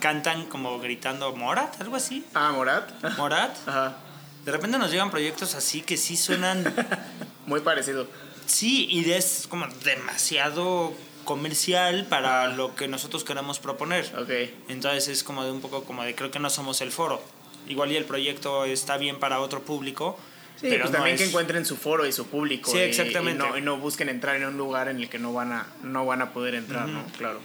[0.00, 2.24] cantan como gritando Morat, algo así?
[2.34, 2.90] Ah, Morat.
[3.16, 3.56] Morat.
[3.68, 3.96] Ajá.
[4.44, 6.64] De repente nos llegan proyectos así que sí suenan,
[7.46, 8.06] Muy parecido.
[8.46, 10.92] sí, y es como demasiado
[11.24, 14.04] comercial para lo que nosotros queremos proponer.
[14.16, 14.30] Ok.
[14.68, 17.20] Entonces es como de un poco como de creo que no somos el foro.
[17.68, 20.16] Igual y el proyecto está bien para otro público,
[20.60, 22.70] Sí, pero pues no también que es- encuentren su foro y su público.
[22.70, 23.44] Sí, y- exactamente.
[23.44, 25.66] Y no, y no busquen entrar en un lugar en el que no van a,
[25.82, 27.04] no van a poder entrar, ¿no?
[27.18, 27.40] Claro.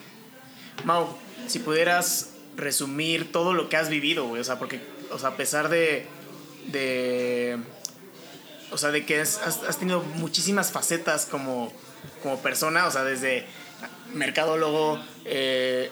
[0.85, 1.17] Mau,
[1.47, 4.79] si pudieras resumir todo lo que has vivido, güey, o sea, porque,
[5.11, 6.05] o sea, a pesar de,
[6.67, 7.57] de,
[8.71, 11.71] o sea, de que has, has- tenido muchísimas facetas como,
[12.23, 13.45] como persona, o sea, desde
[14.13, 15.89] mercadólogo, eh,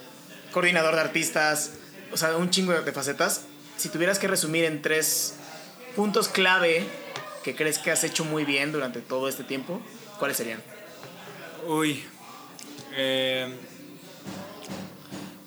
[0.52, 1.72] coordinador de artistas,
[2.12, 3.42] o sea, un chingo de facetas.
[3.78, 5.36] Si tuvieras que resumir en tres
[5.96, 6.86] puntos clave
[7.44, 9.82] que crees que has hecho muy bien durante todo este tiempo,
[10.18, 10.62] ¿cuáles serían?
[11.68, 12.04] Uy.
[12.96, 13.56] eh,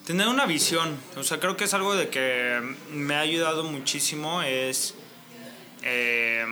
[0.05, 0.97] tener una visión.
[1.17, 2.61] O sea, creo que es algo de que
[2.91, 4.41] me ha ayudado muchísimo.
[4.41, 4.95] Es
[5.83, 6.45] eh,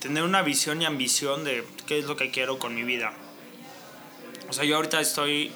[0.00, 3.12] tener una visión y ambición de qué es lo que quiero con mi vida.
[4.48, 5.52] O sea, yo ahorita estoy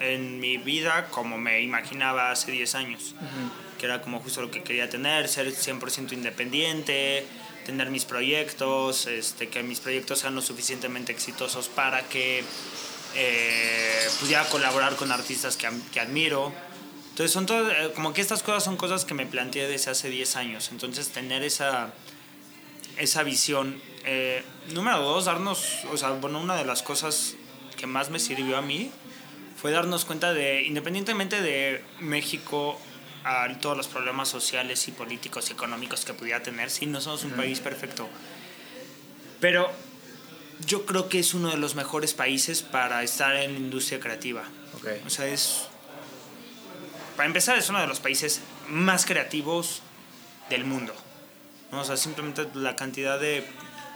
[0.00, 3.14] en mi vida como me imaginaba hace 10 años.
[3.78, 7.26] Que era como justo lo que quería tener, ser 100% independiente,
[7.66, 12.44] tener mis proyectos, este, que mis proyectos sean lo suficientemente exitosos para que
[13.14, 16.52] eh, pudiera colaborar con artistas que, que admiro.
[17.10, 20.08] Entonces, son todo, eh, como que estas cosas son cosas que me planteé desde hace
[20.08, 20.70] 10 años.
[20.72, 21.92] Entonces, tener esa,
[22.96, 23.80] esa visión.
[24.04, 27.34] Eh, número dos, darnos, o sea, bueno, una de las cosas
[27.76, 28.90] que más me sirvió a mí
[29.60, 32.78] fue darnos cuenta de, independientemente de México,
[33.24, 37.24] a todos los problemas sociales y políticos y económicos que pudiera tener, sí, no somos
[37.24, 38.08] un país perfecto.
[39.40, 39.70] Pero
[40.66, 44.44] yo creo que es uno de los mejores países para estar en la industria creativa.
[44.76, 44.88] Ok.
[45.06, 45.68] O sea, es.
[47.16, 49.82] Para empezar, es uno de los países más creativos
[50.48, 50.94] del mundo.
[51.70, 51.80] ¿no?
[51.80, 53.46] O sea, simplemente la cantidad de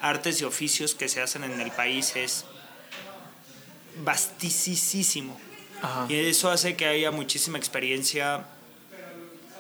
[0.03, 2.45] artes y oficios que se hacen en el país es
[3.99, 5.39] vastísimo.
[6.09, 8.47] Y eso hace que haya muchísima experiencia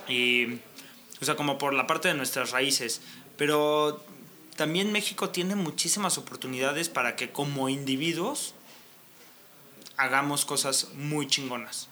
[0.09, 0.55] y,
[1.20, 3.01] o sea, como por la parte de nuestras raíces.
[3.37, 4.05] Pero
[4.57, 8.55] también México tiene muchísimas oportunidades para que como individuos
[9.97, 11.89] hagamos cosas muy chingonas.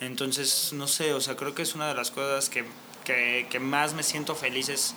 [0.00, 2.64] Entonces, no sé, o sea, creo que es una de las cosas que,
[3.04, 4.94] que, que más me siento feliz es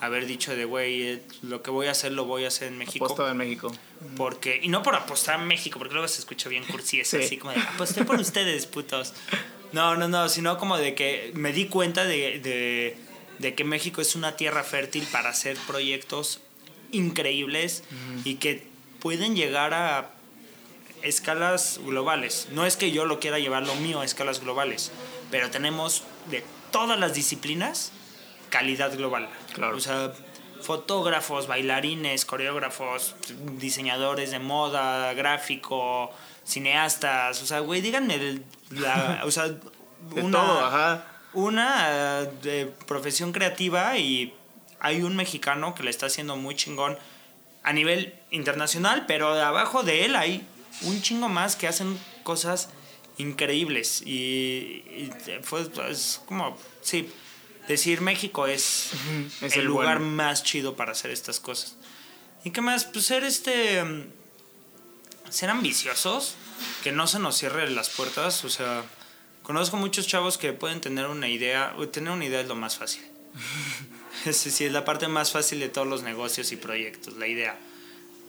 [0.00, 2.76] haber dicho de, güey, eh, lo que voy a hacer lo voy a hacer en
[2.76, 3.04] México.
[3.04, 3.72] Apostado en México.
[4.16, 7.18] Porque, y no por apostar en México, porque luego se escucha bien cursi Sí.
[7.18, 9.14] así como de, aposté por ustedes, putos.
[9.72, 12.96] No, no, no, sino como de que me di cuenta de, de,
[13.42, 16.40] de que México es una tierra fértil para hacer proyectos
[16.92, 17.82] increíbles
[18.24, 18.66] y que
[19.00, 20.10] pueden llegar a
[21.02, 22.48] escalas globales.
[22.52, 24.92] No es que yo lo quiera llevar lo mío a escalas globales,
[25.30, 27.90] pero tenemos de todas las disciplinas
[28.48, 29.28] calidad global.
[29.54, 29.76] Claro.
[29.76, 30.12] O sea,
[30.62, 33.16] fotógrafos, bailarines, coreógrafos,
[33.58, 36.12] diseñadores de moda, gráfico,
[36.44, 38.40] cineastas, o sea, güey, díganme,
[38.70, 39.46] la, o sea,
[40.14, 41.11] una, todo, ajá.
[41.34, 44.34] Una eh, de profesión creativa y
[44.80, 46.98] hay un mexicano que le está haciendo muy chingón
[47.62, 50.44] a nivel internacional, pero de abajo de él hay
[50.82, 52.70] un chingo más que hacen cosas
[53.18, 54.02] increíbles.
[54.04, 57.08] Y, y fue es como sí
[57.68, 58.90] decir México es,
[59.40, 60.12] Es el, el lugar bueno.
[60.12, 61.76] más chido para hacer estas cosas.
[62.44, 64.10] Y qué más pues ser este mm,
[65.30, 66.34] ser ambiciosos
[66.82, 68.84] que no se nos cierren las puertas o sea
[69.42, 73.02] conozco muchos chavos que pueden tener una idea tener una idea es lo más fácil
[74.26, 77.58] es sí, es la parte más fácil de todos los negocios y proyectos la idea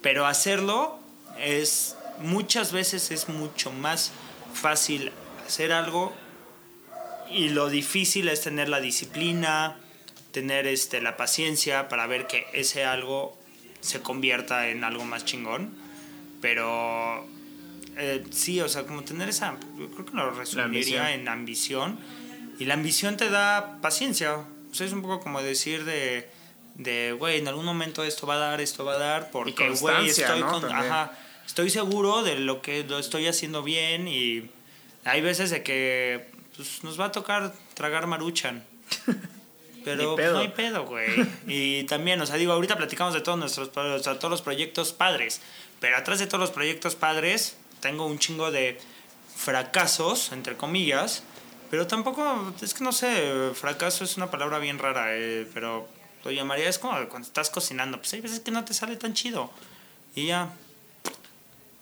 [0.02, 1.00] pero hacerlo
[1.40, 4.12] es muchas veces es mucho más
[4.54, 5.12] fácil
[5.46, 6.14] hacer algo
[7.30, 9.78] y lo difícil es tener la disciplina,
[10.32, 13.38] tener este, la paciencia para ver que ese algo
[13.82, 15.76] se convierta en algo más chingón.
[16.42, 17.26] Pero
[17.98, 22.00] eh, sí, o sea, como tener esa, yo creo que lo resumiría en ambición.
[22.60, 24.36] Y la ambición te da paciencia.
[24.36, 26.30] O sea, es un poco como decir de,
[26.76, 30.10] de, güey, en algún momento esto va a dar, esto va a dar, porque, güey,
[30.10, 34.50] estoy, con, ajá, estoy seguro de lo que lo estoy haciendo bien y
[35.04, 38.64] hay veces de que pues, nos va a tocar tragar maruchan.
[39.84, 41.28] Pero pues, no hay pedo, güey.
[41.46, 44.94] Y también, o sea, digo, ahorita platicamos de todos nuestros, o sea, todos los proyectos
[44.94, 45.42] padres.
[45.82, 48.80] Pero atrás de todos los proyectos padres, tengo un chingo de
[49.36, 51.24] fracasos, entre comillas.
[51.70, 55.88] Pero tampoco, es que no sé, fracaso es una palabra bien rara, eh, pero
[56.24, 59.14] lo llamaría, es como cuando estás cocinando, pues hay veces que no te sale tan
[59.14, 59.52] chido.
[60.16, 60.54] Y ya.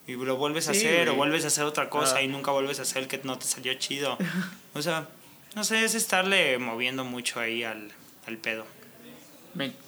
[0.08, 2.22] Y lo vuelves a hacer, o vuelves a hacer otra cosa ah.
[2.22, 4.18] y nunca vuelves a hacer el que no te salió chido.
[4.74, 5.10] O sea,
[5.56, 7.92] no sé, es estarle moviendo mucho ahí al,
[8.26, 8.66] al pedo.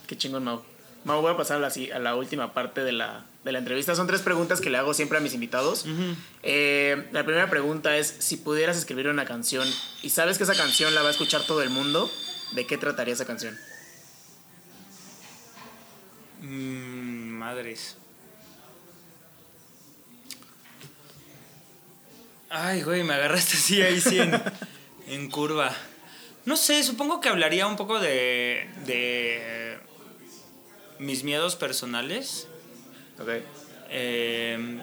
[0.08, 0.62] qué chingón, Mau.
[1.06, 3.96] Mau, voy a pasar a la, a la última parte de la, de la entrevista.
[3.96, 5.86] Son tres preguntas que le hago siempre a mis invitados.
[6.44, 9.68] Eh, la primera pregunta es, si pudieras escribir una canción
[10.02, 12.10] y sabes que esa canción la va a escuchar todo el mundo,
[12.54, 13.58] ¿de qué trataría esa canción?
[16.42, 17.98] Mm, madres.
[22.50, 24.20] Ay, güey, me agarraste así ahí sí
[25.08, 25.76] en, curva.
[26.46, 29.80] No sé, supongo que hablaría un poco de, de
[31.00, 32.48] mis miedos personales.
[33.90, 34.82] Em,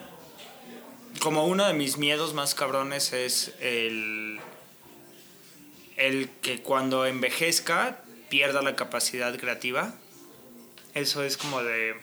[1.21, 4.41] como uno de mis miedos más cabrones es el,
[5.97, 9.95] el que cuando envejezca pierda la capacidad creativa.
[10.95, 11.95] Eso es como de...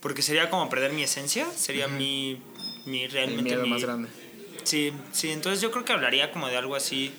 [0.00, 2.40] Porque sería como perder mi esencia, sería mi
[2.84, 4.08] mi realmente miedo más grande.
[4.64, 7.12] Sí, sí, entonces yo creo que hablaría como de algo así.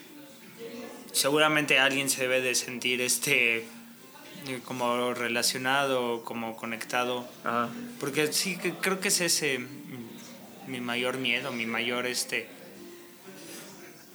[1.12, 3.66] Seguramente alguien se debe de sentir este
[4.66, 7.28] como relacionado, como conectado.
[8.00, 12.48] Porque sí, creo que es ese mm, mi mayor miedo, mi mayor este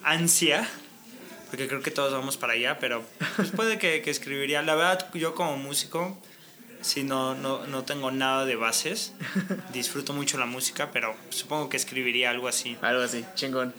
[0.03, 0.69] ansia.
[1.51, 3.03] Porque creo que todos vamos para allá, pero
[3.37, 4.61] pues puede que, que escribiría.
[4.63, 6.19] La verdad, yo como músico,
[6.81, 9.13] Sí, no, no, no tengo nada de bases.
[9.73, 12.77] Disfruto mucho la música, pero supongo que escribiría algo así.
[12.83, 13.75] Algo así, chingón.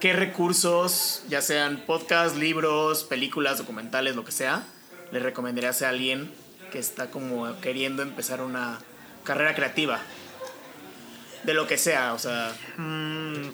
[0.00, 4.64] ¿Qué recursos, ya sean podcasts, libros, películas, documentales, lo que sea,
[5.12, 6.30] le recomendarías a alguien
[6.70, 8.78] que está como queriendo empezar una
[9.24, 10.00] carrera creativa?
[11.44, 12.52] De lo que sea, o sea.
[12.76, 13.50] Mm.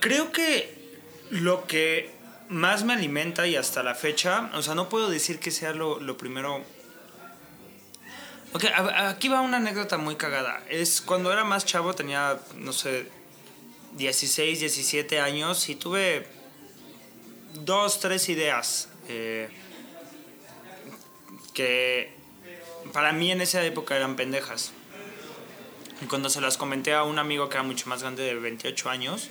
[0.00, 0.98] creo que
[1.30, 2.10] lo que
[2.48, 5.98] más me alimenta y hasta la fecha, o sea, no puedo decir que sea lo,
[5.98, 6.62] lo primero.
[8.52, 8.64] Ok,
[8.96, 10.62] aquí va una anécdota muy cagada.
[10.68, 13.08] Es cuando era más chavo, tenía, no sé,
[13.96, 16.26] 16, 17 años y tuve
[17.60, 19.48] dos, tres ideas eh,
[21.52, 22.12] que
[22.92, 24.72] para mí en esa época eran pendejas.
[26.02, 28.90] Y cuando se las comenté a un amigo que era mucho más grande de 28
[28.90, 29.30] años,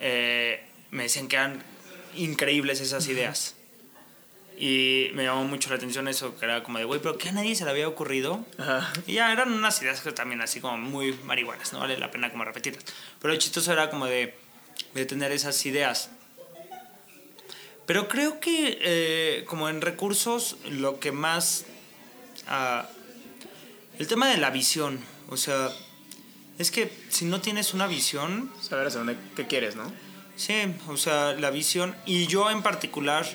[0.00, 1.62] eh, me decían que eran
[2.16, 3.54] increíbles esas ideas.
[4.58, 7.32] Y me llamó mucho la atención eso, que era como de, güey, pero que a
[7.32, 8.44] nadie se le había ocurrido.
[9.06, 12.30] Y ya eran unas ideas que también así como muy marihuanas, no vale la pena
[12.30, 12.84] como repetirlas.
[13.20, 14.34] Pero lo chistoso era como de,
[14.94, 16.10] de tener esas ideas.
[17.90, 21.66] Pero creo que eh, como en recursos lo que más...
[22.46, 22.86] Uh,
[23.98, 25.70] el tema de la visión, o sea,
[26.60, 28.48] es que si no tienes una visión...
[28.60, 29.92] Saber hacia dónde, qué quieres, ¿no?
[30.36, 31.96] Sí, o sea, la visión.
[32.06, 33.26] Y yo en particular,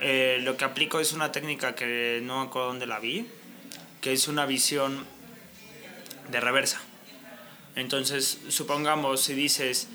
[0.00, 3.26] eh, lo que aplico es una técnica que no me acuerdo dónde la vi,
[4.00, 5.04] que es una visión
[6.30, 6.80] de reversa.
[7.74, 9.88] Entonces, supongamos, si dices,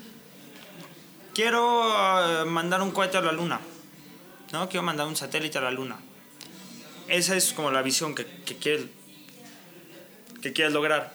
[1.32, 3.62] quiero eh, mandar un cohete a la luna,
[4.52, 4.68] ¿no?
[4.68, 5.98] Quiero mandar un satélite a la luna.
[7.08, 8.86] Esa es como la visión que, que quieres,
[10.42, 11.14] que quieres lograr.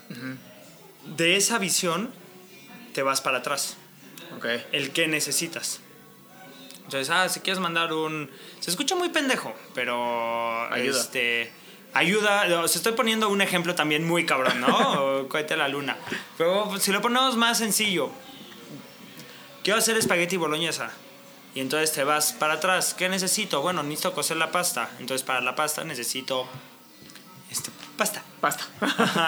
[1.17, 2.11] De esa visión
[2.93, 3.77] te vas para atrás
[4.71, 5.79] el que necesitas.
[6.83, 8.29] Entonces, ah, si quieres mandar un...
[8.59, 10.71] Se escucha muy pendejo, pero...
[10.71, 10.99] Ayuda.
[10.99, 11.51] Este,
[11.93, 15.27] ayuda, os estoy poniendo un ejemplo también muy cabrón, ¿no?
[15.29, 15.97] Cohete a la luna.
[16.37, 18.11] Pero si lo ponemos más sencillo,
[19.63, 20.91] quiero hacer espagueti boloñesa.
[21.55, 22.93] Y entonces te vas para atrás.
[22.93, 23.61] ¿Qué necesito?
[23.61, 24.89] Bueno, necesito cocer la pasta.
[24.99, 26.47] Entonces para la pasta necesito
[27.51, 28.23] este, pasta.
[28.41, 28.65] Pasta.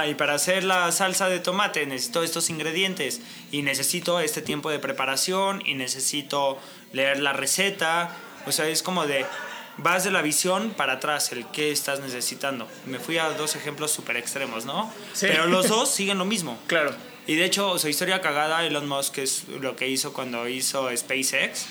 [0.10, 3.22] y para hacer la salsa de tomate necesito estos ingredientes
[3.52, 6.58] y necesito este tiempo de preparación y necesito
[6.92, 8.10] leer la receta.
[8.48, 9.26] O sea, es como de
[9.78, 12.68] vas de la visión para atrás, el qué estás necesitando.
[12.88, 14.92] Me fui a dos ejemplos súper extremos, ¿no?
[15.20, 16.58] Pero los dos siguen lo mismo.
[16.66, 16.96] Claro.
[17.28, 20.90] Y de hecho, o sea, historia cagada, Elon Musk es lo que hizo cuando hizo
[20.96, 21.68] SpaceX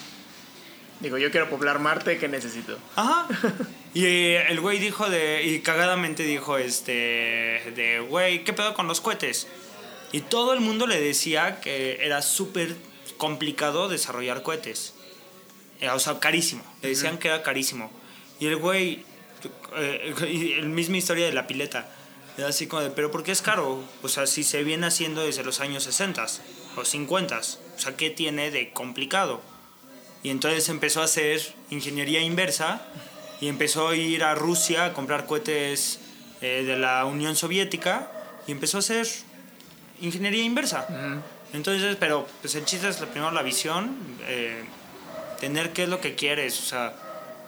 [1.04, 2.78] Digo, yo quiero poblar Marte, ¿qué necesito?
[2.96, 3.28] Ajá.
[3.94, 5.44] Y eh, el güey dijo de.
[5.44, 6.92] Y cagadamente dijo, este.
[7.76, 9.46] De, güey, ¿qué pedo con los cohetes?
[10.10, 12.74] Y todo el mundo le decía que era súper
[13.18, 14.94] complicado desarrollar cohetes.
[15.80, 16.64] Eh, o sea, carísimo.
[16.82, 17.92] Le decían que era carísimo.
[18.40, 19.04] Y el güey.
[19.76, 21.88] Eh, y el misma historia de la pileta.
[22.36, 23.84] Era así como de, ¿pero por qué es caro?
[24.02, 26.26] O sea, si se viene haciendo desde los años 60
[26.74, 27.38] o 50.
[27.38, 27.42] O
[27.78, 29.53] sea, ¿qué tiene de complicado?
[30.24, 31.40] Y entonces empezó a hacer
[31.70, 32.80] ingeniería inversa
[33.40, 36.00] y empezó a ir a Rusia a comprar cohetes
[36.40, 38.10] eh, de la Unión Soviética
[38.46, 39.06] y empezó a hacer
[40.00, 40.88] ingeniería inversa.
[41.52, 43.96] Entonces, pero pues el chiste es primero la visión,
[44.26, 44.64] eh,
[45.40, 46.94] tener qué es lo que quieres, o sea,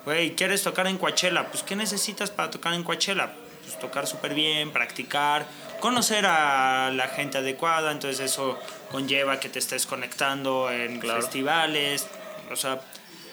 [0.05, 1.49] güey, ¿quieres tocar en Coachella?
[1.49, 3.33] Pues ¿qué necesitas para tocar en Coachella?
[3.65, 5.47] Pues tocar súper bien, practicar,
[5.81, 8.59] conocer a la gente adecuada, entonces eso
[8.93, 12.07] conlleva que te estés conectando en festivales,
[12.51, 12.81] o sea,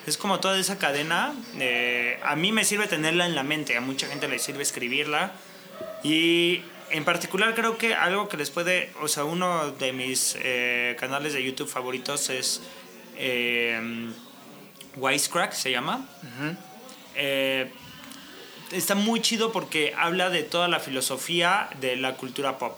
[0.06, 1.34] es como toda esa cadena.
[1.60, 5.34] Eh, a mí me sirve tenerla en la mente, a mucha gente le sirve escribirla.
[6.04, 10.98] Y en particular creo que algo que les puede, o sea, uno de mis eh,
[11.00, 12.62] canales de YouTube favoritos es
[13.18, 14.12] eh,
[14.98, 16.06] Wisecrack, se llama.
[18.72, 22.78] está muy chido porque habla de toda la filosofía de la cultura pop.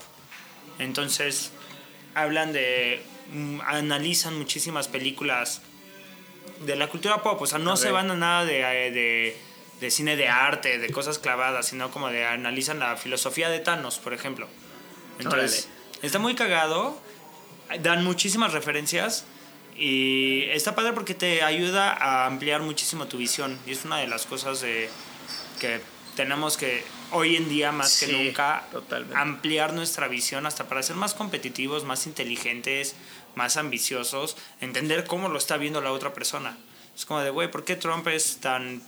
[0.78, 1.52] Entonces,
[2.14, 3.02] hablan de,
[3.32, 5.62] mm, analizan muchísimas películas
[6.60, 9.36] de la cultura pop, o sea, no se van a nada eh, de,
[9.80, 13.98] de, cine de arte, de cosas clavadas, sino como de analizan la filosofía de Thanos,
[13.98, 14.48] por ejemplo.
[15.18, 15.68] Entonces,
[16.02, 17.00] está muy cagado,
[17.80, 19.24] dan muchísimas referencias
[19.76, 23.58] y está padre porque te ayuda a ampliar muchísimo tu visión.
[23.66, 24.88] Y es una de las cosas de
[25.60, 25.80] que
[26.16, 26.84] tenemos que
[27.16, 28.64] hoy en día más que nunca
[29.14, 32.94] ampliar nuestra visión hasta para ser más competitivos, más inteligentes,
[33.34, 36.58] más ambiciosos, entender cómo lo está viendo la otra persona.
[36.94, 38.82] Es como de, güey, ¿por qué Trump es tan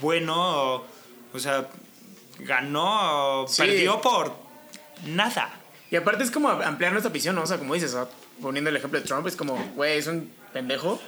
[0.00, 0.84] bueno?
[1.32, 1.68] O, sea,
[2.38, 4.36] ganó, perdió por
[5.06, 5.50] nada.
[5.90, 7.42] Y aparte es como ampliar nuestra visión, ¿no?
[7.42, 7.96] O sea, como dices,
[8.40, 11.00] poniendo el ejemplo de Trump, es como, güey, es un pendejo,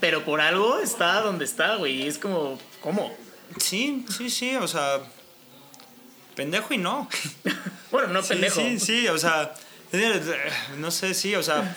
[0.00, 2.06] pero por algo está donde está, güey.
[2.06, 3.12] Es como, ¿cómo?
[3.58, 5.00] Sí, sí, sí, o sea,
[6.36, 7.08] pendejo y no.
[7.90, 8.60] bueno, no pendejo.
[8.60, 9.52] Sí, sí, o sea,
[10.78, 11.76] no sé, sí, o sea,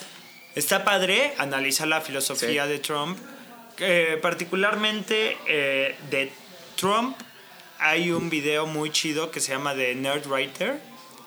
[0.56, 3.18] está padre analizar la filosofía de Trump.
[4.22, 6.32] particularmente eh, de
[6.76, 7.18] Trump
[7.80, 10.80] hay un video muy chido que se llama The Nerd Writer,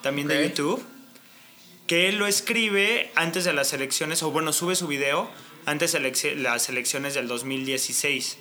[0.02, 0.84] también de YouTube,
[1.86, 5.30] que él lo escribe antes de las elecciones, o bueno, sube su video
[5.64, 8.38] antes de las elecciones del 2016.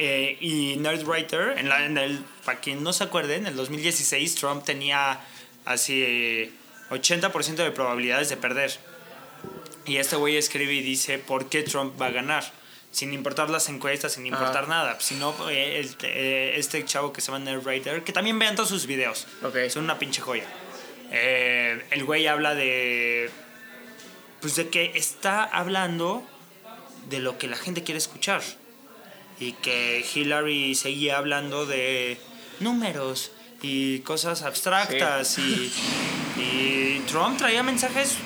[0.00, 4.36] Eh, y Nerdwriter, en, la, en el, para quien no se acuerde, en el 2016
[4.36, 5.18] Trump tenía
[5.64, 6.54] así
[6.90, 8.78] 80% de probabilidades de perder.
[9.86, 12.44] Y este güey escribe y dice, ¿por qué Trump va a ganar?
[12.92, 15.00] Sin importar las encuestas, sin importar nada.
[15.00, 19.26] Sino eh, eh, este chavo que se llama Nerdwriter, que también vean todos sus videos.
[19.42, 19.68] Okay.
[19.68, 20.46] Son una pinche joya.
[21.10, 23.30] el güey habla de...
[24.40, 26.22] Pues de que está hablando
[27.10, 28.42] de lo que la gente quiere escuchar
[29.40, 32.18] y que Hillary seguía hablando de
[32.60, 33.30] números
[33.62, 35.72] y cosas abstractas y,
[36.36, 38.18] y Trump traía mensajes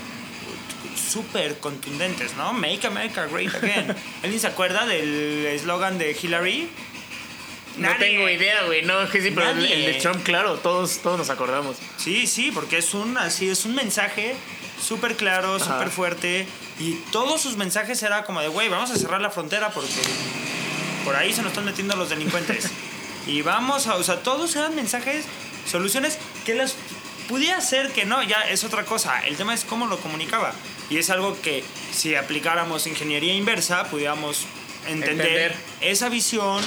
[0.97, 2.52] súper contundentes, ¿no?
[2.52, 3.94] Make America Great Again.
[4.22, 6.68] ¿Alguien se acuerda del eslogan de Hillary?
[7.76, 8.82] No tengo idea, güey.
[8.82, 11.76] No, que sí, pero el, de Trump, claro, todos, todos nos acordamos.
[11.97, 14.34] Sí, sí, porque es un, así, es un mensaje
[14.80, 16.47] súper claro, súper fuerte.
[16.78, 20.02] Y todos sus mensajes era como de, güey, vamos a cerrar la frontera porque
[21.04, 22.70] por ahí se nos están metiendo los delincuentes.
[23.26, 25.24] y vamos a, o sea, todos eran mensajes,
[25.66, 26.76] soluciones que las
[27.28, 29.26] pudiera ser que no, ya es otra cosa.
[29.26, 30.52] El tema es cómo lo comunicaba.
[30.90, 34.44] Y es algo que si aplicáramos ingeniería inversa, pudiéramos
[34.86, 36.62] entender, esa visión,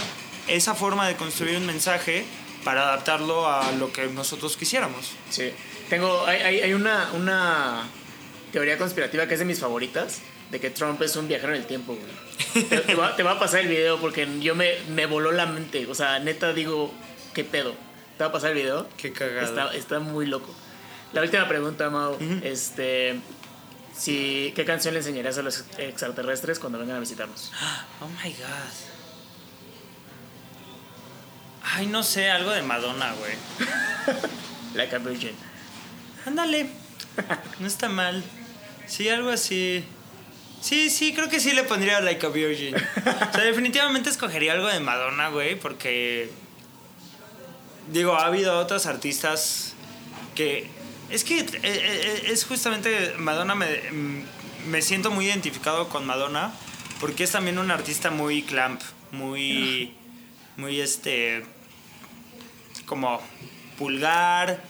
[0.47, 2.25] esa forma de construir un mensaje
[2.63, 5.11] para adaptarlo a lo que nosotros quisiéramos.
[5.29, 5.51] Sí.
[5.89, 7.83] Tengo, hay, hay, una, una
[8.51, 11.67] teoría conspirativa que es de mis favoritas, de que Trump es un viajero en el
[11.67, 11.95] tiempo,
[12.53, 15.87] Te, va, a pasar el video porque yo me, me voló la mente.
[15.87, 16.93] O sea, neta digo,
[17.33, 17.75] ¿qué pedo?
[18.17, 18.87] ¿Te va a pasar el video?
[18.97, 19.71] Qué cagado.
[19.71, 20.53] Está, muy loco.
[21.13, 22.17] La última pregunta, Mau.
[22.43, 23.19] Este.
[23.95, 27.51] Si, ¿Qué canción le enseñarías a los extraterrestres cuando vengan a visitarnos?
[28.01, 28.73] Oh my god.
[31.63, 33.33] Ay, no sé, algo de Madonna, güey.
[34.75, 35.35] like a Virgin.
[36.25, 36.69] Ándale.
[37.59, 38.21] No está mal.
[38.87, 39.85] Sí, algo así.
[40.61, 42.75] Sí, sí, creo que sí le pondría Like a Virgin.
[42.75, 46.29] o sea, definitivamente escogería algo de Madonna, güey, porque.
[47.91, 49.75] Digo, ha habido otros artistas
[50.33, 50.67] que.
[51.09, 53.13] Es que eh, eh, es justamente.
[53.17, 53.67] Madonna me,
[54.67, 56.51] me siento muy identificado con Madonna
[56.99, 59.93] porque es también un artista muy clamp, muy,
[60.57, 61.43] muy este,
[62.85, 63.21] como
[63.77, 64.63] pulgar,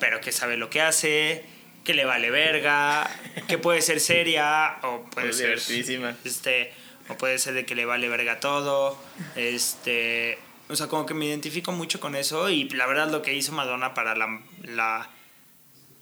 [0.00, 1.44] pero que sabe lo que hace,
[1.86, 3.08] que le vale verga,
[3.48, 6.16] que puede ser seria o puede ser divertidísima.
[6.24, 6.72] este
[7.08, 8.98] o puede ser de que le vale verga todo,
[9.36, 10.38] este,
[10.68, 13.52] o sea, como que me identifico mucho con eso y la verdad lo que hizo
[13.52, 15.08] Madonna para la, la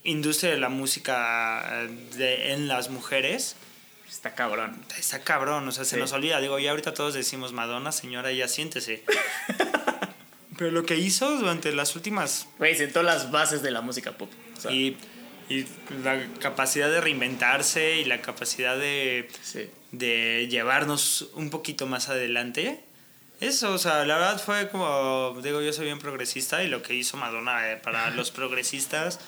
[0.02, 1.86] industria de la música
[2.16, 3.56] de- en las mujeres
[4.10, 4.82] Está cabrón.
[4.98, 6.00] está cabrón, o sea, se Sí.
[6.00, 9.02] nos olvida, digo, ya ahorita todos decimos Madonna, señora, ya siéntese.
[10.56, 14.30] Pero lo que hizo durante las últimas Güey, sentó las bases de la música pop.
[14.56, 14.96] O sea, y,
[15.48, 15.66] y
[16.02, 19.68] la capacidad de reinventarse y la capacidad de, sí.
[19.92, 22.80] de llevarnos un poquito más adelante.
[23.40, 26.94] Eso, o sea, la verdad fue como, digo, yo soy bien progresista y lo que
[26.94, 29.18] hizo Madonna eh, para los progresistas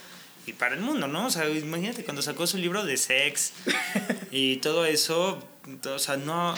[0.47, 1.27] y para el mundo, ¿no?
[1.27, 3.53] O sea, imagínate cuando sacó su libro de sex
[4.31, 5.47] y todo eso,
[5.85, 6.55] o sea, no,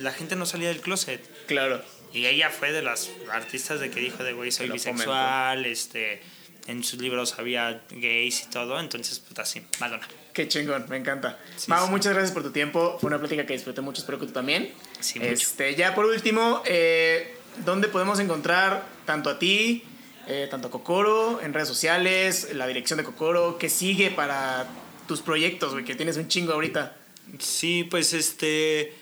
[0.00, 1.20] la gente no salía del closet.
[1.46, 1.82] Claro.
[2.14, 6.22] Y ella fue de las artistas de que dijo de güey soy bisexual, este
[6.66, 10.06] en sus libros había gays y todo, entonces pues así, Madonna.
[10.32, 11.38] Qué chingón, me encanta.
[11.56, 11.90] Sí, Mau, sí.
[11.90, 12.98] muchas gracias por tu tiempo.
[13.00, 14.72] Fue una plática que disfruté mucho, espero que tú también.
[15.00, 15.32] Sí, mucho.
[15.32, 19.84] este, ya por último, eh, ¿dónde podemos encontrar tanto a ti,
[20.26, 23.58] eh, tanto a Kokoro, en redes sociales, la dirección de Kokoro?
[23.58, 24.66] ¿Qué sigue para
[25.06, 25.84] tus proyectos, güey?
[25.84, 26.96] Que tienes un chingo ahorita.
[27.38, 28.94] Sí, pues este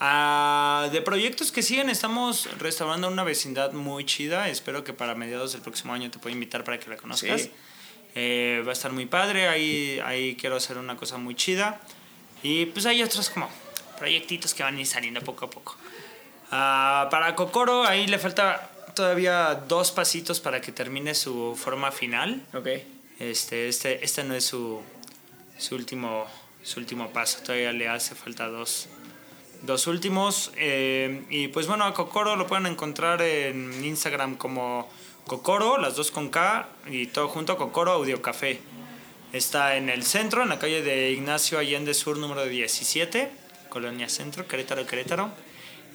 [0.00, 5.52] ah, de proyectos que siguen estamos restaurando una vecindad muy chida, espero que para mediados
[5.52, 7.42] del próximo año te pueda invitar para que la conozcas.
[7.42, 7.52] Sí.
[8.14, 11.80] Eh, va a estar muy padre, ahí, ahí quiero hacer una cosa muy chida.
[12.42, 13.48] Y pues hay otros como
[13.98, 15.76] proyectitos que van a ir saliendo poco a poco.
[16.50, 22.42] Ah, para Kokoro, ahí le falta todavía dos pasitos para que termine su forma final.
[22.54, 22.68] Ok.
[23.18, 24.80] Este, este, este no es su,
[25.58, 26.26] su, último,
[26.62, 28.88] su último paso, todavía le hace falta dos,
[29.62, 30.52] dos últimos.
[30.56, 34.88] Eh, y pues bueno, a Kokoro lo pueden encontrar en Instagram como
[35.26, 38.60] Kokoro, las dos con K, y todo junto, Kokoro Audio Café.
[39.32, 43.30] Está en el centro, en la calle de Ignacio Allende Sur, número 17,
[43.68, 45.30] Colonia Centro, Querétaro, Querétaro.